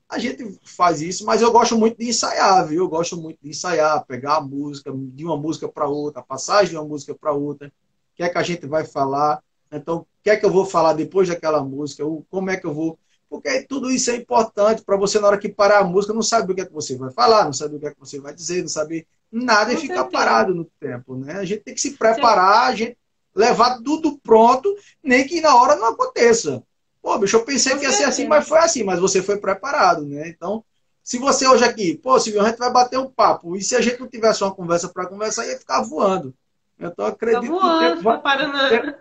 a 0.08 0.18
gente 0.18 0.58
faz 0.64 1.00
isso, 1.00 1.24
mas 1.24 1.40
eu 1.40 1.52
gosto 1.52 1.78
muito 1.78 1.96
de 1.96 2.08
ensaiar, 2.08 2.66
viu? 2.66 2.80
Eu 2.80 2.88
gosto 2.88 3.16
muito 3.16 3.38
de 3.40 3.50
ensaiar, 3.50 4.04
pegar 4.04 4.38
a 4.38 4.40
música, 4.40 4.92
de 4.92 5.24
uma 5.24 5.36
música 5.36 5.68
para 5.68 5.86
outra, 5.86 6.20
a 6.20 6.24
passagem 6.24 6.70
de 6.70 6.76
uma 6.76 6.84
música 6.84 7.14
para 7.14 7.30
outra. 7.30 7.68
O 7.68 8.16
que 8.16 8.24
é 8.24 8.28
que 8.28 8.38
a 8.38 8.42
gente 8.42 8.66
vai 8.66 8.84
falar? 8.84 9.40
Então, 9.70 9.98
o 9.98 10.06
que 10.24 10.30
é 10.30 10.36
que 10.36 10.44
eu 10.44 10.50
vou 10.50 10.66
falar 10.66 10.94
depois 10.94 11.28
daquela 11.28 11.62
música? 11.62 12.02
Como 12.28 12.50
é 12.50 12.56
que 12.56 12.66
eu 12.66 12.74
vou 12.74 12.98
porque 13.30 13.62
tudo 13.62 13.88
isso 13.88 14.10
é 14.10 14.16
importante 14.16 14.82
para 14.82 14.96
você, 14.96 15.20
na 15.20 15.28
hora 15.28 15.38
que 15.38 15.48
parar 15.48 15.78
a 15.78 15.84
música, 15.84 16.12
não 16.12 16.20
sabe 16.20 16.50
o 16.50 16.54
que 16.54 16.62
é 16.62 16.66
que 16.66 16.72
você 16.72 16.96
vai 16.96 17.12
falar, 17.12 17.44
não 17.44 17.52
sabe 17.52 17.76
o 17.76 17.78
que 17.78 17.86
é 17.86 17.90
que 17.90 18.00
você 18.00 18.18
vai 18.18 18.34
dizer, 18.34 18.62
não 18.62 18.68
sabe 18.68 19.06
nada 19.30 19.70
Com 19.70 19.78
e 19.78 19.80
ficar 19.80 20.04
parado 20.06 20.52
no 20.52 20.64
tempo. 20.80 21.14
Né? 21.14 21.34
A 21.34 21.44
gente 21.44 21.62
tem 21.62 21.72
que 21.72 21.80
se 21.80 21.92
preparar, 21.92 22.68
a 22.68 22.74
gente 22.74 22.98
levar 23.32 23.80
tudo 23.82 24.18
pronto, 24.18 24.74
nem 25.00 25.24
que 25.24 25.40
na 25.40 25.54
hora 25.54 25.76
não 25.76 25.86
aconteça. 25.86 26.60
Pô, 27.00 27.16
bicho, 27.18 27.36
eu 27.36 27.44
pensei 27.44 27.72
Com 27.74 27.78
que 27.78 27.86
ia 27.86 27.92
ser 27.92 28.04
assim, 28.04 28.26
mas 28.26 28.48
foi 28.48 28.58
assim, 28.58 28.82
mas 28.82 28.98
você 28.98 29.22
foi 29.22 29.36
preparado, 29.38 30.04
né? 30.04 30.28
Então, 30.28 30.64
se 31.00 31.16
você 31.16 31.46
hoje 31.46 31.62
aqui, 31.62 31.96
pô, 31.96 32.18
Silvio, 32.18 32.42
a 32.42 32.48
gente 32.48 32.58
vai 32.58 32.72
bater 32.72 32.98
um 32.98 33.08
papo, 33.08 33.56
e 33.56 33.62
se 33.62 33.76
a 33.76 33.80
gente 33.80 34.00
não 34.00 34.08
tivesse 34.08 34.42
uma 34.42 34.52
conversa 34.52 34.88
para 34.88 35.06
conversar, 35.06 35.46
ia 35.46 35.56
ficar 35.56 35.82
voando. 35.82 36.34
Então, 36.78 37.06
acredito 37.06 37.42
tá 37.42 37.60
voando, 37.60 37.96
que 37.98 38.02
vai... 38.02 38.20
parando. 38.20 38.94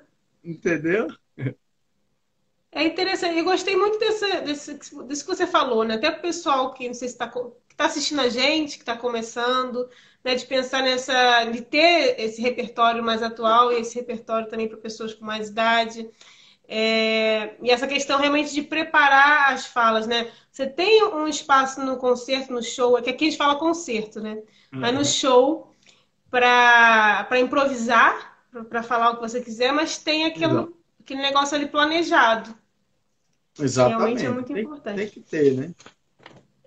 Entendeu? 0.43 1.07
É 2.71 2.84
interessante, 2.84 3.38
eu 3.38 3.43
gostei 3.43 3.75
muito 3.75 3.97
desse, 3.97 4.41
desse, 4.41 4.73
desse 5.05 5.23
que 5.23 5.36
você 5.36 5.47
falou, 5.47 5.84
né? 5.84 5.95
Até 5.95 6.10
o 6.10 6.21
pessoal 6.21 6.71
que 6.73 6.88
não 6.88 6.93
sei 6.93 7.08
se 7.08 7.15
está 7.15 7.27
tá 7.27 7.86
assistindo 7.86 8.21
a 8.21 8.29
gente, 8.29 8.75
que 8.75 8.84
está 8.84 8.95
começando, 8.95 9.89
né? 10.23 10.36
de 10.36 10.45
pensar 10.45 10.84
nessa, 10.84 11.45
de 11.45 11.62
ter 11.62 12.19
esse 12.19 12.41
repertório 12.41 13.03
mais 13.03 13.23
atual 13.23 13.71
e 13.71 13.79
esse 13.79 13.95
repertório 13.95 14.47
também 14.47 14.67
para 14.67 14.77
pessoas 14.77 15.13
com 15.13 15.25
mais 15.25 15.49
idade. 15.49 16.08
É, 16.67 17.55
e 17.63 17.71
essa 17.71 17.88
questão 17.88 18.19
realmente 18.19 18.53
de 18.53 18.62
preparar 18.62 19.51
as 19.51 19.65
falas, 19.65 20.05
né? 20.05 20.32
Você 20.51 20.67
tem 20.67 21.03
um 21.05 21.27
espaço 21.27 21.84
no 21.84 21.97
concerto, 21.97 22.53
no 22.53 22.62
show, 22.62 22.95
é 22.95 23.01
que 23.01 23.10
aqui 23.10 23.25
a 23.25 23.29
gente 23.29 23.38
fala 23.38 23.55
concerto, 23.55 24.19
né? 24.21 24.34
Uhum. 24.71 24.79
Mas 24.79 24.93
no 24.93 25.03
show 25.03 25.73
para 26.29 27.39
improvisar, 27.39 28.38
para 28.69 28.84
falar 28.84 29.12
o 29.12 29.15
que 29.15 29.21
você 29.21 29.41
quiser, 29.41 29.71
mas 29.71 29.97
tem 29.97 30.25
aquele, 30.25 30.67
aquele 30.99 31.21
negócio 31.21 31.55
ali 31.55 31.65
planejado. 31.65 32.55
Exatamente. 33.60 34.22
Realmente 34.22 34.26
é 34.26 34.30
muito 34.30 34.54
tem, 34.54 34.63
importante. 34.63 34.98
Tem 34.98 35.10
que 35.10 35.19
ter, 35.22 35.54
né? 35.56 35.74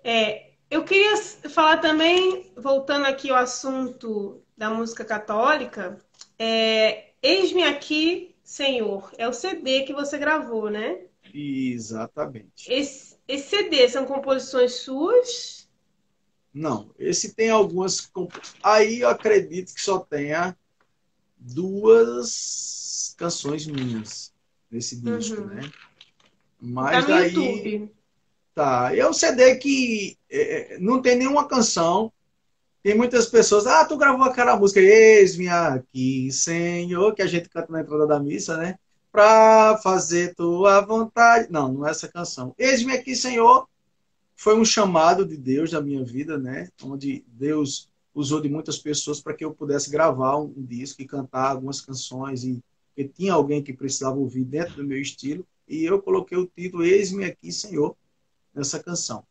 É, 0.03 0.51
eu 0.69 0.83
queria 0.83 1.17
falar 1.49 1.77
também, 1.77 2.51
voltando 2.55 3.05
aqui 3.05 3.29
ao 3.29 3.37
assunto 3.37 4.41
da 4.57 4.69
música 4.69 5.03
católica, 5.03 5.97
é, 6.37 7.13
Eis-me 7.23 7.63
aqui, 7.63 8.35
Senhor. 8.43 9.09
É 9.17 9.25
o 9.29 9.31
CD 9.31 9.83
que 9.83 9.93
você 9.93 10.17
gravou, 10.17 10.69
né? 10.69 11.05
Exatamente. 11.33 12.69
Esse, 12.69 13.15
esse 13.25 13.49
CD 13.49 13.87
são 13.87 14.05
composições 14.05 14.73
suas? 14.73 15.69
Não, 16.53 16.93
esse 16.99 17.33
tem 17.33 17.49
algumas. 17.49 18.11
Aí 18.61 18.99
eu 18.99 19.09
acredito 19.09 19.73
que 19.73 19.81
só 19.81 19.99
tenha 19.99 20.55
duas 21.37 23.15
canções 23.17 23.65
minhas 23.65 24.33
nesse 24.69 24.99
disco, 24.99 25.39
uhum. 25.39 25.47
né? 25.47 25.71
Mas 26.63 27.05
tá 27.05 27.11
daí. 27.11 27.33
YouTube. 27.33 27.91
Tá. 28.55 28.95
É 28.95 29.07
um 29.07 29.13
CD 29.13 29.55
que 29.55 30.17
é, 30.29 30.75
é, 30.75 30.79
não 30.79 31.01
tem 31.01 31.17
nenhuma 31.17 31.47
canção. 31.47 32.11
Tem 32.81 32.95
muitas 32.95 33.27
pessoas, 33.27 33.65
ah, 33.65 33.85
tu 33.85 33.97
gravou 33.97 34.25
aquela 34.25 34.57
música, 34.57 34.79
eis-me 34.79 35.47
aqui, 35.47 36.29
Senhor, 36.31 37.15
que 37.15 37.21
a 37.21 37.27
gente 37.27 37.47
canta 37.47 37.71
na 37.71 37.79
entrada 37.79 38.05
da 38.05 38.19
missa, 38.19 38.57
né? 38.57 38.77
Pra 39.09 39.79
fazer 39.81 40.35
tua 40.35 40.81
vontade. 40.81 41.47
Não, 41.49 41.71
não 41.71 41.87
é 41.87 41.91
essa 41.91 42.09
canção. 42.09 42.53
Eis-me 42.57 42.91
aqui, 42.91 43.15
Senhor, 43.15 43.67
foi 44.35 44.57
um 44.57 44.65
chamado 44.65 45.25
de 45.25 45.37
Deus 45.37 45.71
na 45.71 45.79
minha 45.79 46.03
vida, 46.03 46.37
né? 46.37 46.67
Onde 46.83 47.23
Deus 47.27 47.89
usou 48.13 48.41
de 48.41 48.49
muitas 48.49 48.77
pessoas 48.77 49.21
para 49.21 49.33
que 49.33 49.45
eu 49.45 49.53
pudesse 49.53 49.89
gravar 49.89 50.37
um, 50.37 50.53
disco 50.57 51.01
e 51.01 51.07
cantar 51.07 51.51
algumas 51.51 51.79
canções 51.79 52.43
e 52.43 52.61
tinha 53.15 53.33
alguém 53.33 53.63
que 53.63 53.73
precisava 53.73 54.17
ouvir 54.17 54.43
dentro 54.43 54.75
do 54.75 54.83
meu 54.83 54.99
estilo 54.99 55.45
e 55.67 55.83
eu 55.83 56.01
coloquei 56.01 56.37
o 56.37 56.47
título 56.47 56.83
Eis-me 56.83 57.25
aqui, 57.25 57.51
Senhor, 57.51 57.95
nessa 58.53 58.81
canção. 58.81 59.23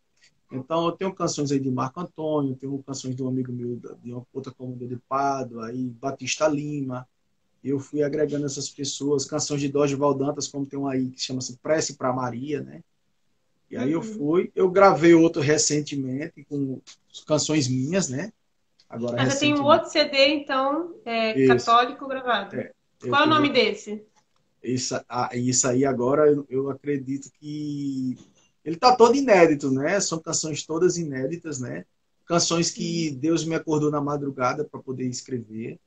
Então, 0.51 0.87
eu 0.87 0.93
tenho 0.93 1.15
canções 1.15 1.51
aí 1.51 1.59
de 1.59 1.71
Marco 1.71 2.01
Antônio, 2.01 2.55
tenho 2.55 2.77
canções 2.83 3.17
de 3.17 3.23
um 3.23 3.29
amigo 3.29 3.51
meu 3.53 3.81
de 4.03 4.13
uma 4.13 4.27
outra 4.33 4.53
comunidade 4.53 4.95
de 4.95 5.01
Pádua, 5.09 5.69
aí 5.69 5.89
Batista 5.89 6.47
Lima. 6.47 7.09
Eu 7.65 7.79
fui 7.79 8.03
agregando 8.03 8.45
essas 8.45 8.69
pessoas, 8.69 9.25
canções 9.25 9.61
de 9.61 9.69
Dodge 9.69 9.95
Valdantas, 9.95 10.49
como 10.49 10.67
tem 10.67 10.79
um 10.79 10.87
aí 10.87 11.09
que 11.11 11.23
chama-se 11.23 11.57
Prece 11.57 11.95
para 11.95 12.13
Maria, 12.13 12.61
né? 12.61 12.83
E 13.71 13.77
aí 13.77 13.95
uhum. 13.95 14.03
eu 14.03 14.03
fui, 14.03 14.53
eu 14.55 14.71
gravei 14.71 15.15
outro 15.15 15.41
recentemente 15.41 16.45
com 16.45 16.79
canções 17.27 17.69
minhas, 17.69 18.11
né? 18.11 18.31
Agora, 18.91 19.17
Mas 19.17 19.39
tem 19.39 19.55
um 19.55 19.65
outro 19.65 19.89
CD, 19.89 20.35
então, 20.35 20.95
é, 21.07 21.47
católico 21.47 22.07
gravado. 22.07 22.55
É, 22.57 22.73
Qual 23.01 23.23
é 23.23 23.27
o 23.27 23.31
nome 23.31 23.49
desse? 23.49 24.05
Isso, 24.63 24.95
isso 25.35 25.69
aí 25.69 25.85
agora 25.85 26.31
eu, 26.31 26.47
eu 26.49 26.71
acredito 26.71 27.31
que 27.33 28.17
ele 28.65 28.77
está 28.77 28.95
todo 28.95 29.17
inédito, 29.17 29.71
né? 29.71 29.99
São 30.01 30.21
canções 30.21 30.65
todas 30.65 30.97
inéditas, 30.97 31.59
né? 31.59 31.85
Canções 32.25 32.71
que 32.71 33.11
Deus 33.11 33.45
me 33.45 33.55
acordou 33.55 33.91
na 33.91 34.01
madrugada 34.01 34.65
para 34.65 34.81
poder 34.81 35.07
escrever. 35.09 35.79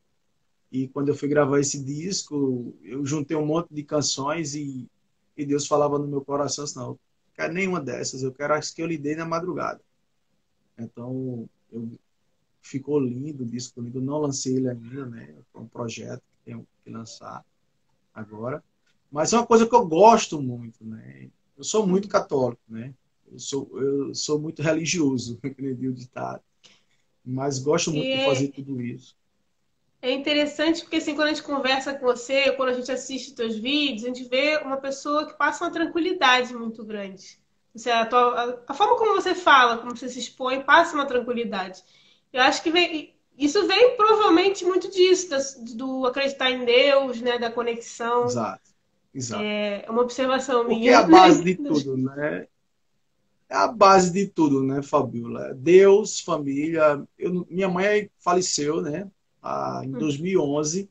E 0.72 0.88
quando 0.90 1.10
eu 1.10 1.16
fui 1.16 1.30
gravar 1.30 1.60
esse 1.60 1.82
disco, 1.82 2.76
eu 2.84 3.06
juntei 3.06 3.38
um 3.38 3.46
monte 3.46 3.74
de 3.74 3.84
canções 3.84 4.56
e, 4.56 4.86
e 5.38 5.46
Deus 5.46 5.68
falava 5.68 5.98
no 5.98 6.08
meu 6.08 6.22
coração 6.22 6.66
assim, 6.66 6.78
não, 6.78 7.00
quero 7.34 7.54
nenhuma 7.54 7.80
dessas, 7.80 8.24
eu 8.24 8.34
quero 8.34 8.54
as 8.54 8.72
que 8.72 8.82
eu 8.82 8.88
lhe 8.88 8.98
dei 8.98 9.16
na 9.16 9.26
madrugada. 9.26 9.80
Então, 10.78 11.48
eu, 11.72 11.90
ficou 12.62 13.00
lindo 13.00 13.44
o 13.44 13.48
disco 13.48 13.80
lindo, 13.80 14.02
não 14.02 14.18
lancei 14.18 14.58
ele 14.58 14.68
ainda, 14.68 15.06
né? 15.06 15.34
É 15.54 15.58
um 15.58 15.68
projeto 15.68 16.20
que 16.20 16.46
tenho 16.46 16.68
que 16.84 16.90
lançar 16.90 17.46
agora. 18.16 18.64
Mas 19.12 19.34
é 19.34 19.38
uma 19.38 19.46
coisa 19.46 19.68
que 19.68 19.76
eu 19.76 19.86
gosto 19.86 20.42
muito, 20.42 20.84
né? 20.84 21.30
Eu 21.58 21.64
sou 21.64 21.86
muito 21.86 22.08
católico, 22.08 22.62
né? 22.68 22.94
Eu 23.32 23.40
sou, 23.40 23.70
eu 23.74 24.16
sou 24.16 24.40
muito 24.40 24.62
religioso, 24.62 25.40
acredito 25.44 25.94
ditado. 25.94 26.42
Mas 27.24 27.60
gosto 27.60 27.92
muito 27.92 28.08
e 28.08 28.18
de 28.18 28.26
fazer 28.26 28.48
tudo 28.50 28.82
isso. 28.82 29.16
É 30.02 30.12
interessante 30.12 30.82
porque 30.82 30.98
assim, 30.98 31.16
quando 31.16 31.30
a 31.30 31.34
gente 31.34 31.42
conversa 31.42 31.94
com 31.94 32.06
você, 32.06 32.52
quando 32.52 32.70
a 32.70 32.74
gente 32.74 32.92
assiste 32.92 33.34
teus 33.34 33.56
vídeos, 33.56 34.04
a 34.04 34.08
gente 34.08 34.24
vê 34.26 34.58
uma 34.58 34.78
pessoa 34.78 35.26
que 35.26 35.34
passa 35.34 35.64
uma 35.64 35.72
tranquilidade 35.72 36.54
muito 36.54 36.86
grande. 36.86 37.40
Você, 37.74 37.90
a, 37.90 38.06
tua, 38.06 38.20
a, 38.20 38.72
a, 38.72 38.74
forma 38.76 38.98
como 38.98 39.16
você 39.16 39.34
fala, 39.34 39.80
como 39.80 39.98
você 39.98 40.08
se 40.08 40.20
expõe, 40.20 40.62
passa 40.62 40.94
uma 40.94 41.08
tranquilidade. 41.08 41.84
Eu 42.32 42.42
acho 42.42 42.62
que 42.62 42.70
vem, 42.70 43.15
isso 43.38 43.68
vem 43.68 43.96
provavelmente 43.96 44.64
muito 44.66 44.90
disso, 44.90 45.30
do 45.76 46.06
acreditar 46.06 46.52
em 46.52 46.66
Deus, 46.66 47.22
né, 47.22 47.38
da 47.38 47.52
conexão. 47.52 48.26
Exato. 48.26 48.76
Exato. 49.14 49.44
É 49.44 49.86
uma 49.90 50.02
observação 50.02 50.66
Porque 50.66 50.76
minha. 50.76 50.92
é 50.92 50.96
a 50.96 51.04
base 51.04 51.44
de 51.44 51.56
tudo, 51.56 51.98
né? 51.98 52.48
É 53.48 53.56
a 53.56 53.68
base 53.68 54.12
de 54.12 54.28
tudo, 54.28 54.64
né, 54.64 54.82
Fabiola? 54.82 55.54
Deus, 55.54 56.20
família. 56.20 57.02
Eu, 57.18 57.46
minha 57.50 57.70
mãe 57.70 58.10
faleceu, 58.20 58.82
né? 58.82 59.10
ah, 59.46 59.82
em 59.86 59.92
2011. 59.92 60.90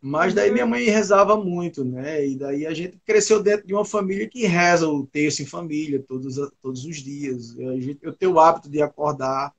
Mas 0.00 0.32
daí 0.32 0.52
minha 0.52 0.66
mãe 0.66 0.84
rezava 0.84 1.36
muito, 1.36 1.84
né? 1.84 2.24
E 2.24 2.36
daí 2.36 2.64
a 2.64 2.72
gente 2.72 2.96
cresceu 3.04 3.42
dentro 3.42 3.66
de 3.66 3.74
uma 3.74 3.84
família 3.84 4.28
que 4.28 4.46
reza 4.46 4.88
o 4.88 5.04
texto 5.04 5.40
em 5.40 5.46
família 5.46 6.04
todos, 6.06 6.36
todos 6.62 6.84
os 6.84 6.98
dias. 6.98 7.58
Eu, 7.58 7.72
eu 8.00 8.12
tenho 8.12 8.34
o 8.34 8.38
hábito 8.38 8.70
de 8.70 8.80
acordar 8.80 9.52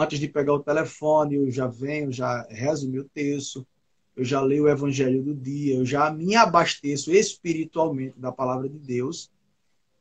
antes 0.00 0.18
de 0.18 0.28
pegar 0.28 0.54
o 0.54 0.62
telefone, 0.62 1.36
eu 1.36 1.50
já 1.50 1.66
venho, 1.66 2.10
já 2.10 2.46
rezo 2.48 2.88
o 2.88 2.90
meu 2.90 3.04
texto, 3.04 3.66
eu 4.16 4.24
já 4.24 4.40
leio 4.40 4.64
o 4.64 4.68
evangelho 4.68 5.22
do 5.22 5.34
dia, 5.34 5.76
eu 5.76 5.84
já 5.84 6.10
me 6.10 6.34
abasteço 6.34 7.12
espiritualmente 7.12 8.18
da 8.18 8.32
palavra 8.32 8.68
de 8.68 8.78
Deus. 8.78 9.30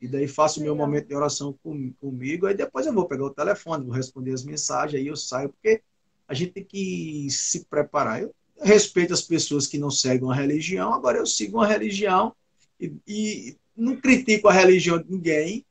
E 0.02 0.08
daí 0.08 0.28
faço 0.28 0.62
o 0.62 0.64
meu 0.64 0.74
momento 0.74 1.08
de 1.08 1.16
oração 1.16 1.54
com, 1.62 1.92
comigo, 2.00 2.46
aí 2.46 2.56
depois 2.56 2.86
eu 2.86 2.94
vou 2.94 3.06
pegar 3.06 3.26
o 3.26 3.34
telefone, 3.34 3.86
vou 3.86 3.94
responder 3.94 4.34
as 4.34 4.44
mensagens, 4.44 5.02
aí 5.02 5.08
eu 5.08 5.16
saio, 5.18 5.50
porque 5.50 5.82
a 6.26 6.34
gente 6.34 6.54
tem 6.54 6.64
que 6.64 7.28
se 7.30 7.66
preparar. 7.66 8.22
Eu 8.22 8.34
respeito 8.62 9.14
as 9.14 9.22
pessoas 9.22 9.68
que 9.68 9.78
não 9.78 9.92
seguem 9.92 10.30
a 10.32 10.34
religião, 10.34 10.94
agora 10.94 11.18
eu 11.18 11.26
sigo 11.26 11.58
uma 11.58 11.68
religião 11.68 12.34
e, 12.80 12.94
e 13.06 13.58
não 13.76 13.98
critico 13.98 14.48
a 14.48 14.54
religião 14.54 14.98
de 14.98 15.12
ninguém. 15.12 15.66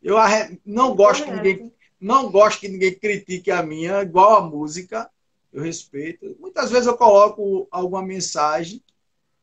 Eu 0.00 0.16
não 0.64 0.94
gosto 0.94 1.24
que 1.24 1.32
ninguém 1.32 1.72
não 2.00 2.30
gosto 2.30 2.60
que 2.60 2.68
ninguém 2.68 2.94
critique 2.94 3.50
a 3.50 3.62
minha, 3.62 4.02
igual 4.02 4.36
a 4.36 4.40
música. 4.42 5.10
Eu 5.52 5.62
respeito. 5.62 6.36
Muitas 6.38 6.70
vezes 6.70 6.86
eu 6.86 6.96
coloco 6.96 7.66
alguma 7.70 8.02
mensagem 8.02 8.82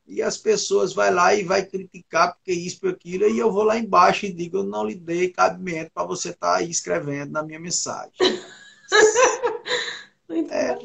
e 0.06 0.22
as 0.22 0.38
pessoas 0.38 0.94
vai 0.94 1.12
lá 1.12 1.34
e 1.34 1.44
vai 1.44 1.66
criticar 1.66 2.36
porque 2.36 2.52
isso, 2.52 2.80
por 2.82 2.90
aquilo, 2.90 3.28
e 3.28 3.40
eu 3.40 3.52
vou 3.52 3.64
lá 3.64 3.78
embaixo 3.78 4.26
e 4.26 4.34
digo, 4.34 4.58
eu 4.58 4.64
não 4.64 4.86
lhe 4.86 4.96
dei 4.96 5.30
cabimento 5.30 5.92
para 5.94 6.06
você 6.06 6.30
estar 6.30 6.54
tá 6.54 6.58
aí 6.58 6.70
escrevendo 6.70 7.32
na 7.32 7.44
minha 7.44 7.60
mensagem. 7.60 8.14
É, 10.50 10.76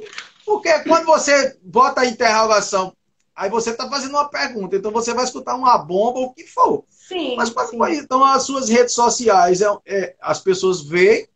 porque 0.44 0.80
quando 0.80 1.06
você 1.06 1.56
bota 1.62 2.02
a 2.02 2.06
interrogação, 2.06 2.94
aí 3.34 3.48
você 3.48 3.70
está 3.70 3.88
fazendo 3.88 4.10
uma 4.10 4.28
pergunta, 4.28 4.76
então 4.76 4.90
você 4.90 5.14
vai 5.14 5.24
escutar 5.24 5.54
uma 5.54 5.78
bomba 5.78 6.18
ou 6.18 6.26
o 6.26 6.34
que 6.34 6.44
for. 6.44 6.84
Sim. 6.90 7.34
Mas 7.36 7.48
sim. 7.48 7.76
então 7.94 8.22
as 8.22 8.42
suas 8.42 8.68
redes 8.68 8.94
sociais, 8.94 9.62
é, 9.62 9.66
é, 9.86 10.16
as 10.20 10.40
pessoas 10.40 10.82
veem, 10.82 11.26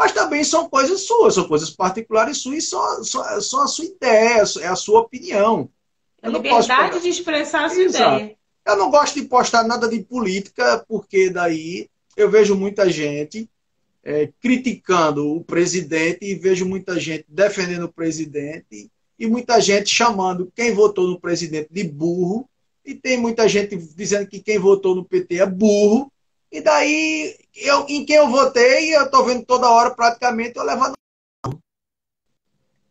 mas 0.00 0.12
também 0.12 0.42
são 0.42 0.66
coisas 0.66 1.02
suas, 1.02 1.34
são 1.34 1.46
coisas 1.46 1.68
particulares 1.68 2.38
suas, 2.38 2.56
e 2.56 2.62
são, 2.62 3.04
são, 3.04 3.40
são 3.42 3.62
a 3.62 3.66
sua 3.66 3.84
ideia, 3.84 4.42
é 4.62 4.66
a 4.66 4.74
sua 4.74 5.00
opinião. 5.00 5.68
A 6.22 6.30
liberdade 6.30 7.02
de 7.02 7.10
expressar 7.10 7.66
a 7.66 7.68
sua 7.68 7.82
Exato. 7.82 8.14
ideia. 8.14 8.36
Eu 8.66 8.76
não 8.78 8.90
gosto 8.90 9.20
de 9.20 9.26
postar 9.26 9.62
nada 9.64 9.86
de 9.86 10.00
política, 10.00 10.82
porque 10.88 11.28
daí 11.28 11.90
eu 12.16 12.30
vejo 12.30 12.56
muita 12.56 12.88
gente 12.88 13.46
é, 14.02 14.30
criticando 14.40 15.36
o 15.36 15.44
presidente 15.44 16.24
e 16.24 16.34
vejo 16.34 16.64
muita 16.64 16.98
gente 16.98 17.26
defendendo 17.28 17.84
o 17.84 17.92
presidente 17.92 18.90
e 19.18 19.26
muita 19.26 19.60
gente 19.60 19.94
chamando 19.94 20.50
quem 20.56 20.72
votou 20.72 21.08
no 21.08 21.20
presidente 21.20 21.68
de 21.70 21.84
burro 21.84 22.48
e 22.86 22.94
tem 22.94 23.18
muita 23.18 23.46
gente 23.46 23.76
dizendo 23.76 24.26
que 24.26 24.40
quem 24.40 24.58
votou 24.58 24.94
no 24.94 25.04
PT 25.04 25.40
é 25.40 25.46
burro 25.46 26.10
e 26.50 26.60
daí 26.60 27.36
eu, 27.54 27.86
em 27.88 28.04
quem 28.04 28.16
eu 28.16 28.28
votei 28.28 28.94
eu 28.94 29.04
estou 29.04 29.24
vendo 29.24 29.44
toda 29.44 29.70
hora 29.70 29.94
praticamente 29.94 30.56
eu 30.56 30.64
levando 30.64 30.94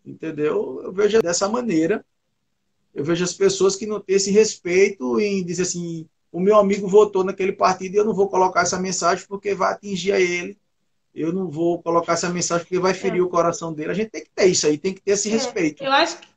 entendeu 0.05 0.81
eu 0.83 0.91
vejo 0.91 1.21
dessa 1.21 1.47
maneira 1.47 2.05
eu 2.93 3.03
vejo 3.03 3.23
as 3.23 3.33
pessoas 3.33 3.75
que 3.75 3.85
não 3.85 3.99
têm 3.99 4.15
esse 4.15 4.31
respeito 4.31 5.19
em 5.19 5.43
dizer 5.43 5.63
assim 5.63 6.07
o 6.31 6.39
meu 6.39 6.57
amigo 6.57 6.87
votou 6.87 7.23
naquele 7.23 7.53
partido 7.53 7.95
e 7.95 7.97
eu 7.97 8.05
não 8.05 8.13
vou 8.13 8.29
colocar 8.29 8.61
essa 8.61 8.79
mensagem 8.79 9.25
porque 9.27 9.53
vai 9.53 9.73
atingir 9.73 10.11
a 10.13 10.19
ele 10.19 10.57
eu 11.13 11.33
não 11.33 11.49
vou 11.49 11.81
colocar 11.81 12.13
essa 12.13 12.29
mensagem 12.29 12.65
porque 12.65 12.79
vai 12.79 12.93
ferir 12.93 13.19
é. 13.19 13.23
o 13.23 13.29
coração 13.29 13.73
dele. 13.73 13.91
A 13.91 13.95
gente 13.95 14.09
tem 14.09 14.23
que 14.23 14.29
ter 14.29 14.45
isso 14.45 14.67
aí, 14.67 14.77
tem 14.77 14.93
que 14.93 15.01
ter 15.01 15.11
esse 15.11 15.29
é. 15.29 15.31
respeito. 15.31 15.83
Eu 15.83 15.91
acho 15.91 16.17
que 16.19 16.27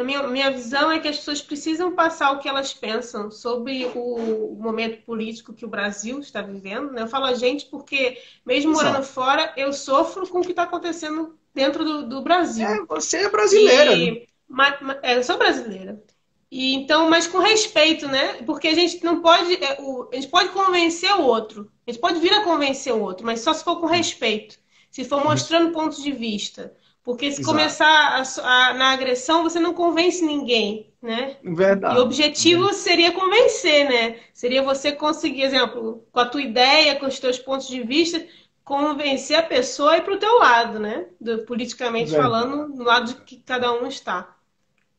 a 0.00 0.04
minha, 0.04 0.22
minha 0.28 0.50
visão 0.50 0.90
é 0.90 0.98
que 0.98 1.08
as 1.08 1.16
pessoas 1.16 1.42
precisam 1.42 1.94
passar 1.94 2.30
o 2.32 2.38
que 2.38 2.48
elas 2.48 2.72
pensam 2.72 3.30
sobre 3.30 3.86
o, 3.94 4.56
momento 4.58 5.02
político 5.02 5.52
que 5.52 5.64
o 5.64 5.68
Brasil 5.68 6.20
está 6.20 6.40
vivendo. 6.40 6.92
Né? 6.92 7.02
Eu 7.02 7.08
falo 7.08 7.26
a 7.26 7.34
gente 7.34 7.66
porque, 7.66 8.20
mesmo 8.44 8.72
Exato. 8.72 8.86
morando 8.86 9.04
fora, 9.04 9.52
eu 9.56 9.72
sofro 9.72 10.26
com 10.28 10.40
o 10.40 10.42
que 10.42 10.50
está 10.50 10.62
acontecendo 10.64 11.36
dentro 11.54 11.84
do, 11.84 12.08
do 12.08 12.22
Brasil. 12.22 12.66
É, 12.66 12.84
você 12.86 13.18
é 13.18 13.28
brasileira. 13.28 13.92
E, 13.94 14.26
né? 14.48 14.98
é, 15.02 15.16
eu 15.16 15.24
sou 15.24 15.36
brasileira. 15.36 16.02
E, 16.50 16.74
então, 16.74 17.10
mas 17.10 17.26
com 17.26 17.38
respeito, 17.38 18.06
né? 18.08 18.34
Porque 18.44 18.68
a 18.68 18.74
gente 18.74 19.02
não 19.04 19.20
pode. 19.20 19.54
É, 19.62 19.78
o, 19.80 20.08
a 20.12 20.14
gente 20.14 20.28
pode 20.28 20.50
convencer 20.50 21.12
o 21.14 21.22
outro. 21.22 21.70
A 21.86 21.90
gente 21.90 22.00
pode 22.00 22.20
vir 22.20 22.32
a 22.32 22.44
convencer 22.44 22.94
o 22.94 23.00
outro, 23.00 23.26
mas 23.26 23.40
só 23.40 23.52
se 23.52 23.64
for 23.64 23.80
com 23.80 23.86
respeito. 23.86 24.58
Se 24.90 25.04
for 25.04 25.22
mostrando 25.22 25.72
pontos 25.72 26.02
de 26.02 26.12
vista. 26.12 26.74
Porque 27.04 27.30
se 27.30 27.40
Exato. 27.40 27.56
começar 27.56 27.86
a, 27.86 28.22
a, 28.22 28.74
na 28.74 28.90
agressão, 28.92 29.42
você 29.42 29.58
não 29.58 29.72
convence 29.72 30.24
ninguém, 30.24 30.92
né? 31.00 31.36
Verdade. 31.42 31.96
E 31.96 31.98
o 31.98 32.02
objetivo 32.02 32.72
seria 32.74 33.12
convencer, 33.12 33.88
né? 33.88 34.20
Seria 34.34 34.62
você 34.62 34.92
conseguir, 34.92 35.42
exemplo, 35.42 36.04
com 36.12 36.20
a 36.20 36.26
tua 36.26 36.42
ideia, 36.42 36.96
com 36.96 37.06
os 37.06 37.18
teus 37.18 37.38
pontos 37.38 37.68
de 37.68 37.82
vista, 37.82 38.24
convencer 38.62 39.38
a 39.38 39.42
pessoa 39.42 39.96
ir 39.96 40.02
para 40.02 40.14
o 40.14 40.18
teu 40.18 40.38
lado, 40.38 40.78
né? 40.78 41.06
Do, 41.18 41.44
politicamente 41.44 42.10
verdade. 42.10 42.30
falando, 42.30 42.68
no 42.76 42.84
lado 42.84 43.06
de 43.06 43.14
que 43.22 43.36
cada 43.36 43.72
um 43.72 43.86
está. 43.86 44.36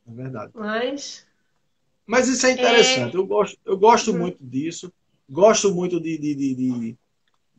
É 0.07 0.11
verdade. 0.11 0.51
Mas 0.55 1.27
mas 2.09 2.27
isso 2.27 2.43
é 2.47 2.53
interessante. 2.53 3.15
É... 3.15 3.19
Eu 3.19 3.27
gosto, 3.27 3.59
eu 3.63 3.77
gosto 3.77 4.11
uhum. 4.11 4.17
muito 4.17 4.37
disso. 4.41 4.91
Gosto 5.29 5.71
muito 5.71 6.01
de, 6.01 6.17
de, 6.17 6.33
de, 6.33 6.55
de, 6.55 6.97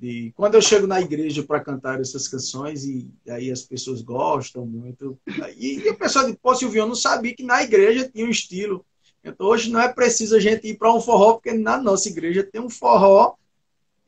de... 0.00 0.32
Quando 0.34 0.54
eu 0.54 0.62
chego 0.62 0.86
na 0.86 1.00
igreja 1.00 1.42
para 1.42 1.60
cantar 1.60 2.00
essas 2.00 2.26
canções 2.26 2.84
e 2.84 3.08
aí 3.28 3.50
as 3.50 3.62
pessoas 3.62 4.00
gostam 4.00 4.64
muito. 4.64 5.18
E, 5.56 5.80
e 5.80 5.90
o 5.90 5.96
pessoal 5.96 6.26
de 6.26 6.36
Pô, 6.36 6.54
Silvio, 6.54 6.80
eu 6.80 6.86
não 6.86 6.94
sabia 6.94 7.34
que 7.34 7.42
na 7.42 7.62
igreja 7.62 8.08
tinha 8.08 8.24
um 8.24 8.30
estilo. 8.30 8.84
Então 9.22 9.46
hoje 9.46 9.70
não 9.70 9.80
é 9.80 9.92
preciso 9.92 10.34
a 10.34 10.40
gente 10.40 10.66
ir 10.66 10.78
para 10.78 10.92
um 10.92 11.00
forró, 11.00 11.34
porque 11.34 11.52
na 11.52 11.76
nossa 11.76 12.08
igreja 12.08 12.42
tem 12.42 12.60
um 12.60 12.70
forró. 12.70 13.34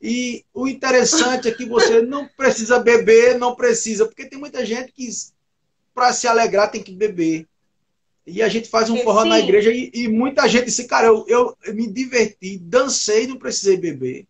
E 0.01 0.43
o 0.53 0.67
interessante 0.67 1.47
é 1.47 1.51
que 1.51 1.65
você 1.65 2.01
não 2.01 2.27
precisa 2.27 2.79
beber, 2.79 3.37
não 3.37 3.55
precisa, 3.55 4.05
porque 4.05 4.25
tem 4.25 4.37
muita 4.37 4.65
gente 4.65 4.91
que 4.91 5.07
para 5.93 6.11
se 6.11 6.27
alegrar 6.27 6.71
tem 6.71 6.83
que 6.83 6.91
beber. 6.91 7.47
E 8.25 8.41
a 8.41 8.49
gente 8.49 8.69
faz 8.69 8.89
um 8.89 8.97
forró 8.97 9.23
Sim. 9.23 9.29
na 9.29 9.39
igreja 9.39 9.71
e, 9.71 9.91
e, 9.93 10.07
muita 10.07 10.47
gente 10.47 10.65
disse, 10.65 10.85
cara, 10.87 11.07
eu, 11.07 11.25
eu, 11.27 11.55
me 11.73 11.87
diverti, 11.87 12.57
dancei, 12.57 13.27
não 13.27 13.37
precisei 13.37 13.77
beber. 13.77 14.25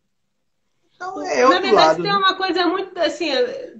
Então 1.11 1.21
é 1.23 1.43
Na 1.43 1.59
verdade, 1.59 1.73
lado, 1.73 2.03
tem 2.03 2.11
né? 2.11 2.17
uma 2.17 2.35
coisa 2.35 2.65
muito 2.65 2.97
assim, 2.99 3.29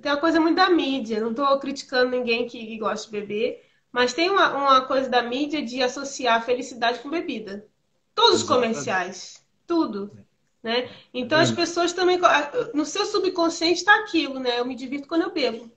tem 0.01 0.11
uma 0.11 0.19
coisa 0.19 0.39
muito 0.39 0.55
da 0.55 0.69
mídia. 0.69 1.19
Não 1.19 1.31
estou 1.31 1.59
criticando 1.59 2.11
ninguém 2.11 2.47
que, 2.47 2.77
gosta 2.77 3.05
de 3.05 3.11
beber, 3.11 3.63
mas 3.91 4.13
tem 4.13 4.29
uma, 4.29 4.55
uma 4.55 4.81
coisa 4.81 5.09
da 5.09 5.21
mídia 5.21 5.61
de 5.61 5.81
associar 5.81 6.43
felicidade 6.45 6.99
com 6.99 7.09
bebida. 7.09 7.65
Todos 8.13 8.41
os 8.41 8.47
comerciais, 8.47 9.43
tudo. 9.65 10.11
Né? 10.61 10.89
Então 11.13 11.39
as 11.39 11.51
pessoas 11.51 11.93
também. 11.93 12.19
No 12.73 12.85
seu 12.85 13.05
subconsciente 13.05 13.79
está 13.79 13.95
aquilo, 13.99 14.39
né? 14.39 14.59
Eu 14.59 14.65
me 14.65 14.75
divirto 14.75 15.07
quando 15.07 15.23
eu 15.23 15.31
bebo. 15.31 15.71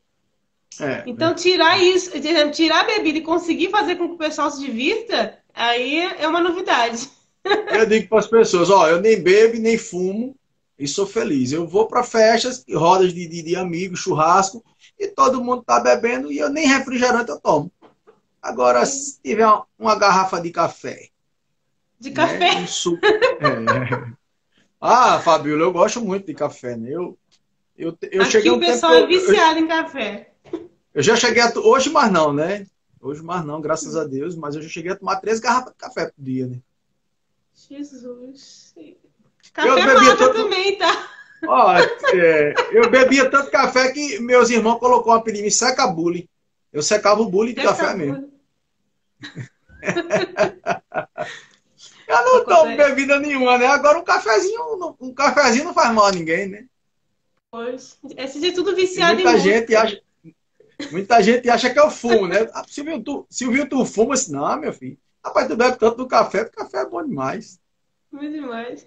É, 0.79 1.05
então, 1.07 1.35
tirar 1.35 1.83
isso, 1.83 2.11
tirar 2.53 2.81
a 2.81 2.85
bebida 2.85 3.19
e 3.19 3.23
conseguir 3.23 3.71
fazer 3.71 3.97
com 3.97 4.09
que 4.09 4.15
o 4.15 4.19
pessoal 4.19 4.51
se 4.51 4.61
divirta, 4.61 5.39
aí 5.55 6.01
é 6.19 6.29
uma 6.29 6.41
novidade. 6.41 7.09
Eu 7.73 7.87
digo 7.87 8.09
para 8.09 8.19
as 8.19 8.27
pessoas, 8.27 8.69
ó, 8.69 8.89
eu 8.89 9.01
nem 9.01 9.23
bebo 9.23 9.59
nem 9.59 9.79
fumo 9.79 10.37
e 10.79 10.87
sou 10.87 11.07
feliz. 11.07 11.53
Eu 11.53 11.67
vou 11.67 11.87
para 11.87 12.03
festas, 12.03 12.65
rodas 12.71 13.13
de, 13.13 13.27
de, 13.27 13.43
de, 13.43 13.57
amigos, 13.57 14.01
churrasco, 14.01 14.65
e 14.99 15.09
todo 15.09 15.43
mundo 15.43 15.63
tá 15.63 15.81
bebendo 15.81 16.31
e 16.31 16.39
eu 16.39 16.49
nem 16.49 16.67
refrigerante 16.67 17.31
eu 17.31 17.41
tomo. 17.41 17.71
Agora, 18.41 18.85
se 18.87 19.21
tiver 19.23 19.47
uma, 19.47 19.67
uma 19.79 19.95
garrafa 19.97 20.41
de 20.41 20.51
café. 20.51 21.09
De 21.99 22.11
café? 22.11 22.39
Né, 22.39 22.61
um 22.63 22.67
suco, 22.67 23.05
é, 23.05 24.13
Ah, 24.81 25.19
Fabíola, 25.21 25.63
eu 25.63 25.73
gosto 25.73 26.01
muito 26.01 26.27
de 26.27 26.35
café, 26.35 26.77
né? 26.77 26.91
Eu, 26.91 27.19
eu, 27.77 27.97
eu 28.03 28.23
Aqui 28.23 28.31
cheguei 28.31 28.51
o 28.51 28.57
um 28.57 28.61
pessoal 28.61 28.93
tempo, 28.93 29.05
é 29.05 29.07
viciado 29.07 29.59
em 29.59 29.67
café. 29.67 30.33
Eu 30.95 31.03
já 31.03 31.17
cheguei 31.17 31.43
a. 31.43 31.53
Hoje 31.59 31.91
mais 31.91 32.13
não, 32.13 32.33
né? 32.33 32.67
Hoje 33.01 33.23
mais 33.23 33.45
não, 33.45 33.61
graças 33.61 33.97
a 33.97 34.05
Deus, 34.05 34.37
mas 34.37 34.55
eu 34.55 34.63
já 34.63 34.69
cheguei 34.69 34.93
a 34.93 34.97
tomar 34.97 35.17
três 35.17 35.41
garrafas 35.41 35.73
de 35.73 35.79
café 35.79 36.07
por 36.07 36.23
dia, 36.23 36.47
né? 36.47 36.61
Jesus. 37.55 38.75
Eu 39.59 39.75
Café 39.77 39.87
bebia 39.87 40.11
mata 40.11 40.17
todo- 40.17 40.43
também, 40.43 40.77
tá? 40.77 41.09
Ó, 41.47 41.75
é, 42.15 42.55
eu 42.73 42.91
bebia 42.91 43.31
tanto 43.31 43.51
café 43.51 43.93
que 43.93 44.19
meus 44.21 44.51
irmãos 44.51 44.79
colocou 44.79 45.13
um 45.13 45.17
apelido 45.17 45.47
em 45.47 45.51
seca 45.51 45.87
bullying. 45.87 46.29
Eu 46.73 46.83
secava 46.83 47.21
o 47.21 47.29
bullying 47.31 47.55
de 47.55 47.63
café 47.63 47.95
mesmo. 47.95 48.33
Eu 52.09 52.25
não 52.25 52.45
tomo 52.45 52.77
bebida 52.77 53.19
nenhuma, 53.19 53.59
né? 53.59 53.67
Agora 53.67 53.99
um 53.99 54.05
cafezinho, 54.05 54.97
um 55.01 55.13
cafezinho 55.13 55.65
não 55.65 55.75
faz 55.75 55.93
mal 55.93 56.07
a 56.07 56.13
ninguém, 56.13 56.47
né? 56.49 56.67
Pois. 57.51 57.99
Esse 58.17 58.39
dia 58.41 58.51
é 58.51 58.55
tudo 58.55 58.71
E 58.73 58.75
viciado 58.75 59.15
muita 59.15 59.33
em 59.33 59.41
gente 59.41 59.61
música. 59.75 59.81
acha, 59.83 60.03
muita 60.93 61.23
gente 61.23 61.51
acha 61.51 61.71
que 61.71 61.79
eu 61.81 61.91
fumo, 61.91 62.29
né? 62.29 62.49
Ah, 62.55 62.65
Silvio, 62.69 63.03
tu, 63.03 63.27
Silvio, 63.29 63.69
tu 63.69 63.85
fuma? 63.85 64.11
Eu 64.15 64.15
disse, 64.19 64.31
não, 64.33 64.57
meu 64.61 64.73
filho. 64.73 64.97
Rapaz, 65.25 65.49
tu 65.49 65.57
bebe 65.57 65.77
tanto 65.79 65.97
do 65.97 66.07
café, 66.07 66.45
porque 66.45 66.57
café 66.63 66.79
é 66.83 66.87
bom 66.87 67.03
demais. 67.05 67.59
Muito 68.13 68.33
demais. 68.33 68.87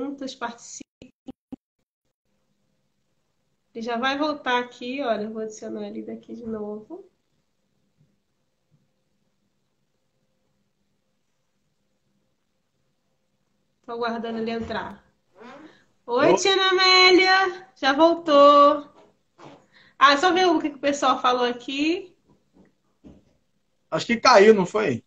Juntos, 0.00 0.34
participem. 0.34 1.12
Ele 3.74 3.84
já 3.84 3.98
vai 3.98 4.16
voltar 4.16 4.58
aqui, 4.58 5.02
olha, 5.02 5.24
eu 5.24 5.30
vou 5.30 5.42
adicionar 5.42 5.88
ele 5.88 6.02
daqui 6.02 6.34
de 6.34 6.46
novo. 6.46 7.04
Tô 13.84 13.92
aguardando 13.92 14.38
ele 14.38 14.50
entrar. 14.50 15.04
Oi. 16.06 16.34
Tia 16.36 16.54
Ana 16.54 16.70
Amélia, 16.70 17.68
já 17.76 17.92
voltou. 17.92 18.88
Ah, 19.98 20.16
só 20.16 20.32
ver 20.32 20.46
o 20.46 20.58
que 20.58 20.70
que 20.70 20.76
o 20.76 20.80
pessoal 20.80 21.20
falou 21.20 21.44
aqui. 21.44 22.16
Acho 23.90 24.06
que 24.06 24.16
caiu, 24.16 24.54
não 24.54 24.64
foi? 24.64 25.04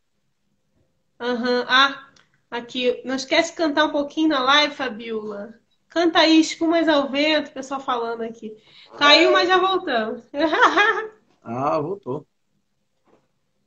Aham. 1.20 1.66
Ah, 1.68 2.13
aqui. 2.58 3.02
Não 3.06 3.16
esquece 3.16 3.52
de 3.52 3.58
cantar 3.58 3.86
um 3.86 3.92
pouquinho 3.92 4.30
na 4.30 4.40
live, 4.44 4.76
Fabiola. 4.76 5.60
Canta 5.90 6.20
aí, 6.20 6.40
espumas 6.40 6.88
ao 6.88 7.10
vento, 7.10 7.50
o 7.50 7.54
pessoal 7.54 7.80
falando 7.80 8.22
aqui. 8.24 8.56
Caiu, 8.96 9.32
mas 9.32 9.48
já 9.48 9.58
voltamos. 9.58 10.24
Ah, 11.42 11.80
voltou. 11.80 12.28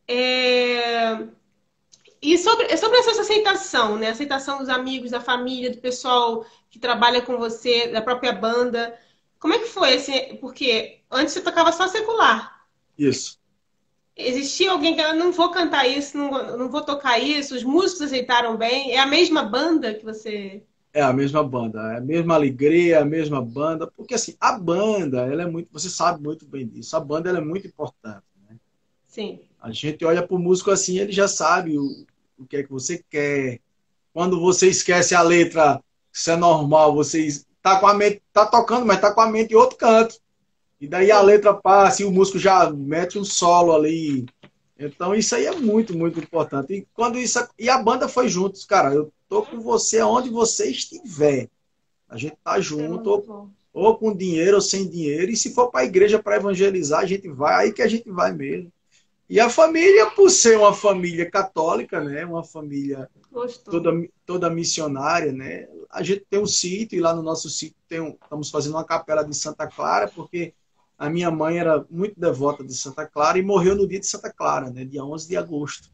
É, 0.08 1.26
E 2.20 2.38
sobre, 2.38 2.76
sobre 2.76 2.98
essa 2.98 3.20
aceitação, 3.22 3.96
né? 3.98 4.08
Aceitação 4.10 4.58
dos 4.58 4.68
amigos, 4.68 5.10
da 5.10 5.20
família, 5.20 5.70
do 5.70 5.78
pessoal 5.78 6.44
que 6.70 6.78
trabalha 6.78 7.22
com 7.22 7.38
você, 7.38 7.88
da 7.88 8.02
própria 8.02 8.32
banda. 8.32 8.98
Como 9.38 9.54
é 9.54 9.58
que 9.58 9.66
foi 9.66 9.94
esse? 9.94 10.36
Porque 10.40 11.02
antes 11.10 11.34
você 11.34 11.42
tocava 11.42 11.72
só 11.72 11.86
secular. 11.88 12.66
Isso. 12.98 13.38
Existia 14.16 14.72
alguém 14.72 14.94
que 14.94 15.00
ela 15.00 15.14
não 15.14 15.30
vou 15.32 15.50
cantar 15.50 15.86
isso, 15.86 16.16
não, 16.16 16.30
vou- 16.30 16.58
não 16.58 16.70
vou 16.70 16.82
tocar 16.84 17.18
isso, 17.18 17.54
os 17.54 17.62
músicos 17.62 18.02
aceitaram 18.02 18.56
bem. 18.56 18.92
É 18.92 18.98
a 18.98 19.06
mesma 19.06 19.42
banda 19.44 19.94
que 19.94 20.04
você. 20.04 20.62
É 20.92 21.02
a 21.02 21.12
mesma 21.12 21.44
banda, 21.44 21.78
é 21.92 21.98
a 21.98 22.00
mesma 22.00 22.34
alegria, 22.34 23.00
a 23.00 23.04
mesma 23.04 23.42
banda, 23.42 23.86
porque 23.86 24.14
assim, 24.14 24.34
a 24.40 24.58
banda, 24.58 25.26
ela 25.30 25.42
é 25.42 25.46
muito, 25.46 25.70
você 25.70 25.90
sabe 25.90 26.22
muito 26.22 26.46
bem 26.46 26.66
disso, 26.66 26.96
a 26.96 27.00
banda 27.00 27.28
ela 27.28 27.38
é 27.38 27.40
muito 27.42 27.66
importante, 27.66 28.24
né? 28.48 28.56
Sim. 29.06 29.40
A 29.60 29.70
gente 29.72 30.04
olha 30.04 30.26
pro 30.26 30.38
músico 30.38 30.70
assim, 30.70 30.98
ele 30.98 31.12
já 31.12 31.28
sabe 31.28 31.76
o, 31.78 32.06
o 32.38 32.46
que 32.46 32.58
é 32.58 32.62
que 32.62 32.70
você 32.70 33.04
quer. 33.10 33.60
Quando 34.12 34.40
você 34.40 34.68
esquece 34.68 35.14
a 35.14 35.22
letra, 35.22 35.82
isso 36.12 36.30
é 36.30 36.36
normal, 36.36 36.94
você 36.94 37.28
tá 37.62 37.80
com 37.80 37.86
a 37.86 37.94
mente, 37.94 38.22
tá 38.32 38.46
tocando, 38.46 38.86
mas 38.86 39.00
tá 39.00 39.12
com 39.14 39.20
a 39.22 39.30
mente 39.30 39.52
em 39.52 39.56
outro 39.56 39.76
canto. 39.78 40.16
E 40.80 40.86
daí 40.86 41.10
a 41.10 41.20
letra 41.22 41.54
passa 41.54 42.02
e 42.02 42.04
o 42.04 42.10
músico 42.12 42.38
já 42.38 42.70
mete 42.70 43.18
um 43.18 43.24
solo 43.24 43.74
ali. 43.74 44.26
Então 44.78 45.14
isso 45.14 45.34
aí 45.34 45.46
é 45.46 45.52
muito, 45.56 45.96
muito 45.96 46.18
importante. 46.20 46.74
E 46.74 46.86
quando 46.94 47.18
isso 47.18 47.38
e 47.58 47.68
a 47.68 47.78
banda 47.82 48.08
foi 48.08 48.28
juntos, 48.28 48.64
cara, 48.64 48.92
eu 48.94 49.12
tô 49.28 49.42
com 49.42 49.60
você 49.60 49.98
aonde 50.00 50.28
você 50.30 50.70
estiver. 50.70 51.48
A 52.08 52.16
gente 52.16 52.36
tá 52.44 52.58
É 52.58 52.60
junto, 52.60 53.08
ou, 53.10 53.50
ou 53.72 53.98
com 53.98 54.14
dinheiro 54.14 54.56
ou 54.56 54.60
sem 54.60 54.88
dinheiro. 54.88 55.30
E 55.32 55.36
se 55.36 55.54
for 55.54 55.70
para 55.70 55.80
a 55.80 55.84
igreja 55.84 56.22
para 56.22 56.36
evangelizar, 56.36 57.00
a 57.00 57.06
gente 57.06 57.28
vai, 57.28 57.66
aí 57.66 57.72
que 57.72 57.82
a 57.82 57.88
gente 57.88 58.10
vai 58.10 58.32
mesmo. 58.32 58.72
E 59.28 59.40
a 59.40 59.50
família, 59.50 60.10
por 60.10 60.30
ser 60.30 60.56
uma 60.58 60.72
família 60.72 61.28
católica, 61.30 62.00
né, 62.00 62.24
uma 62.24 62.44
família 62.44 63.10
Gostou. 63.30 63.72
toda, 63.72 64.08
toda 64.24 64.50
missionária, 64.50 65.32
né? 65.32 65.68
A 65.90 66.02
gente 66.02 66.24
tem 66.30 66.40
um 66.40 66.46
sítio 66.46 66.96
e 66.96 67.00
lá 67.00 67.14
no 67.14 67.22
nosso 67.22 67.50
sítio 67.50 67.76
tem 67.88 68.00
um, 68.00 68.10
estamos 68.10 68.50
fazendo 68.50 68.74
uma 68.74 68.84
capela 68.84 69.24
de 69.24 69.34
Santa 69.36 69.66
Clara, 69.66 70.08
porque 70.08 70.54
a 70.98 71.10
minha 71.10 71.30
mãe 71.30 71.58
era 71.58 71.84
muito 71.90 72.18
devota 72.18 72.64
de 72.64 72.74
Santa 72.74 73.06
Clara 73.06 73.38
e 73.38 73.42
morreu 73.42 73.76
no 73.76 73.86
dia 73.88 74.00
de 74.00 74.06
Santa 74.06 74.32
Clara, 74.32 74.70
né? 74.70 74.84
Dia 74.84 75.04
11 75.04 75.28
de 75.28 75.36
agosto. 75.36 75.90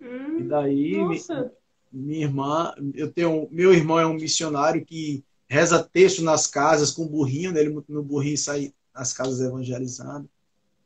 Hum, 0.00 0.38
E 0.38 0.44
daí 0.44 0.92
nossa. 0.92 1.52
minha 1.92 2.22
irmã, 2.26 2.74
eu 2.94 3.12
tenho, 3.12 3.48
meu 3.50 3.72
irmão 3.74 3.98
é 4.00 4.06
um 4.06 4.14
missionário 4.14 4.84
que 4.84 5.24
reza 5.48 5.82
texto 5.82 6.22
nas 6.22 6.46
casas 6.46 6.90
com 6.92 7.06
burrinho, 7.08 7.52
né? 7.52 7.60
Ele 7.60 7.82
no 7.88 8.02
burrinho 8.02 8.38
sai 8.38 8.74
nas 8.94 9.12
casas 9.12 9.40
evangelizando. 9.40 10.28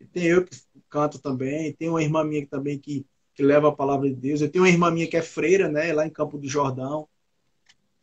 E 0.00 0.06
tem 0.06 0.24
eu 0.26 0.44
que 0.46 0.56
canto 0.90 1.18
também, 1.20 1.74
tem 1.74 1.88
uma 1.90 2.02
irmã 2.02 2.24
minha 2.24 2.42
que 2.42 2.48
também 2.50 2.78
que, 2.78 3.06
que 3.34 3.42
leva 3.42 3.68
a 3.70 3.72
palavra 3.76 4.08
de 4.08 4.16
Deus. 4.16 4.40
Eu 4.42 4.50
tenho 4.50 4.64
uma 4.64 4.70
irmã 4.70 4.90
minha 4.90 5.08
que 5.08 5.16
é 5.16 5.22
freira, 5.22 5.68
né? 5.68 5.92
Lá 5.92 6.06
em 6.06 6.10
Campo 6.10 6.38
do 6.38 6.48
Jordão. 6.48 7.08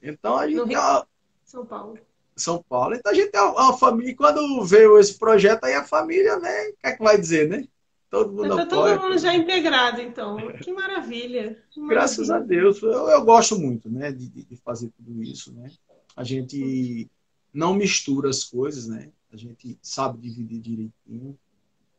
Então 0.01 0.37
a 0.37 0.47
gente 0.49 0.57
No 0.57 0.65
Rio- 0.65 0.79
uma, 0.79 1.07
São 1.43 1.65
Paulo. 1.65 1.99
São 2.36 2.63
Paulo. 2.67 2.95
Então 2.95 3.11
a 3.11 3.15
gente 3.15 3.31
tem 3.31 3.41
uma, 3.41 3.77
família. 3.77 4.11
E 4.11 4.15
quando 4.15 4.63
veio 4.63 4.99
esse 4.99 5.17
projeto 5.17 5.63
aí, 5.63 5.73
a 5.73 5.83
família, 5.83 6.38
né? 6.38 6.69
O 6.69 6.77
que 6.77 6.88
é 6.88 6.91
que 6.91 7.03
vai 7.03 7.17
dizer, 7.17 7.47
né? 7.47 7.65
Todo 8.09 8.31
mundo 8.31 8.55
Tá 8.55 8.63
apoia. 8.63 8.97
todo 8.97 9.07
mundo 9.07 9.17
já 9.17 9.33
integrado, 9.33 10.01
então. 10.01 10.38
Que 10.61 10.71
maravilha. 10.71 11.61
Que 11.71 11.86
Graças 11.88 12.29
a 12.29 12.33
maravilha. 12.33 12.61
Deus. 12.61 12.81
Eu, 12.81 13.09
eu 13.09 13.25
gosto 13.25 13.59
muito, 13.59 13.89
né, 13.89 14.11
de, 14.11 14.29
de 14.29 14.43
de 14.43 14.55
fazer 14.57 14.89
tudo 14.89 15.23
isso, 15.23 15.53
né? 15.53 15.71
A 16.15 16.23
gente 16.23 17.09
não 17.53 17.73
mistura 17.73 18.29
as 18.29 18.43
coisas, 18.43 18.88
né? 18.88 19.09
A 19.31 19.38
gente 19.38 19.77
sabe 19.81 20.17
dividir 20.19 20.59
direitinho 20.59 21.38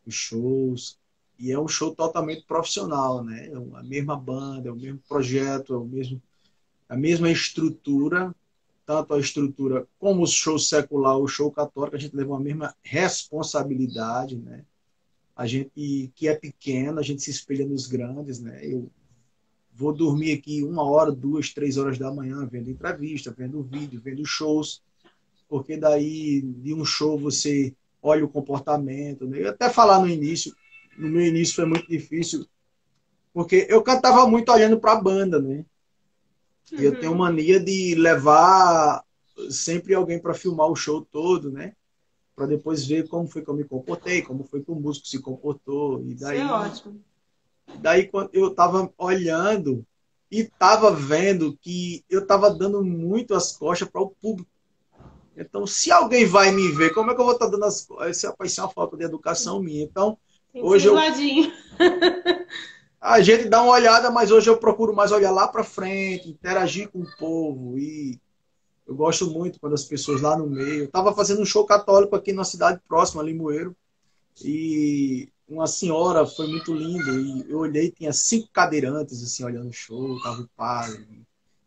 os 0.06 0.14
shows. 0.14 0.98
E 1.38 1.52
é 1.52 1.58
um 1.58 1.68
show 1.68 1.94
totalmente 1.94 2.46
profissional, 2.46 3.22
né? 3.22 3.48
É 3.48 3.78
a 3.78 3.82
mesma 3.82 4.16
banda, 4.16 4.68
é 4.68 4.72
o 4.72 4.76
mesmo 4.76 5.00
projeto, 5.06 5.74
é 5.74 5.76
o 5.76 5.84
mesmo, 5.84 6.22
a 6.88 6.96
mesma 6.96 7.30
estrutura, 7.30 8.34
tanto 8.86 9.12
a 9.12 9.18
estrutura 9.18 9.86
como 9.98 10.22
o 10.22 10.26
show 10.26 10.58
secular, 10.58 11.18
o 11.18 11.26
show 11.26 11.50
católico, 11.50 11.96
a 11.96 11.98
gente 11.98 12.14
leva 12.14 12.36
a 12.36 12.40
mesma 12.40 12.74
responsabilidade, 12.82 14.36
né? 14.36 14.64
A 15.34 15.46
gente 15.46 16.10
que 16.14 16.28
é 16.28 16.34
pequeno, 16.34 17.00
a 17.00 17.02
gente 17.02 17.20
se 17.20 17.30
espelha 17.30 17.66
nos 17.66 17.86
grandes, 17.86 18.38
né? 18.38 18.60
Eu 18.64 18.88
vou 19.74 19.92
dormir 19.92 20.32
aqui 20.32 20.62
uma 20.62 20.88
hora, 20.88 21.10
duas, 21.10 21.52
três 21.52 21.76
horas 21.76 21.98
da 21.98 22.14
manhã 22.14 22.46
vendo 22.46 22.70
entrevista, 22.70 23.34
vendo 23.36 23.62
vídeo, 23.62 24.00
vendo 24.02 24.24
shows, 24.24 24.80
porque 25.48 25.76
daí 25.76 26.40
de 26.40 26.72
um 26.72 26.84
show 26.84 27.18
você 27.18 27.74
olha 28.00 28.24
o 28.24 28.28
comportamento, 28.28 29.26
né? 29.26 29.42
Eu 29.42 29.50
até 29.50 29.68
falar 29.68 29.98
no 29.98 30.08
início, 30.08 30.54
no 30.96 31.08
meu 31.08 31.26
início 31.26 31.56
foi 31.56 31.66
muito 31.66 31.88
difícil, 31.88 32.46
porque 33.34 33.66
eu 33.68 33.82
cantava 33.82 34.26
muito 34.28 34.50
olhando 34.50 34.78
para 34.78 34.92
a 34.92 35.00
banda, 35.02 35.42
né? 35.42 35.64
E 36.72 36.84
eu 36.84 36.92
Uhum. 36.92 37.00
tenho 37.00 37.14
mania 37.14 37.60
de 37.60 37.94
levar 37.94 39.02
sempre 39.50 39.94
alguém 39.94 40.18
para 40.18 40.34
filmar 40.34 40.68
o 40.68 40.76
show 40.76 41.02
todo, 41.04 41.50
né? 41.50 41.74
Para 42.34 42.46
depois 42.46 42.86
ver 42.86 43.08
como 43.08 43.28
foi 43.28 43.42
que 43.42 43.48
eu 43.48 43.54
me 43.54 43.64
comportei, 43.64 44.22
como 44.22 44.44
foi 44.44 44.62
que 44.62 44.70
o 44.70 44.74
músico 44.74 45.06
se 45.06 45.20
comportou. 45.20 46.02
E 46.02 46.12
Isso 46.14 46.24
daí, 46.24 46.38
é 46.38 46.52
ótimo. 46.52 47.00
daí 47.80 48.08
quando 48.08 48.30
eu 48.32 48.48
estava 48.48 48.92
olhando 48.98 49.84
e 50.30 50.40
estava 50.40 50.90
vendo 50.90 51.56
que 51.62 52.04
eu 52.10 52.20
estava 52.20 52.50
dando 52.52 52.82
muito 52.84 53.34
as 53.34 53.56
costas 53.56 53.88
para 53.88 54.02
o 54.02 54.10
público. 54.10 54.50
Então, 55.36 55.66
se 55.66 55.90
alguém 55.90 56.24
vai 56.24 56.50
me 56.50 56.72
ver, 56.72 56.94
como 56.94 57.10
é 57.10 57.14
que 57.14 57.20
eu 57.20 57.24
vou 57.24 57.34
estar 57.34 57.46
dando 57.48 57.64
as 57.64 57.84
coisas? 57.84 58.16
Isso 58.16 58.26
é 58.26 58.62
uma 58.62 58.70
falta 58.70 58.96
de 58.96 59.04
educação 59.04 59.62
minha. 59.62 59.82
Então, 59.84 60.16
Tem 60.52 60.62
hoje 60.62 60.88
eu. 60.88 60.96
a 63.06 63.20
gente 63.22 63.48
dá 63.48 63.62
uma 63.62 63.72
olhada, 63.72 64.10
mas 64.10 64.32
hoje 64.32 64.50
eu 64.50 64.58
procuro 64.58 64.92
mais 64.92 65.12
olhar 65.12 65.30
lá 65.30 65.46
para 65.46 65.62
frente, 65.62 66.28
interagir 66.28 66.88
com 66.88 67.02
o 67.02 67.16
povo 67.16 67.78
e 67.78 68.20
eu 68.84 68.96
gosto 68.96 69.30
muito 69.30 69.60
quando 69.60 69.74
as 69.74 69.84
pessoas 69.84 70.20
lá 70.20 70.36
no 70.36 70.48
meio. 70.48 70.80
Eu 70.80 70.84
estava 70.86 71.14
fazendo 71.14 71.40
um 71.40 71.44
show 71.46 71.64
católico 71.64 72.16
aqui 72.16 72.32
na 72.32 72.42
cidade 72.42 72.80
próxima, 72.88 73.22
Limoeiro, 73.22 73.76
e 74.44 75.28
uma 75.48 75.68
senhora 75.68 76.26
foi 76.26 76.48
muito 76.48 76.74
linda. 76.74 77.12
E 77.12 77.48
eu 77.48 77.58
olhei, 77.58 77.92
tinha 77.92 78.12
cinco 78.12 78.48
cadeirantes 78.52 79.22
assim 79.22 79.44
olhando 79.44 79.68
o 79.68 79.72
show, 79.72 80.20
tava 80.20 80.42
o 80.42 80.48
padre, 80.56 81.06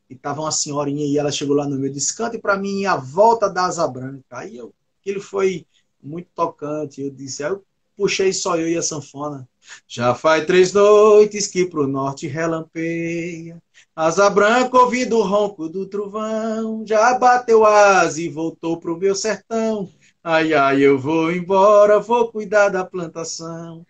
e 0.09 0.15
tava 0.15 0.41
uma 0.41 0.51
senhorinha 0.51 1.05
e 1.05 1.17
ela 1.17 1.31
chegou 1.31 1.55
lá 1.55 1.65
no 1.65 1.77
meio, 1.77 1.93
disse: 1.93 2.15
"Cante 2.15 2.37
para 2.37 2.57
mim 2.57 2.83
a 2.85 2.97
volta 2.97 3.49
da 3.49 3.63
asa 3.65 3.87
branca". 3.87 4.25
Aí 4.31 4.57
eu, 4.57 4.73
aquilo 4.99 5.21
foi 5.21 5.65
muito 6.03 6.27
tocante. 6.35 7.01
Eu 7.01 7.09
disse: 7.09 7.43
"Eu 7.43 7.63
puxei 7.95 8.33
só 8.33 8.57
eu 8.57 8.67
e 8.67 8.77
a 8.77 8.81
sanfona. 8.81 9.47
Já 9.87 10.13
faz 10.13 10.45
três 10.45 10.73
noites 10.73 11.47
que 11.47 11.65
pro 11.65 11.87
norte 11.87 12.27
relampeia. 12.27 13.61
Asa 13.95 14.29
branca 14.29 14.77
ouvindo 14.77 15.17
o 15.17 15.23
ronco 15.23 15.67
do 15.67 15.85
trovão. 15.85 16.85
Já 16.85 17.17
bateu 17.17 17.65
asa 17.65 18.21
e 18.21 18.29
voltou 18.29 18.79
pro 18.79 18.97
meu 18.97 19.15
sertão. 19.15 19.89
Ai, 20.23 20.53
ai, 20.53 20.81
eu 20.81 20.97
vou 20.97 21.31
embora, 21.31 21.99
vou 21.99 22.31
cuidar 22.31 22.69
da 22.69 22.85
plantação. 22.85 23.85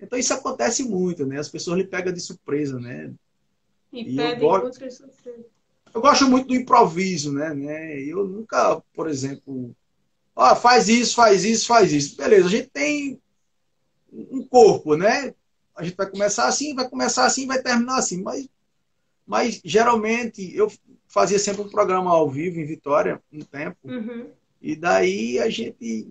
Então 0.00 0.18
isso 0.18 0.34
acontece 0.34 0.82
muito, 0.84 1.24
né? 1.24 1.38
As 1.38 1.48
pessoas 1.48 1.78
lhe 1.78 1.84
pegam 1.84 2.12
de 2.12 2.20
surpresa, 2.20 2.78
né? 2.78 3.12
E, 3.92 4.00
e 4.00 4.16
pedem 4.16 4.42
eu 4.44 4.48
gosto, 4.48 4.72
surpresa. 4.72 5.08
Eu 5.94 6.00
gosto 6.00 6.28
muito 6.28 6.48
do 6.48 6.54
improviso, 6.54 7.32
né? 7.32 7.52
né? 7.54 8.00
Eu 8.00 8.26
nunca, 8.26 8.82
por 8.94 9.08
exemplo, 9.08 9.74
ó, 10.34 10.56
faz 10.56 10.88
isso, 10.88 11.14
faz 11.14 11.44
isso, 11.44 11.66
faz 11.66 11.92
isso. 11.92 12.16
Beleza, 12.16 12.46
a 12.46 12.50
gente 12.50 12.70
tem 12.70 13.20
um 14.12 14.46
corpo, 14.46 14.96
né? 14.96 15.34
A 15.74 15.82
gente 15.82 15.96
vai 15.96 16.08
começar 16.08 16.46
assim, 16.46 16.74
vai 16.74 16.88
começar 16.88 17.24
assim, 17.24 17.46
vai 17.46 17.62
terminar 17.62 17.96
assim. 17.96 18.22
Mas, 18.22 18.48
mas 19.26 19.60
geralmente 19.64 20.54
eu 20.54 20.70
fazia 21.08 21.38
sempre 21.38 21.62
um 21.62 21.68
programa 21.68 22.10
ao 22.10 22.30
vivo 22.30 22.60
em 22.60 22.64
Vitória, 22.64 23.22
um 23.32 23.40
tempo. 23.40 23.78
Uhum. 23.84 24.26
E 24.60 24.76
daí 24.76 25.38
a 25.38 25.48
gente. 25.48 26.08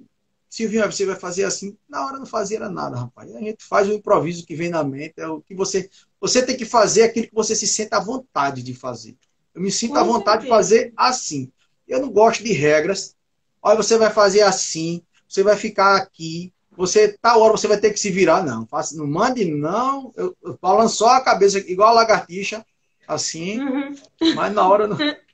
Silvinho, 0.49 0.85
você 0.85 1.05
vai 1.05 1.15
fazer 1.15 1.45
assim? 1.45 1.77
Na 1.87 2.05
hora 2.05 2.19
não 2.19 2.25
fazia 2.25 2.59
nada, 2.67 2.97
rapaz. 2.97 3.33
A 3.33 3.39
gente 3.39 3.63
faz 3.63 3.87
o 3.87 3.93
improviso 3.93 4.45
que 4.45 4.53
vem 4.53 4.69
na 4.69 4.83
mente, 4.83 5.13
é 5.17 5.27
o 5.27 5.41
que 5.41 5.55
você. 5.55 5.89
Você 6.19 6.45
tem 6.45 6.57
que 6.57 6.65
fazer 6.65 7.03
aquilo 7.03 7.27
que 7.27 7.33
você 7.33 7.55
se 7.55 7.65
sente 7.65 7.95
à 7.95 7.99
vontade 7.99 8.61
de 8.61 8.73
fazer. 8.73 9.15
Eu 9.55 9.61
me 9.61 9.71
sinto 9.71 9.93
Com 9.93 9.99
à 9.99 10.03
vontade 10.03 10.43
certeza. 10.43 10.43
de 10.43 10.49
fazer 10.49 10.93
assim. 10.97 11.51
Eu 11.87 12.01
não 12.01 12.09
gosto 12.09 12.43
de 12.43 12.51
regras. 12.51 13.15
Olha, 13.61 13.77
você 13.77 13.97
vai 13.97 14.11
fazer 14.11 14.41
assim, 14.41 15.01
você 15.27 15.43
vai 15.43 15.55
ficar 15.55 15.95
aqui, 15.95 16.51
você, 16.81 17.15
tal 17.21 17.39
hora 17.41 17.51
você 17.51 17.67
vai 17.67 17.77
ter 17.77 17.91
que 17.91 17.99
se 17.99 18.09
virar, 18.09 18.43
não. 18.43 18.65
Faça, 18.65 18.97
não 18.97 19.05
mande, 19.05 19.45
não. 19.45 20.11
Eu, 20.15 20.35
eu 20.43 20.57
balanço 20.59 20.97
só 20.97 21.09
a 21.09 21.21
cabeça 21.21 21.59
igual 21.59 21.89
a 21.89 21.93
lagartixa, 21.93 22.65
assim, 23.07 23.61
uhum. 23.61 23.95
mas 24.35 24.53
na 24.53 24.67
hora 24.67 24.87
não. 24.87 24.97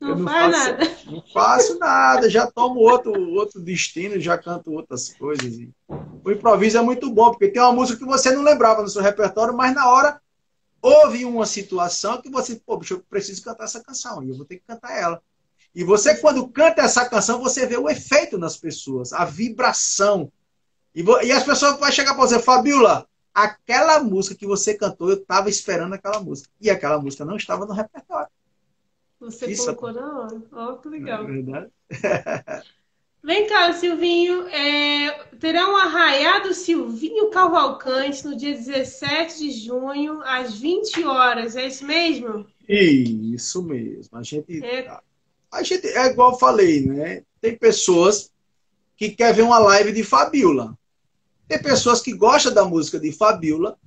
Não, 0.00 0.16
não 0.18 0.24
faz 0.24 0.56
faço, 0.56 0.70
nada. 0.70 0.96
Não 1.06 1.22
faço 1.32 1.78
nada, 1.78 2.28
já 2.28 2.50
tomo 2.50 2.80
outro, 2.80 3.12
outro 3.34 3.60
destino, 3.60 4.18
já 4.18 4.36
canto 4.36 4.72
outras 4.72 5.14
coisas. 5.14 5.60
O 6.24 6.30
improviso 6.32 6.76
é 6.76 6.82
muito 6.82 7.08
bom, 7.08 7.30
porque 7.30 7.46
tem 7.46 7.62
uma 7.62 7.72
música 7.72 8.00
que 8.00 8.04
você 8.04 8.32
não 8.32 8.42
lembrava 8.42 8.82
no 8.82 8.88
seu 8.88 9.00
repertório, 9.00 9.56
mas 9.56 9.72
na 9.72 9.88
hora 9.88 10.20
houve 10.82 11.24
uma 11.24 11.46
situação 11.46 12.20
que 12.20 12.28
você, 12.28 12.56
pô, 12.56 12.76
bicho, 12.78 12.94
eu 12.94 13.04
preciso 13.08 13.44
cantar 13.44 13.64
essa 13.64 13.80
canção, 13.80 14.24
e 14.24 14.30
eu 14.30 14.36
vou 14.36 14.44
ter 14.44 14.56
que 14.56 14.64
cantar 14.66 14.96
ela. 14.96 15.22
E 15.72 15.84
você, 15.84 16.16
quando 16.16 16.48
canta 16.48 16.82
essa 16.82 17.08
canção, 17.08 17.38
você 17.40 17.64
vê 17.64 17.76
o 17.76 17.88
efeito 17.88 18.36
nas 18.38 18.56
pessoas, 18.56 19.12
a 19.12 19.24
vibração 19.24 20.32
e, 20.98 21.26
e 21.26 21.32
as 21.32 21.44
pessoas 21.44 21.78
vão 21.78 21.92
chegar 21.92 22.14
para 22.14 22.26
você, 22.26 22.40
Fabiola, 22.40 23.06
aquela 23.32 24.02
música 24.02 24.34
que 24.34 24.46
você 24.46 24.74
cantou, 24.74 25.10
eu 25.10 25.16
estava 25.16 25.48
esperando 25.48 25.94
aquela 25.94 26.20
música. 26.20 26.50
E 26.60 26.68
aquela 26.68 27.00
música 27.00 27.24
não 27.24 27.36
estava 27.36 27.64
no 27.64 27.72
repertório. 27.72 28.28
Você 29.20 29.46
Isso. 29.46 29.64
colocou 29.66 29.92
na 29.92 30.20
hora. 30.20 30.42
Ó, 30.52 30.72
oh, 30.72 30.76
que 30.78 30.88
legal. 30.88 31.22
É 31.22 31.26
verdade. 31.26 31.70
Vem 33.22 33.46
cá, 33.46 33.72
Silvinho. 33.72 34.48
É, 34.48 35.24
terá 35.38 35.68
um 35.68 35.76
arraiado 35.76 36.54
Silvinho 36.54 37.30
Cavalcante 37.30 38.24
no 38.24 38.36
dia 38.36 38.52
17 38.54 39.38
de 39.38 39.50
junho, 39.50 40.22
às 40.22 40.58
20 40.58 41.04
horas. 41.04 41.56
É 41.56 41.66
isso 41.66 41.84
mesmo? 41.84 42.46
Isso 42.68 43.62
mesmo. 43.62 44.16
A 44.16 44.22
gente, 44.22 44.64
é... 44.64 44.98
a 45.50 45.62
gente 45.62 45.86
é 45.86 46.06
igual 46.06 46.32
eu 46.32 46.38
falei, 46.38 46.86
né? 46.86 47.22
Tem 47.40 47.56
pessoas 47.56 48.32
que 48.96 49.10
quer 49.10 49.34
ver 49.34 49.42
uma 49.42 49.58
live 49.58 49.92
de 49.92 50.04
Fabiola. 50.04 50.77
Tem 51.48 51.60
pessoas 51.60 52.00
que 52.00 52.12
gostam 52.12 52.52
da 52.52 52.64
música 52.64 53.00
de 53.00 53.10
Fabiola, 53.10 53.78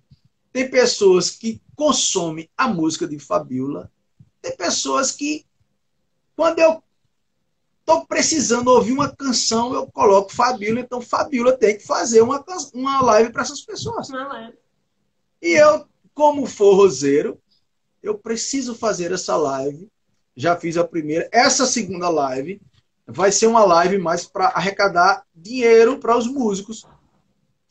tem 0.52 0.70
pessoas 0.70 1.30
que 1.30 1.62
consomem 1.76 2.50
a 2.58 2.68
música 2.68 3.08
de 3.08 3.20
Fabiola, 3.20 3.92
tem 4.42 4.56
pessoas 4.58 5.12
que, 5.12 5.46
quando 6.36 6.60
eu 6.60 6.84
estou 7.80 8.06
precisando 8.06 8.70
ouvir 8.70 8.92
uma 8.92 9.16
canção, 9.16 9.74
eu 9.74 9.86
coloco 9.88 10.34
Fabiola, 10.34 10.80
então 10.80 11.00
Fabiola 11.00 11.54
tem 11.54 11.78
que 11.78 11.86
fazer 11.86 12.22
uma, 12.22 12.44
uma 12.74 13.02
live 13.02 13.32
para 13.32 13.44
essas 13.44 13.62
pessoas. 13.62 14.10
E 15.42 15.52
eu, 15.52 15.86
como 16.14 16.46
forrozeiro, 16.46 17.40
eu 18.02 18.18
preciso 18.18 18.76
fazer 18.76 19.12
essa 19.12 19.36
live. 19.36 19.88
Já 20.36 20.56
fiz 20.56 20.78
a 20.78 20.84
primeira. 20.84 21.30
Essa 21.32 21.66
segunda 21.66 22.10
live 22.10 22.62
vai 23.06 23.32
ser 23.32 23.48
uma 23.48 23.64
live 23.64 23.98
mais 23.98 24.26
para 24.26 24.48
arrecadar 24.48 25.24
dinheiro 25.36 26.00
para 26.00 26.18
os 26.18 26.28
músicos. 26.28 26.86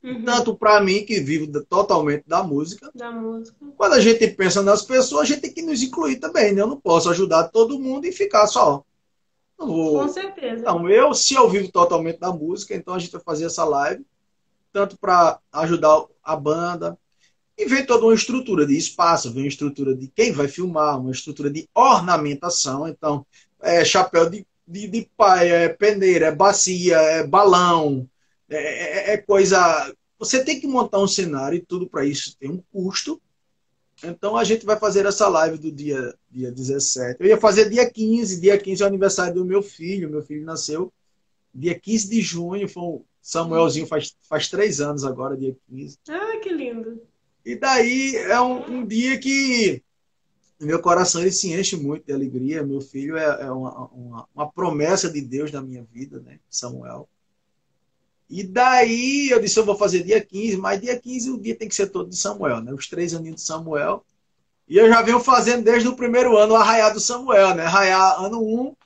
Uhum. 0.03 0.25
Tanto 0.25 0.57
para 0.57 0.81
mim, 0.81 1.05
que 1.05 1.21
vivo 1.21 1.47
totalmente 1.65 2.25
da 2.27 2.43
música. 2.43 2.91
Da 2.95 3.11
música. 3.13 3.57
Quando 3.77 3.93
a 3.95 4.01
gente 4.01 4.27
pensa 4.29 4.63
nas 4.63 4.83
pessoas, 4.83 5.23
a 5.23 5.25
gente 5.27 5.43
tem 5.43 5.53
que 5.53 5.63
nos 5.63 5.83
incluir 5.83 6.17
também. 6.17 6.53
Né? 6.53 6.63
Eu 6.63 6.67
não 6.67 6.81
posso 6.81 7.11
ajudar 7.11 7.49
todo 7.49 7.79
mundo 7.79 8.07
e 8.07 8.13
ficar 8.13 8.47
só. 8.47 8.83
Vou... 9.59 10.01
Com 10.01 10.09
certeza. 10.09 10.63
Então, 10.63 10.89
eu, 10.89 11.13
se 11.13 11.35
eu 11.35 11.49
vivo 11.49 11.71
totalmente 11.71 12.19
da 12.19 12.33
música, 12.33 12.75
então 12.75 12.95
a 12.95 12.99
gente 12.99 13.13
vai 13.13 13.21
fazer 13.21 13.45
essa 13.45 13.65
live, 13.65 14.05
tanto 14.73 14.99
para 14.99 15.39
ajudar 15.53 16.05
a 16.23 16.35
banda, 16.35 16.99
e 17.59 17.67
vem 17.67 17.85
toda 17.85 18.07
uma 18.07 18.15
estrutura 18.15 18.67
de 18.67 18.77
espaço, 18.77 19.31
vem 19.31 19.43
uma 19.43 19.49
estrutura 19.49 19.95
de 19.95 20.09
quem 20.09 20.33
vai 20.33 20.49
filmar, 20.49 20.99
uma 20.99 21.11
estrutura 21.11 21.51
de 21.51 21.69
ornamentação. 21.75 22.89
Então, 22.89 23.27
é, 23.61 23.85
chapéu 23.85 24.31
de 24.31 24.47
de, 24.71 24.87
de 24.87 25.11
pai, 25.17 25.51
é 25.51 25.69
peneira, 25.69 26.27
é 26.27 26.35
bacia, 26.35 26.97
é 26.97 27.27
balão, 27.27 28.09
é, 28.51 29.11
é, 29.11 29.15
é, 29.15 29.17
coisa. 29.17 29.95
Você 30.19 30.45
tem 30.45 30.61
que 30.61 30.67
montar 30.67 30.99
um 30.99 31.09
cenário 31.09 31.57
e 31.57 31.65
tudo 31.65 31.89
para 31.89 32.05
isso 32.05 32.37
tem 32.37 32.51
um 32.51 32.63
custo. 32.73 33.21
Então 34.03 34.37
a 34.37 34.45
gente 34.45 34.67
vai 34.67 34.79
fazer 34.79 35.07
essa 35.07 35.29
live 35.29 35.59
do 35.59 35.71
dia, 35.71 36.15
dia 36.31 36.51
17. 36.51 37.17
Eu 37.21 37.27
ia 37.27 37.39
fazer 37.39 37.69
dia 37.69 37.89
15, 37.89 38.41
dia 38.41 38.59
15 38.59 38.83
é 38.83 38.85
o 38.85 38.89
aniversário 38.89 39.35
do 39.35 39.45
meu 39.45 39.63
filho. 39.63 40.11
Meu 40.11 40.23
filho 40.23 40.45
nasceu 40.45 40.93
dia 41.55 41.79
15 41.79 42.09
de 42.09 42.21
junho. 42.21 42.69
Foi 42.69 42.83
um 42.83 43.05
Samuelzinho 43.23 43.87
faz, 43.87 44.17
faz 44.29 44.49
três 44.49 44.81
anos 44.81 45.05
agora, 45.05 45.37
dia 45.37 45.57
15. 45.69 45.99
Ah, 46.09 46.39
que 46.43 46.49
lindo! 46.51 47.03
E 47.45 47.55
daí 47.55 48.17
é 48.17 48.41
um, 48.41 48.79
um 48.79 48.87
dia 48.87 49.19
que 49.19 49.83
meu 50.59 50.81
coração 50.81 51.23
ele 51.23 51.33
se 51.33 51.53
enche 51.53 51.77
muito 51.77 52.07
de 52.07 52.13
alegria. 52.13 52.63
Meu 52.63 52.81
filho 52.81 53.17
é, 53.17 53.43
é 53.43 53.51
uma, 53.51 53.87
uma, 53.89 54.29
uma, 54.35 54.53
promessa 54.53 55.11
de 55.11 55.21
Deus 55.21 55.51
na 55.51 55.63
minha 55.63 55.83
vida, 55.83 56.21
né? 56.21 56.39
Samuel. 56.49 57.09
E 58.31 58.45
daí 58.45 59.29
eu 59.29 59.41
disse, 59.41 59.59
eu 59.59 59.65
vou 59.65 59.77
fazer 59.77 60.05
dia 60.05 60.21
15, 60.21 60.57
mas 60.59 60.81
dia 60.81 60.97
15 60.97 61.31
o 61.33 61.41
dia 61.41 61.57
tem 61.57 61.69
que 61.69 61.75
ser 61.75 61.89
todo 61.89 62.09
de 62.09 62.17
Samuel, 62.17 62.61
né? 62.61 62.73
Os 62.73 62.87
três 62.87 63.13
aninhos 63.13 63.37
de 63.37 63.43
Samuel. 63.43 64.05
E 64.69 64.77
eu 64.77 64.89
já 64.89 65.03
venho 65.03 65.19
fazendo 65.19 65.65
desde 65.65 65.89
o 65.89 65.97
primeiro 65.97 66.37
ano 66.37 66.55
o 66.55 66.57
arraiar 66.57 66.95
do 66.95 67.01
Samuel, 67.01 67.57
né? 67.57 67.65
Arraiar 67.65 68.23
ano 68.23 68.41
1, 68.41 68.77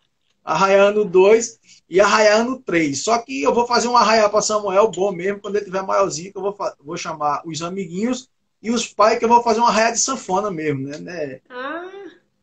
arraiar 0.43 0.87
ano 0.87 1.05
2 1.05 1.59
e 1.91 2.01
arraiar 2.01 2.41
ano 2.41 2.59
3. 2.59 3.05
Só 3.05 3.19
que 3.19 3.43
eu 3.43 3.53
vou 3.53 3.67
fazer 3.67 3.87
um 3.87 3.97
arraiar 3.97 4.31
para 4.31 4.41
Samuel 4.41 4.91
bom 4.91 5.13
mesmo, 5.13 5.41
quando 5.41 5.57
ele 5.57 5.67
tiver 5.67 5.83
maiorzinho, 5.83 6.33
que 6.33 6.39
eu 6.39 6.43
vou, 6.43 6.57
vou 6.81 6.97
chamar 6.97 7.43
os 7.45 7.61
amiguinhos 7.61 8.31
e 8.63 8.71
os 8.71 8.89
pais 8.89 9.19
que 9.19 9.27
eu 9.27 9.29
vou 9.29 9.43
fazer 9.43 9.61
uma 9.61 9.71
raia 9.71 9.93
de 9.93 9.99
sanfona 9.99 10.51
mesmo, 10.51 10.89
né? 10.89 10.97
né? 10.97 11.41
Ah. 11.51 11.85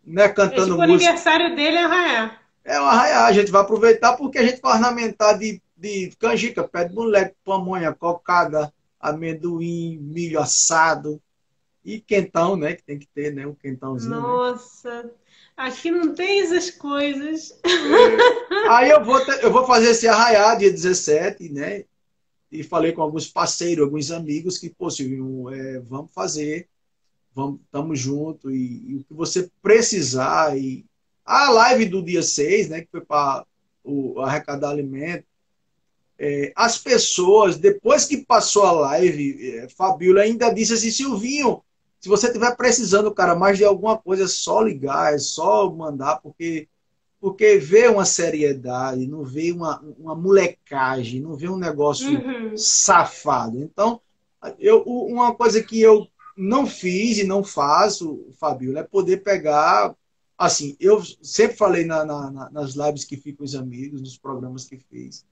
Né, 0.06 0.30
cantando 0.30 0.76
tipo, 0.76 0.78
música. 0.78 0.92
O 0.92 0.96
aniversário 0.96 1.56
dele 1.56 1.78
é 1.78 1.84
arraiar. 1.84 2.42
É 2.64 2.80
um 2.80 2.86
arraiar, 2.86 3.26
a 3.26 3.32
gente 3.32 3.52
vai 3.52 3.62
aproveitar 3.62 4.16
porque 4.18 4.38
a 4.38 4.44
gente 4.44 4.62
vai 4.62 4.74
ornamentar 4.74 5.36
de, 5.40 5.60
de 5.82 6.16
canjica, 6.20 6.68
pé 6.68 6.86
de 6.86 6.94
moleque, 6.94 7.36
pamonha, 7.44 7.94
cocada, 7.94 8.72
amendoim, 9.00 9.98
milho 9.98 10.40
assado 10.40 11.22
e 11.84 12.00
quentão, 12.00 12.56
né? 12.56 12.76
Que 12.76 12.84
tem 12.84 13.00
que 13.00 13.08
ter, 13.08 13.34
né? 13.34 13.48
Um 13.48 13.56
quentãozinho. 13.56 14.16
Né? 14.16 14.22
Nossa! 14.22 15.04
Né? 15.04 15.10
Aqui 15.58 15.92
não 15.92 16.14
tem 16.14 16.42
essas 16.42 16.70
coisas. 16.72 17.60
É. 17.64 18.70
Aí 18.70 18.90
eu 18.90 19.04
vou, 19.04 19.24
ter, 19.26 19.44
eu 19.44 19.52
vou 19.52 19.66
fazer 19.66 19.90
esse 19.90 20.08
arraiar 20.08 20.58
dia 20.58 20.72
17, 20.72 21.50
né? 21.50 21.86
e 22.52 22.64
falei 22.64 22.92
com 22.92 23.02
alguns 23.02 23.28
parceiros, 23.28 23.86
alguns 23.86 24.12
amigos 24.12 24.58
que, 24.58 24.70
pô, 24.70 24.92
Silvio, 24.92 25.50
é, 25.50 25.80
vamos 25.80 26.12
fazer, 26.14 26.68
vamos, 27.34 27.62
estamos 27.62 27.98
juntos 27.98 28.52
e, 28.52 28.84
e, 28.88 28.96
o 28.98 29.04
que 29.06 29.14
você 29.14 29.50
precisar. 29.62 30.58
E 30.58 30.86
a 31.24 31.50
live 31.50 31.86
do 31.86 32.04
dia 32.04 32.22
6, 32.22 32.70
né, 32.70 32.82
que 32.82 32.92
foi 32.92 33.02
para 33.02 33.46
o, 33.84 34.20
arrecadar 34.20 34.72
alimento, 34.72 35.26
é, 36.24 36.54
as 36.56 36.78
pessoas, 36.78 37.58
depois 37.58 38.06
que 38.06 38.24
passou 38.24 38.62
a 38.62 38.72
live, 38.72 39.58
é, 39.58 39.68
Fabíola 39.70 40.22
ainda 40.22 40.54
disse 40.54 40.74
assim, 40.74 40.92
Silvinho, 40.92 41.64
se 42.00 42.08
você 42.08 42.28
estiver 42.28 42.56
precisando, 42.56 43.12
cara, 43.12 43.34
mais 43.36 43.58
de 43.58 43.66
alguma 43.66 43.98
coisa, 43.98 44.26
é 44.26 44.28
só 44.28 44.62
ligar, 44.62 45.16
é 45.16 45.18
só 45.18 45.68
mandar, 45.72 46.18
porque 46.18 46.68
porque 47.20 47.58
vê 47.58 47.88
uma 47.88 48.04
seriedade, 48.04 49.08
não 49.08 49.24
vê 49.24 49.52
uma, 49.52 49.80
uma 49.98 50.16
molecagem, 50.16 51.22
não 51.22 51.36
vê 51.36 51.48
um 51.48 51.58
negócio 51.58 52.10
uhum. 52.10 52.58
safado. 52.58 53.62
Então, 53.62 54.02
eu, 54.60 54.82
uma 54.82 55.34
coisa 55.36 55.62
que 55.62 55.80
eu 55.80 56.08
não 56.36 56.66
fiz 56.66 57.20
e 57.20 57.24
não 57.24 57.44
faço, 57.44 58.28
Fabio, 58.40 58.76
é 58.76 58.82
poder 58.82 59.18
pegar. 59.18 59.96
Assim, 60.36 60.76
eu 60.80 61.04
sempre 61.22 61.56
falei 61.56 61.86
na, 61.86 62.04
na, 62.04 62.50
nas 62.50 62.74
lives 62.74 63.06
que 63.06 63.18
fiz 63.18 63.36
com 63.36 63.44
os 63.44 63.54
amigos, 63.54 64.02
nos 64.02 64.18
programas 64.18 64.66
que 64.66 64.78
fiz. 64.78 65.24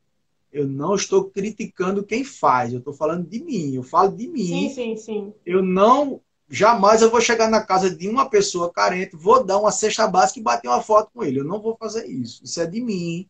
Eu 0.52 0.68
não 0.68 0.96
estou 0.96 1.26
criticando 1.26 2.04
quem 2.04 2.24
faz, 2.24 2.74
eu 2.74 2.80
estou 2.80 2.94
falando 2.94 3.28
de 3.28 3.44
mim, 3.44 3.76
eu 3.76 3.84
falo 3.84 4.12
de 4.12 4.28
mim. 4.28 4.70
Sim, 4.70 4.70
sim, 4.70 4.98
sim. 4.98 5.34
Eu 5.46 5.62
não 5.62 6.22
Jamais 6.52 7.04
eu 7.04 7.12
vou 7.12 7.22
chegar 7.22 7.48
na 7.48 7.64
casa 7.64 7.96
de 7.96 8.10
uma 8.10 8.28
pessoa 8.28 8.74
carente, 8.74 9.16
vou 9.16 9.44
dar 9.44 9.60
uma 9.60 9.72
cesta 9.72 10.08
básica 10.08 10.40
e 10.40 10.44
bater 10.44 10.68
uma 10.68 10.82
foto 10.82 11.12
com 11.14 11.24
ele. 11.24 11.40
Eu 11.40 11.44
não 11.44 11.62
vou 11.62 11.78
fazer 11.78 12.08
isso. 12.08 12.44
Isso 12.44 12.60
é 12.60 12.66
de 12.66 12.82
mim. 12.82 13.30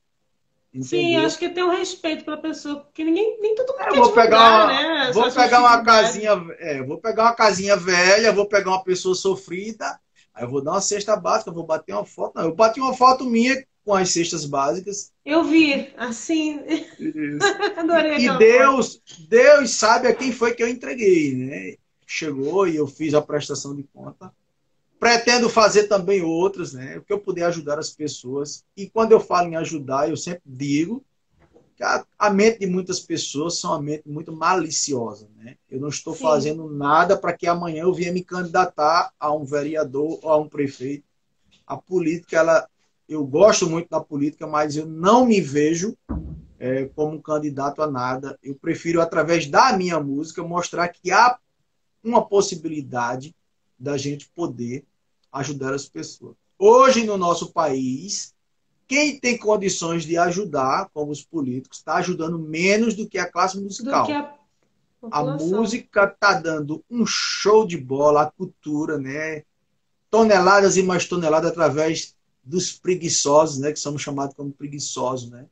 Entendeu? 0.74 0.88
Sim, 0.88 1.18
acho 1.18 1.38
que 1.38 1.50
tem 1.50 1.64
um 1.64 1.70
respeito 1.70 2.24
pela 2.24 2.38
pessoa, 2.38 2.82
porque 2.82 3.04
ninguém, 3.04 3.38
nem 3.42 3.56
todo 3.56 3.74
mundo 3.74 3.82
é, 3.82 3.90
quer 3.90 3.98
vou 3.98 4.12
pegar 4.14 4.38
uma, 4.40 4.68
né? 4.68 5.12
Vou 5.12 5.32
pegar 5.32 5.60
uma 5.60 5.84
casinha, 5.84 6.32
é, 6.60 6.84
vou 6.84 6.98
pegar 7.00 7.24
uma 7.24 7.34
casinha 7.34 7.76
velha, 7.76 8.32
vou 8.32 8.46
pegar 8.46 8.70
uma 8.70 8.84
pessoa 8.84 9.16
sofrida, 9.16 10.00
aí 10.34 10.44
eu 10.44 10.50
vou 10.50 10.62
dar 10.64 10.72
uma 10.72 10.82
cesta 10.82 11.18
básica, 11.18 11.52
vou 11.52 11.66
bater 11.66 11.94
uma 11.94 12.06
foto. 12.06 12.36
Não, 12.36 12.46
eu 12.46 12.56
bati 12.56 12.80
uma 12.80 12.94
foto 12.94 13.26
minha 13.26 13.66
com 13.90 13.96
as 13.96 14.12
cestas 14.12 14.46
básicas. 14.46 15.12
Eu 15.26 15.44
vi, 15.44 15.92
assim. 15.98 16.60
Adorei. 17.76 18.18
E 18.18 18.38
Deus, 18.38 19.02
Deus 19.28 19.72
sabe 19.72 20.08
a 20.08 20.14
quem 20.14 20.32
foi 20.32 20.54
que 20.54 20.62
eu 20.62 20.68
entreguei, 20.68 21.34
né? 21.34 21.76
chegou 22.10 22.68
e 22.68 22.76
eu 22.76 22.88
fiz 22.88 23.14
a 23.14 23.22
prestação 23.22 23.76
de 23.76 23.84
conta. 23.84 24.34
Pretendo 25.00 25.48
fazer 25.48 25.84
também 25.88 26.22
outras, 26.22 26.74
né? 26.74 26.96
Porque 26.96 27.14
eu 27.14 27.20
puder 27.20 27.44
ajudar 27.46 27.78
as 27.78 27.92
pessoas. 27.92 28.66
E 28.76 28.90
quando 28.90 29.12
eu 29.12 29.20
falo 29.20 29.48
em 29.48 29.56
ajudar, 29.56 30.10
eu 30.10 30.18
sempre 30.18 30.42
digo 30.46 31.06
que 31.78 31.84
a, 31.84 32.04
a 32.18 32.30
mente 32.30 32.60
de 32.60 32.68
muitas 32.68 33.00
pessoas 33.00 33.60
são 33.60 33.72
uma 33.72 33.82
mente 33.82 34.10
muito 34.10 34.34
maliciosa, 34.34 35.30
né? 35.38 35.56
Eu 35.70 35.80
não 35.80 35.88
estou 35.88 36.14
Sim. 36.14 36.24
fazendo 36.24 36.70
nada 36.70 37.16
para 37.16 37.32
que 37.32 37.48
amanhã 37.48 37.84
eu 37.84 37.94
venha 37.94 38.12
me 38.12 38.24
candidatar 38.24 39.14
a 39.18 39.32
um 39.34 39.46
vereador 39.46 40.20
ou 40.22 40.30
a 40.30 40.38
um 40.38 40.50
prefeito. 40.50 41.06
A 41.66 41.78
política, 41.78 42.38
ela, 42.38 42.68
eu 43.10 43.26
gosto 43.26 43.68
muito 43.68 43.90
da 43.90 44.00
política, 44.00 44.46
mas 44.46 44.76
eu 44.76 44.86
não 44.86 45.26
me 45.26 45.42
vejo 45.42 45.98
é, 46.60 46.86
como 46.96 47.20
candidato 47.20 47.82
a 47.82 47.90
nada. 47.90 48.38
Eu 48.44 48.54
prefiro, 48.54 49.02
através 49.02 49.48
da 49.48 49.76
minha 49.76 50.00
música, 50.00 50.44
mostrar 50.44 50.88
que 50.90 51.12
há 51.12 51.40
uma 52.04 52.24
possibilidade 52.24 53.36
da 53.78 53.98
gente 53.98 54.30
poder 54.36 54.86
ajudar 55.32 55.74
as 55.74 55.90
pessoas. 55.90 56.36
Hoje, 56.58 57.04
no 57.04 57.18
nosso 57.18 57.52
país, 57.52 58.36
quem 58.88 59.20
tem 59.20 59.38
condições 59.38 60.04
de 60.04 60.16
ajudar, 60.16 60.90
como 60.94 61.12
os 61.12 61.24
políticos, 61.24 61.80
está 61.80 61.96
ajudando 61.96 62.38
menos 62.38 62.94
do 62.94 63.10
que 63.10 63.18
a 63.18 63.30
classe 63.30 63.60
musical. 63.60 64.08
A, 65.10 65.20
a, 65.20 65.24
música 65.24 66.04
está 66.04 66.34
dando 66.34 66.84
um 66.90 67.06
show 67.08 67.66
de 67.66 67.78
bola, 67.78 68.24
a 68.24 68.32
cultura, 68.32 69.00
né? 69.00 69.44
Toneladas 70.12 70.78
e 70.78 70.84
mais 70.84 71.08
toneladas 71.08 71.52
através 71.52 72.16
dos 72.50 72.72
preguiçosos, 72.72 73.60
né? 73.60 73.72
Que 73.72 73.80
somos 73.80 74.02
chamados 74.02 74.36
como 74.36 74.52
preguiçosos, 74.52 75.30
né? 75.30 75.46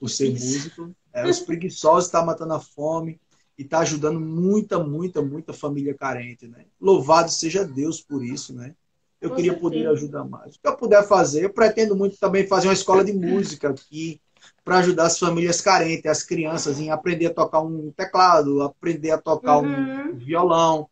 Por 0.00 0.08
ser 0.08 0.32
Isso. 0.32 0.46
músico. 0.46 0.96
É, 1.12 1.28
os 1.28 1.40
preguiçosos 1.40 2.06
estão 2.06 2.20
tá 2.20 2.26
matando 2.26 2.54
a 2.54 2.60
fome, 2.60 3.20
e 3.58 3.62
está 3.62 3.80
ajudando 3.80 4.20
muita, 4.20 4.82
muita, 4.82 5.22
muita 5.22 5.52
família 5.52 5.94
carente, 5.94 6.48
né? 6.48 6.64
Louvado 6.80 7.30
seja 7.30 7.64
Deus 7.64 8.00
por 8.00 8.24
isso, 8.24 8.52
né? 8.52 8.74
Eu 9.20 9.30
Com 9.30 9.36
queria 9.36 9.52
certeza. 9.52 9.70
poder 9.70 9.86
ajudar 9.88 10.24
mais. 10.24 10.56
O 10.56 10.60
que 10.60 10.68
eu 10.68 10.76
puder 10.76 11.06
fazer, 11.06 11.44
eu 11.44 11.50
pretendo 11.50 11.94
muito 11.94 12.18
também 12.18 12.46
fazer 12.46 12.68
uma 12.68 12.74
escola 12.74 13.04
de 13.04 13.12
música 13.12 13.70
aqui 13.70 14.20
para 14.64 14.78
ajudar 14.78 15.04
as 15.04 15.18
famílias 15.18 15.60
carentes, 15.60 16.10
as 16.10 16.22
crianças 16.22 16.80
em 16.80 16.90
aprender 16.90 17.26
a 17.26 17.34
tocar 17.34 17.60
um 17.60 17.92
teclado, 17.92 18.60
aprender 18.62 19.12
a 19.12 19.18
tocar 19.18 19.58
uhum. 19.58 20.10
um 20.10 20.16
violão, 20.16 20.88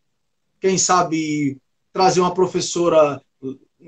quem 0.59 0.77
sabe 0.77 1.57
trazer 1.91 2.21
uma 2.21 2.33
professora 2.33 3.21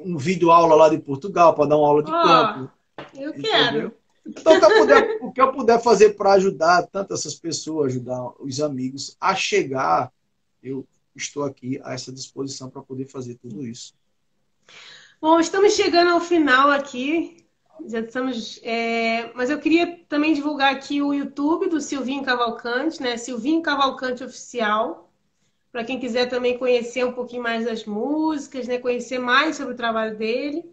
um 0.04 0.18
vídeo 0.18 0.52
aula 0.52 0.76
lá 0.76 0.90
de 0.90 0.98
Portugal 0.98 1.54
para 1.54 1.70
dar 1.70 1.78
uma 1.78 1.88
aula 1.88 2.04
de 2.04 2.12
oh, 2.12 2.24
campo. 2.24 2.72
Eu 3.14 3.30
entendeu? 3.30 3.52
quero. 3.52 3.94
Então, 4.26 4.56
o 4.56 4.60
que 4.60 4.66
eu 4.66 4.78
puder, 4.80 5.18
o 5.22 5.32
que 5.32 5.42
eu 5.42 5.52
puder 5.54 5.82
fazer 5.82 6.16
para 6.16 6.34
ajudar 6.34 6.88
tanto 6.88 7.14
essas 7.14 7.36
pessoas, 7.36 7.92
ajudar 7.92 8.32
os 8.40 8.60
amigos 8.60 9.16
a 9.22 9.36
chegar, 9.36 10.12
eu 10.64 10.86
estou 11.16 11.44
aqui 11.44 11.80
a 11.84 11.94
essa 11.94 12.12
disposição 12.12 12.70
para 12.70 12.82
poder 12.82 13.06
fazer 13.06 13.36
tudo 13.36 13.66
isso. 13.66 13.94
Bom, 15.22 15.40
estamos 15.40 15.74
chegando 15.74 16.12
ao 16.12 16.20
final 16.20 16.72
aqui. 16.72 17.46
Já 17.88 18.00
estamos. 18.00 18.60
É... 18.64 19.32
Mas 19.36 19.50
eu 19.50 19.60
queria 19.60 20.00
também 20.10 20.34
divulgar 20.34 20.74
aqui 20.74 21.02
o 21.02 21.14
YouTube 21.14 21.70
do 21.70 21.80
Silvinho 21.80 22.24
Cavalcante, 22.24 23.02
né? 23.02 23.18
Silvinho 23.18 23.62
Cavalcante 23.62 24.24
Oficial. 24.24 25.05
Para 25.76 25.84
quem 25.84 26.00
quiser 26.00 26.30
também 26.30 26.58
conhecer 26.58 27.06
um 27.06 27.12
pouquinho 27.12 27.44
mais 27.44 27.66
das 27.66 27.84
músicas, 27.84 28.66
né? 28.66 28.78
Conhecer 28.78 29.20
mais 29.20 29.58
sobre 29.58 29.74
o 29.74 29.76
trabalho 29.76 30.18
dele. 30.18 30.64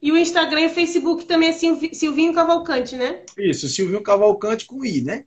E 0.00 0.10
o 0.10 0.16
Instagram 0.16 0.62
e 0.62 0.68
Facebook 0.70 1.26
também 1.26 1.50
é 1.50 1.52
Silvinho 1.52 2.32
Cavalcante, 2.32 2.96
né? 2.96 3.26
Isso, 3.36 3.68
Silvinho 3.68 4.02
Cavalcante 4.02 4.64
com 4.64 4.82
I, 4.82 5.02
né? 5.02 5.26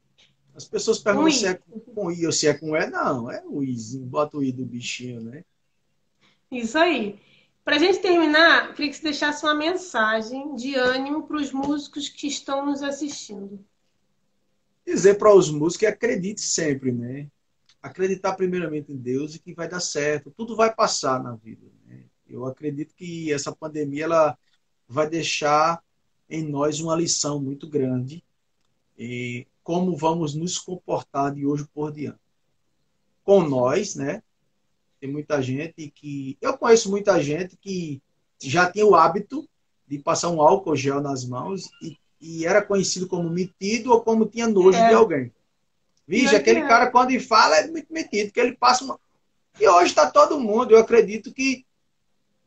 As 0.56 0.68
pessoas 0.68 0.98
perguntam 0.98 1.30
se 1.34 1.46
é 1.46 1.54
com 1.54 2.12
I 2.12 2.26
ou 2.26 2.32
se 2.32 2.48
é 2.48 2.54
com 2.56 2.76
E. 2.76 2.90
Não, 2.90 3.30
é 3.30 3.44
o 3.46 3.64
Izinho. 3.64 4.08
Bota 4.08 4.40
o 4.40 4.44
I 4.44 4.52
do 4.52 4.66
bichinho, 4.66 5.22
né? 5.22 5.44
Isso 6.52 6.76
aí. 6.80 7.20
Para 7.64 7.76
a 7.76 7.80
gente 7.80 8.00
terminar, 8.00 8.74
queria 8.74 8.90
que 8.90 8.98
você 8.98 9.04
deixasse 9.04 9.46
uma 9.46 9.54
mensagem 9.54 10.56
de 10.56 10.74
ânimo 10.74 11.28
para 11.28 11.38
os 11.38 11.52
músicos 11.52 12.10
que 12.10 12.26
estão 12.26 12.66
nos 12.66 12.82
assistindo. 12.82 13.64
Dizer 14.84 15.20
para 15.20 15.32
os 15.32 15.52
músicos 15.52 15.78
que 15.78 15.86
acredite 15.86 16.42
sempre, 16.42 16.92
né? 16.92 17.28
Acreditar 17.82 18.34
primeiramente 18.34 18.92
em 18.92 18.98
Deus 18.98 19.36
e 19.36 19.40
que 19.40 19.54
vai 19.54 19.68
dar 19.68 19.80
certo. 19.80 20.32
Tudo 20.32 20.56
vai 20.56 20.74
passar 20.74 21.22
na 21.22 21.34
vida. 21.36 21.68
Né? 21.86 22.04
Eu 22.28 22.46
acredito 22.46 22.94
que 22.96 23.32
essa 23.32 23.52
pandemia 23.52 24.06
ela 24.06 24.38
vai 24.88 25.10
deixar 25.10 25.82
em 26.30 26.48
nós 26.48 26.80
uma 26.80 26.96
lição 26.96 27.42
muito 27.42 27.68
grande 27.68 28.24
e 28.98 29.48
como 29.64 29.96
vamos 29.96 30.36
nos 30.36 30.58
comportar 30.58 31.34
de 31.34 31.46
hoje 31.46 31.68
por 31.74 31.92
diante. 31.92 32.20
Com 33.24 33.42
nós, 33.42 33.96
né? 33.96 34.22
Tem 35.00 35.12
muita 35.12 35.42
gente 35.42 35.90
que. 35.90 36.38
Eu 36.40 36.58
conheço 36.58 36.90
muita 36.90 37.22
gente 37.22 37.58
que 37.58 38.02
já 38.40 38.72
tinha 38.72 38.86
o 38.86 38.96
hábito 38.96 39.48
de 39.88 40.00
passar 40.00 40.30
um 40.30 40.42
álcool 40.42 40.76
gel 40.76 41.02
nas 41.02 41.26
mãos 41.26 41.70
e, 41.82 41.98
e 42.20 42.46
era 42.46 42.62
conhecido 42.62 43.08
como 43.08 43.30
metido 43.30 43.92
ou 43.92 44.02
como 44.02 44.26
tinha 44.26 44.48
nojo 44.48 44.78
é. 44.78 44.90
de 44.90 44.94
alguém. 44.94 45.32
Vixe, 46.20 46.36
aquele 46.36 46.60
é. 46.60 46.68
cara, 46.68 46.92
quando 46.92 47.12
ele 47.12 47.20
fala, 47.20 47.58
é 47.58 47.68
muito 47.68 47.92
metido, 47.92 48.32
que 48.32 48.40
ele 48.40 48.56
passa 48.56 48.84
uma. 48.84 49.00
E 49.60 49.68
hoje 49.68 49.88
está 49.88 50.10
todo 50.10 50.40
mundo. 50.40 50.72
Eu 50.72 50.80
acredito 50.80 51.34
que 51.34 51.66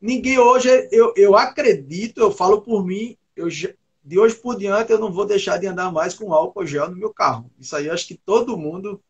Ninguém 0.05 0.37
hoje, 0.37 0.69
eu, 0.91 1.13
eu 1.15 1.35
acredito, 1.35 2.19
eu 2.19 2.29
falo 2.29 2.61
por 2.61 2.85
mim, 2.85 3.17
eu, 3.35 3.47
de 3.47 4.19
hoje 4.19 4.35
por 4.35 4.55
diante 4.55 4.91
eu 4.91 4.99
não 4.99 5.11
vou 5.11 5.25
deixar 5.25 5.57
de 5.57 5.65
andar 5.65 5.91
mais 5.91 6.13
com 6.13 6.31
álcool 6.31 6.63
gel 6.63 6.91
no 6.91 6.95
meu 6.95 7.11
carro. 7.11 7.49
Isso 7.59 7.75
aí 7.75 7.89
acho 7.89 8.07
que 8.07 8.13
todo 8.13 8.55
mundo 8.55 9.01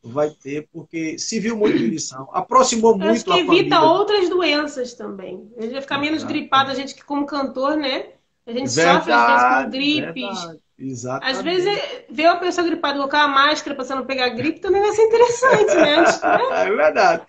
vai 0.00 0.30
ter, 0.30 0.68
porque 0.72 1.18
se 1.18 1.40
viu 1.40 1.56
muito 1.56 1.76
de 1.76 1.88
lição. 1.88 2.28
Aproximou 2.32 2.96
muito 2.96 3.10
acho 3.10 3.24
que 3.24 3.32
a 3.32 3.38
evita 3.38 3.80
outras 3.82 4.28
doenças 4.28 4.94
também. 4.94 5.50
A 5.56 5.62
gente 5.62 5.72
vai 5.72 5.82
ficar 5.82 5.98
menos 5.98 6.22
gripado, 6.22 6.70
a 6.70 6.74
gente 6.74 6.94
que 6.94 7.02
como 7.02 7.26
cantor, 7.26 7.76
né? 7.76 8.10
A 8.46 8.52
gente 8.52 8.70
verdade, 8.70 8.98
sofre 8.98 9.12
às 9.12 9.26
vezes 9.26 9.64
com 9.64 9.70
gripes. 9.70 10.38
Verdade. 10.38 10.65
Exatamente. 10.78 11.38
Às 11.38 11.42
vezes, 11.42 11.80
ver 12.10 12.26
uma 12.26 12.38
pessoa 12.38 12.66
gripada 12.66 12.98
colocar 12.98 13.22
a 13.22 13.28
máscara 13.28 13.74
para 13.74 13.84
você 13.84 13.94
não 13.94 14.04
pegar 14.04 14.28
gripe 14.30 14.60
também 14.60 14.82
vai 14.82 14.92
ser 14.92 15.02
interessante, 15.02 15.74
né? 15.74 16.04
é 16.64 16.70
verdade. 16.70 17.22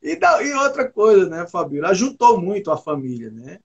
E, 0.00 0.16
da, 0.16 0.42
e 0.42 0.52
outra 0.54 0.88
coisa, 0.88 1.28
né, 1.28 1.46
Fabíola? 1.46 1.88
Ajudou 1.88 2.40
muito 2.40 2.70
a 2.70 2.76
família, 2.76 3.30
né? 3.30 3.58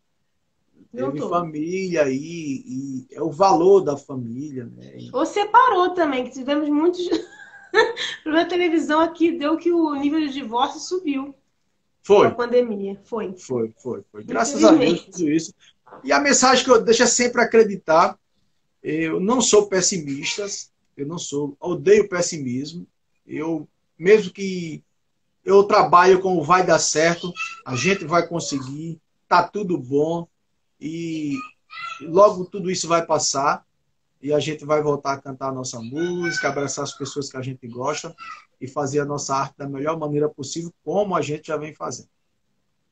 Teve 0.91 1.19
família 1.19 2.03
aí, 2.03 2.63
e 2.65 3.07
é 3.11 3.21
o 3.21 3.29
valor 3.29 3.81
da 3.81 3.95
família, 3.95 4.65
né? 4.65 5.09
Ou 5.13 5.25
separou 5.25 5.93
também, 5.93 6.23
que 6.23 6.31
tivemos 6.31 6.67
muitos. 6.69 7.07
Na 8.25 8.45
televisão 8.45 8.99
aqui 8.99 9.31
deu 9.37 9.57
que 9.57 9.71
o 9.71 9.93
nível 9.95 10.19
de 10.19 10.33
divórcio 10.33 10.79
subiu. 10.79 11.35
Foi. 12.01 12.27
Com 12.27 12.33
a 12.33 12.45
pandemia. 12.47 12.99
Foi. 13.03 13.35
Foi, 13.37 13.71
foi, 13.77 14.03
foi. 14.11 14.23
Graças 14.23 14.63
a 14.63 14.71
Deus, 14.71 15.05
tudo 15.05 15.29
isso. 15.29 15.53
E 16.03 16.11
a 16.11 16.19
mensagem 16.19 16.63
que 16.63 16.71
eu 16.71 16.81
deixo 16.81 17.03
é 17.03 17.05
sempre 17.05 17.41
acreditar. 17.41 18.17
Eu 18.83 19.19
não 19.19 19.41
sou 19.41 19.67
pessimista, 19.67 20.45
eu 20.95 21.05
não 21.05 21.17
sou, 21.17 21.55
odeio 21.59 22.07
pessimismo. 22.07 22.87
Eu, 23.25 23.67
mesmo 23.97 24.31
que 24.31 24.83
eu 25.43 25.63
trabalho 25.63 26.21
com 26.21 26.37
o 26.37 26.43
vai 26.43 26.65
dar 26.65 26.79
certo, 26.79 27.31
a 27.65 27.75
gente 27.75 28.05
vai 28.05 28.27
conseguir, 28.27 28.99
tá 29.27 29.47
tudo 29.47 29.77
bom 29.77 30.27
e 30.79 31.37
logo 32.01 32.45
tudo 32.45 32.69
isso 32.69 32.87
vai 32.87 33.05
passar. 33.05 33.65
e 34.21 34.33
a 34.33 34.39
gente 34.39 34.65
vai 34.65 34.81
voltar 34.81 35.13
a 35.13 35.21
cantar 35.21 35.49
a 35.49 35.53
nossa 35.53 35.79
música, 35.79 36.49
abraçar 36.49 36.83
as 36.83 36.93
pessoas 36.93 37.29
que 37.29 37.37
a 37.37 37.41
gente 37.41 37.67
gosta 37.67 38.15
e 38.59 38.67
fazer 38.67 38.99
a 38.99 39.05
nossa 39.05 39.35
arte 39.35 39.55
da 39.57 39.69
melhor 39.69 39.97
maneira 39.97 40.27
possível, 40.27 40.73
como 40.83 41.15
a 41.15 41.21
gente 41.21 41.47
já 41.47 41.57
vem 41.57 41.73
fazendo. 41.73 42.09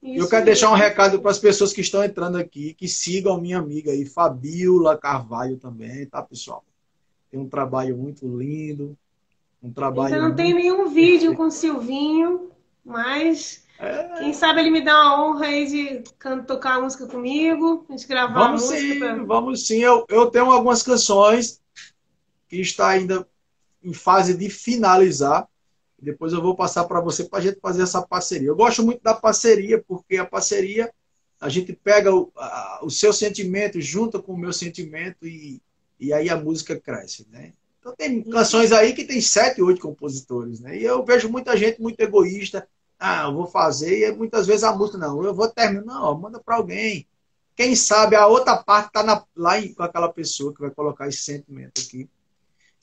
Isso 0.05 0.23
eu 0.23 0.29
quero 0.29 0.45
deixar 0.45 0.69
um 0.69 0.75
recado 0.75 1.19
para 1.19 1.31
as 1.31 1.39
pessoas 1.39 1.73
que 1.73 1.81
estão 1.81 2.03
entrando 2.03 2.37
aqui, 2.37 2.75
que 2.75 2.87
sigam 2.87 3.41
minha 3.41 3.57
amiga 3.57 3.91
aí, 3.91 4.05
Fabiola 4.05 4.95
Carvalho 4.95 5.57
também, 5.57 6.05
tá, 6.05 6.21
pessoal? 6.21 6.63
Tem 7.31 7.39
um 7.39 7.49
trabalho 7.49 7.97
muito 7.97 8.27
lindo, 8.37 8.95
um 9.63 9.73
trabalho. 9.73 10.13
Ainda 10.13 10.29
não 10.29 10.35
tem 10.35 10.53
nenhum 10.53 10.87
vídeo 10.89 11.35
com 11.35 11.47
o 11.47 11.51
Silvinho, 11.51 12.51
mas 12.85 13.65
é... 13.79 14.19
quem 14.19 14.31
sabe 14.31 14.59
ele 14.59 14.69
me 14.69 14.81
dá 14.81 14.93
a 14.93 15.23
honra 15.23 15.47
aí 15.47 15.65
de 15.65 16.03
tocar 16.45 16.75
a 16.75 16.81
música 16.81 17.07
comigo, 17.07 17.83
a 17.89 17.91
gente 17.93 18.07
gravar 18.07 18.47
vamos 18.47 18.61
a 18.63 18.65
música. 18.65 18.93
Sim, 18.93 18.99
pra... 18.99 19.23
Vamos 19.23 19.65
sim, 19.65 19.79
eu, 19.79 20.05
eu 20.07 20.27
tenho 20.27 20.51
algumas 20.51 20.83
canções 20.83 21.59
que 22.47 22.61
está 22.61 22.89
ainda 22.89 23.27
em 23.83 23.91
fase 23.93 24.37
de 24.37 24.51
finalizar. 24.51 25.47
Depois 26.05 26.31
eu 26.31 26.41
vou 26.41 26.55
passar 26.55 26.85
para 26.85 27.01
você 27.01 27.23
para 27.23 27.39
a 27.39 27.41
gente 27.41 27.59
fazer 27.59 27.83
essa 27.83 28.01
parceria. 28.01 28.47
Eu 28.47 28.55
gosto 28.55 28.83
muito 28.83 29.01
da 29.01 29.13
parceria, 29.13 29.83
porque 29.87 30.17
a 30.17 30.25
parceria 30.25 30.91
a 31.39 31.49
gente 31.49 31.73
pega 31.73 32.13
o, 32.13 32.31
a, 32.37 32.79
o 32.83 32.89
seu 32.89 33.11
sentimento, 33.11 33.81
junta 33.81 34.19
com 34.21 34.33
o 34.33 34.37
meu 34.37 34.53
sentimento 34.53 35.27
e, 35.27 35.61
e 35.99 36.13
aí 36.13 36.29
a 36.29 36.37
música 36.37 36.79
cresce, 36.79 37.27
né? 37.29 37.53
Então 37.79 37.93
tem 37.95 38.23
canções 38.23 38.71
aí 38.71 38.93
que 38.93 39.03
tem 39.03 39.21
sete, 39.21 39.61
oito 39.61 39.81
compositores, 39.81 40.59
né? 40.59 40.77
E 40.77 40.83
eu 40.83 41.03
vejo 41.03 41.29
muita 41.29 41.55
gente 41.55 41.81
muito 41.81 41.99
egoísta. 41.99 42.67
Ah, 42.97 43.25
eu 43.25 43.33
vou 43.33 43.45
fazer, 43.45 44.07
e 44.07 44.15
muitas 44.15 44.47
vezes 44.47 44.63
a 44.63 44.75
música, 44.75 44.97
não, 44.97 45.23
eu 45.23 45.33
vou 45.35 45.47
terminar, 45.49 45.83
não, 45.83 46.17
manda 46.17 46.39
para 46.39 46.55
alguém. 46.55 47.05
Quem 47.55 47.75
sabe 47.75 48.15
a 48.15 48.27
outra 48.27 48.57
parte 48.57 48.87
está 48.87 49.25
lá 49.35 49.59
em, 49.59 49.73
com 49.73 49.83
aquela 49.83 50.09
pessoa 50.09 50.53
que 50.53 50.61
vai 50.61 50.71
colocar 50.71 51.07
esse 51.07 51.19
sentimento 51.19 51.81
aqui. 51.81 52.09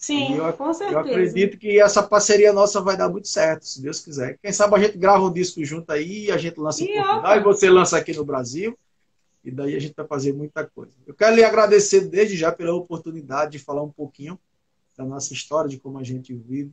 Sim, 0.02 0.34
eu, 0.34 0.52
com 0.54 0.74
certeza. 0.74 0.98
Eu 0.98 1.00
acredito 1.00 1.56
que 1.56 1.80
essa 1.80 2.02
parceria 2.02 2.52
nossa 2.52 2.80
vai 2.80 2.96
dar 2.96 3.08
muito 3.08 3.28
certo, 3.28 3.64
se 3.64 3.80
Deus 3.80 4.00
quiser. 4.00 4.36
Quem 4.42 4.52
sabe 4.52 4.74
a 4.74 4.78
gente 4.80 4.98
grava 4.98 5.24
um 5.24 5.32
disco 5.32 5.64
junto 5.64 5.88
aí, 5.92 6.28
a 6.28 6.36
gente 6.36 6.58
lança 6.58 6.82
em 6.82 6.92
Portugal 6.92 7.36
e 7.36 7.40
você 7.40 7.70
lança 7.70 7.96
aqui 7.96 8.12
no 8.12 8.24
Brasil. 8.24 8.76
E 9.44 9.50
daí 9.52 9.76
a 9.76 9.78
gente 9.78 9.94
vai 9.96 10.04
fazer 10.04 10.32
muita 10.32 10.66
coisa. 10.66 10.92
Eu 11.06 11.14
quero 11.14 11.36
lhe 11.36 11.44
agradecer 11.44 12.00
desde 12.00 12.36
já 12.36 12.50
pela 12.50 12.74
oportunidade 12.74 13.52
de 13.52 13.58
falar 13.60 13.84
um 13.84 13.90
pouquinho 13.90 14.36
da 14.96 15.04
nossa 15.04 15.32
história, 15.32 15.70
de 15.70 15.78
como 15.78 15.98
a 15.98 16.02
gente 16.02 16.34
vive. 16.34 16.72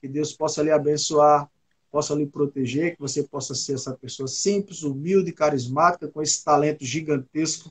Que 0.00 0.08
Deus 0.08 0.32
possa 0.32 0.62
lhe 0.62 0.70
abençoar, 0.70 1.46
possa 1.90 2.14
lhe 2.14 2.24
proteger, 2.26 2.94
que 2.94 3.00
você 3.00 3.22
possa 3.22 3.54
ser 3.54 3.74
essa 3.74 3.92
pessoa 3.92 4.26
simples, 4.26 4.82
humilde, 4.82 5.32
carismática, 5.32 6.08
com 6.08 6.22
esse 6.22 6.42
talento 6.42 6.82
gigantesco. 6.82 7.70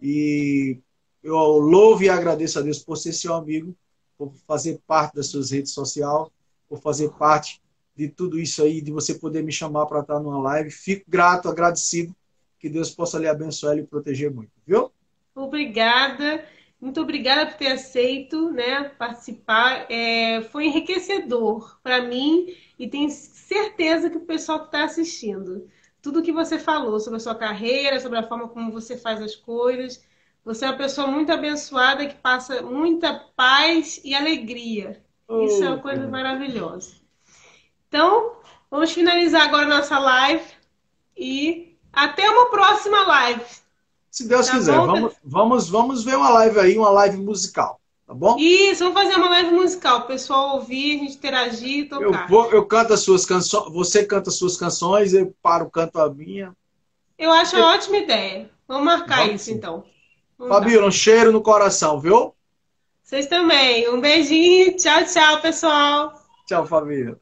E 0.00 0.78
eu 1.24 1.34
louvo 1.34 2.04
e 2.04 2.08
agradeço 2.08 2.60
a 2.60 2.62
Deus 2.62 2.78
por 2.78 2.96
ser 2.96 3.12
seu 3.12 3.34
amigo, 3.34 3.74
por 4.16 4.32
fazer 4.46 4.80
parte 4.86 5.14
das 5.14 5.28
suas 5.28 5.50
redes 5.50 5.72
sociais, 5.72 6.28
por 6.68 6.80
fazer 6.80 7.10
parte 7.10 7.60
de 7.94 8.08
tudo 8.08 8.38
isso 8.38 8.62
aí, 8.62 8.80
de 8.80 8.92
você 8.92 9.14
poder 9.14 9.42
me 9.42 9.52
chamar 9.52 9.86
para 9.86 10.00
estar 10.00 10.20
numa 10.20 10.38
live. 10.38 10.70
Fico 10.70 11.04
grato, 11.08 11.48
agradecido. 11.48 12.14
Que 12.58 12.68
Deus 12.68 12.90
possa 12.90 13.18
lhe 13.18 13.28
abençoar 13.28 13.78
e 13.78 13.86
proteger 13.86 14.32
muito, 14.32 14.50
viu? 14.66 14.90
Obrigada. 15.34 16.44
Muito 16.80 17.00
obrigada 17.00 17.46
por 17.46 17.56
ter 17.56 17.68
aceito 17.68 18.50
né, 18.50 18.90
participar. 18.98 19.86
É, 19.90 20.42
foi 20.42 20.66
enriquecedor 20.66 21.78
para 21.82 22.02
mim 22.02 22.54
e 22.78 22.86
tenho 22.88 23.10
certeza 23.10 24.10
que 24.10 24.18
o 24.18 24.26
pessoal 24.26 24.60
que 24.60 24.66
está 24.66 24.84
assistindo. 24.84 25.66
Tudo 26.02 26.22
que 26.22 26.32
você 26.32 26.58
falou 26.58 27.00
sobre 27.00 27.16
a 27.16 27.20
sua 27.20 27.34
carreira, 27.34 27.98
sobre 27.98 28.18
a 28.18 28.22
forma 28.22 28.48
como 28.48 28.70
você 28.70 28.96
faz 28.96 29.22
as 29.22 29.34
coisas. 29.34 30.04
Você 30.46 30.64
é 30.64 30.68
uma 30.68 30.76
pessoa 30.76 31.08
muito 31.08 31.32
abençoada 31.32 32.06
que 32.06 32.14
passa 32.14 32.62
muita 32.62 33.20
paz 33.34 34.00
e 34.04 34.14
alegria. 34.14 35.02
Isso 35.42 35.64
é 35.64 35.70
uma 35.70 35.78
coisa 35.78 36.06
maravilhosa. 36.06 36.94
Então, 37.88 38.36
vamos 38.70 38.92
finalizar 38.92 39.42
agora 39.42 39.66
nossa 39.66 39.98
live 39.98 40.44
e 41.16 41.76
até 41.92 42.30
uma 42.30 42.48
próxima 42.48 43.02
live. 43.08 43.44
Se 44.08 44.28
Deus 44.28 44.46
tá 44.46 44.52
quiser, 44.52 44.76
vamos, 44.76 45.14
vamos, 45.24 45.68
vamos 45.68 46.04
ver 46.04 46.16
uma 46.16 46.30
live 46.30 46.60
aí, 46.60 46.78
uma 46.78 46.90
live 46.90 47.16
musical. 47.16 47.80
Tá 48.06 48.14
bom? 48.14 48.36
Isso, 48.38 48.84
vamos 48.84 49.02
fazer 49.02 49.16
uma 49.16 49.30
live 49.30 49.50
musical. 49.50 49.98
O 49.98 50.06
pessoal 50.06 50.54
ouvir, 50.54 50.94
a 50.94 51.02
gente 51.02 51.16
interagir, 51.16 51.88
tocar. 51.88 52.22
Eu, 52.22 52.28
vou, 52.28 52.52
eu 52.52 52.64
canto 52.64 52.92
as 52.92 53.00
suas 53.00 53.26
canções, 53.26 53.72
você 53.72 54.06
canta 54.06 54.30
as 54.30 54.38
suas 54.38 54.56
canções, 54.56 55.12
eu 55.12 55.34
paro, 55.42 55.68
canto 55.68 55.98
a 55.98 56.08
minha. 56.08 56.56
Eu 57.18 57.32
acho 57.32 57.56
uma 57.56 57.74
ótima 57.74 57.96
ideia. 57.96 58.48
Vamos 58.68 58.84
marcar 58.84 59.22
vamos, 59.22 59.34
isso, 59.34 59.44
sim. 59.46 59.54
então. 59.54 59.84
Fabíola, 60.38 60.86
um 60.86 60.90
cheiro 60.90 61.32
no 61.32 61.40
coração, 61.40 61.98
viu? 61.98 62.34
Vocês 63.02 63.26
também. 63.26 63.88
Um 63.88 64.00
beijinho. 64.00 64.76
Tchau, 64.76 65.04
tchau, 65.04 65.40
pessoal. 65.40 66.12
Tchau, 66.46 66.66
Fabíola. 66.66 67.18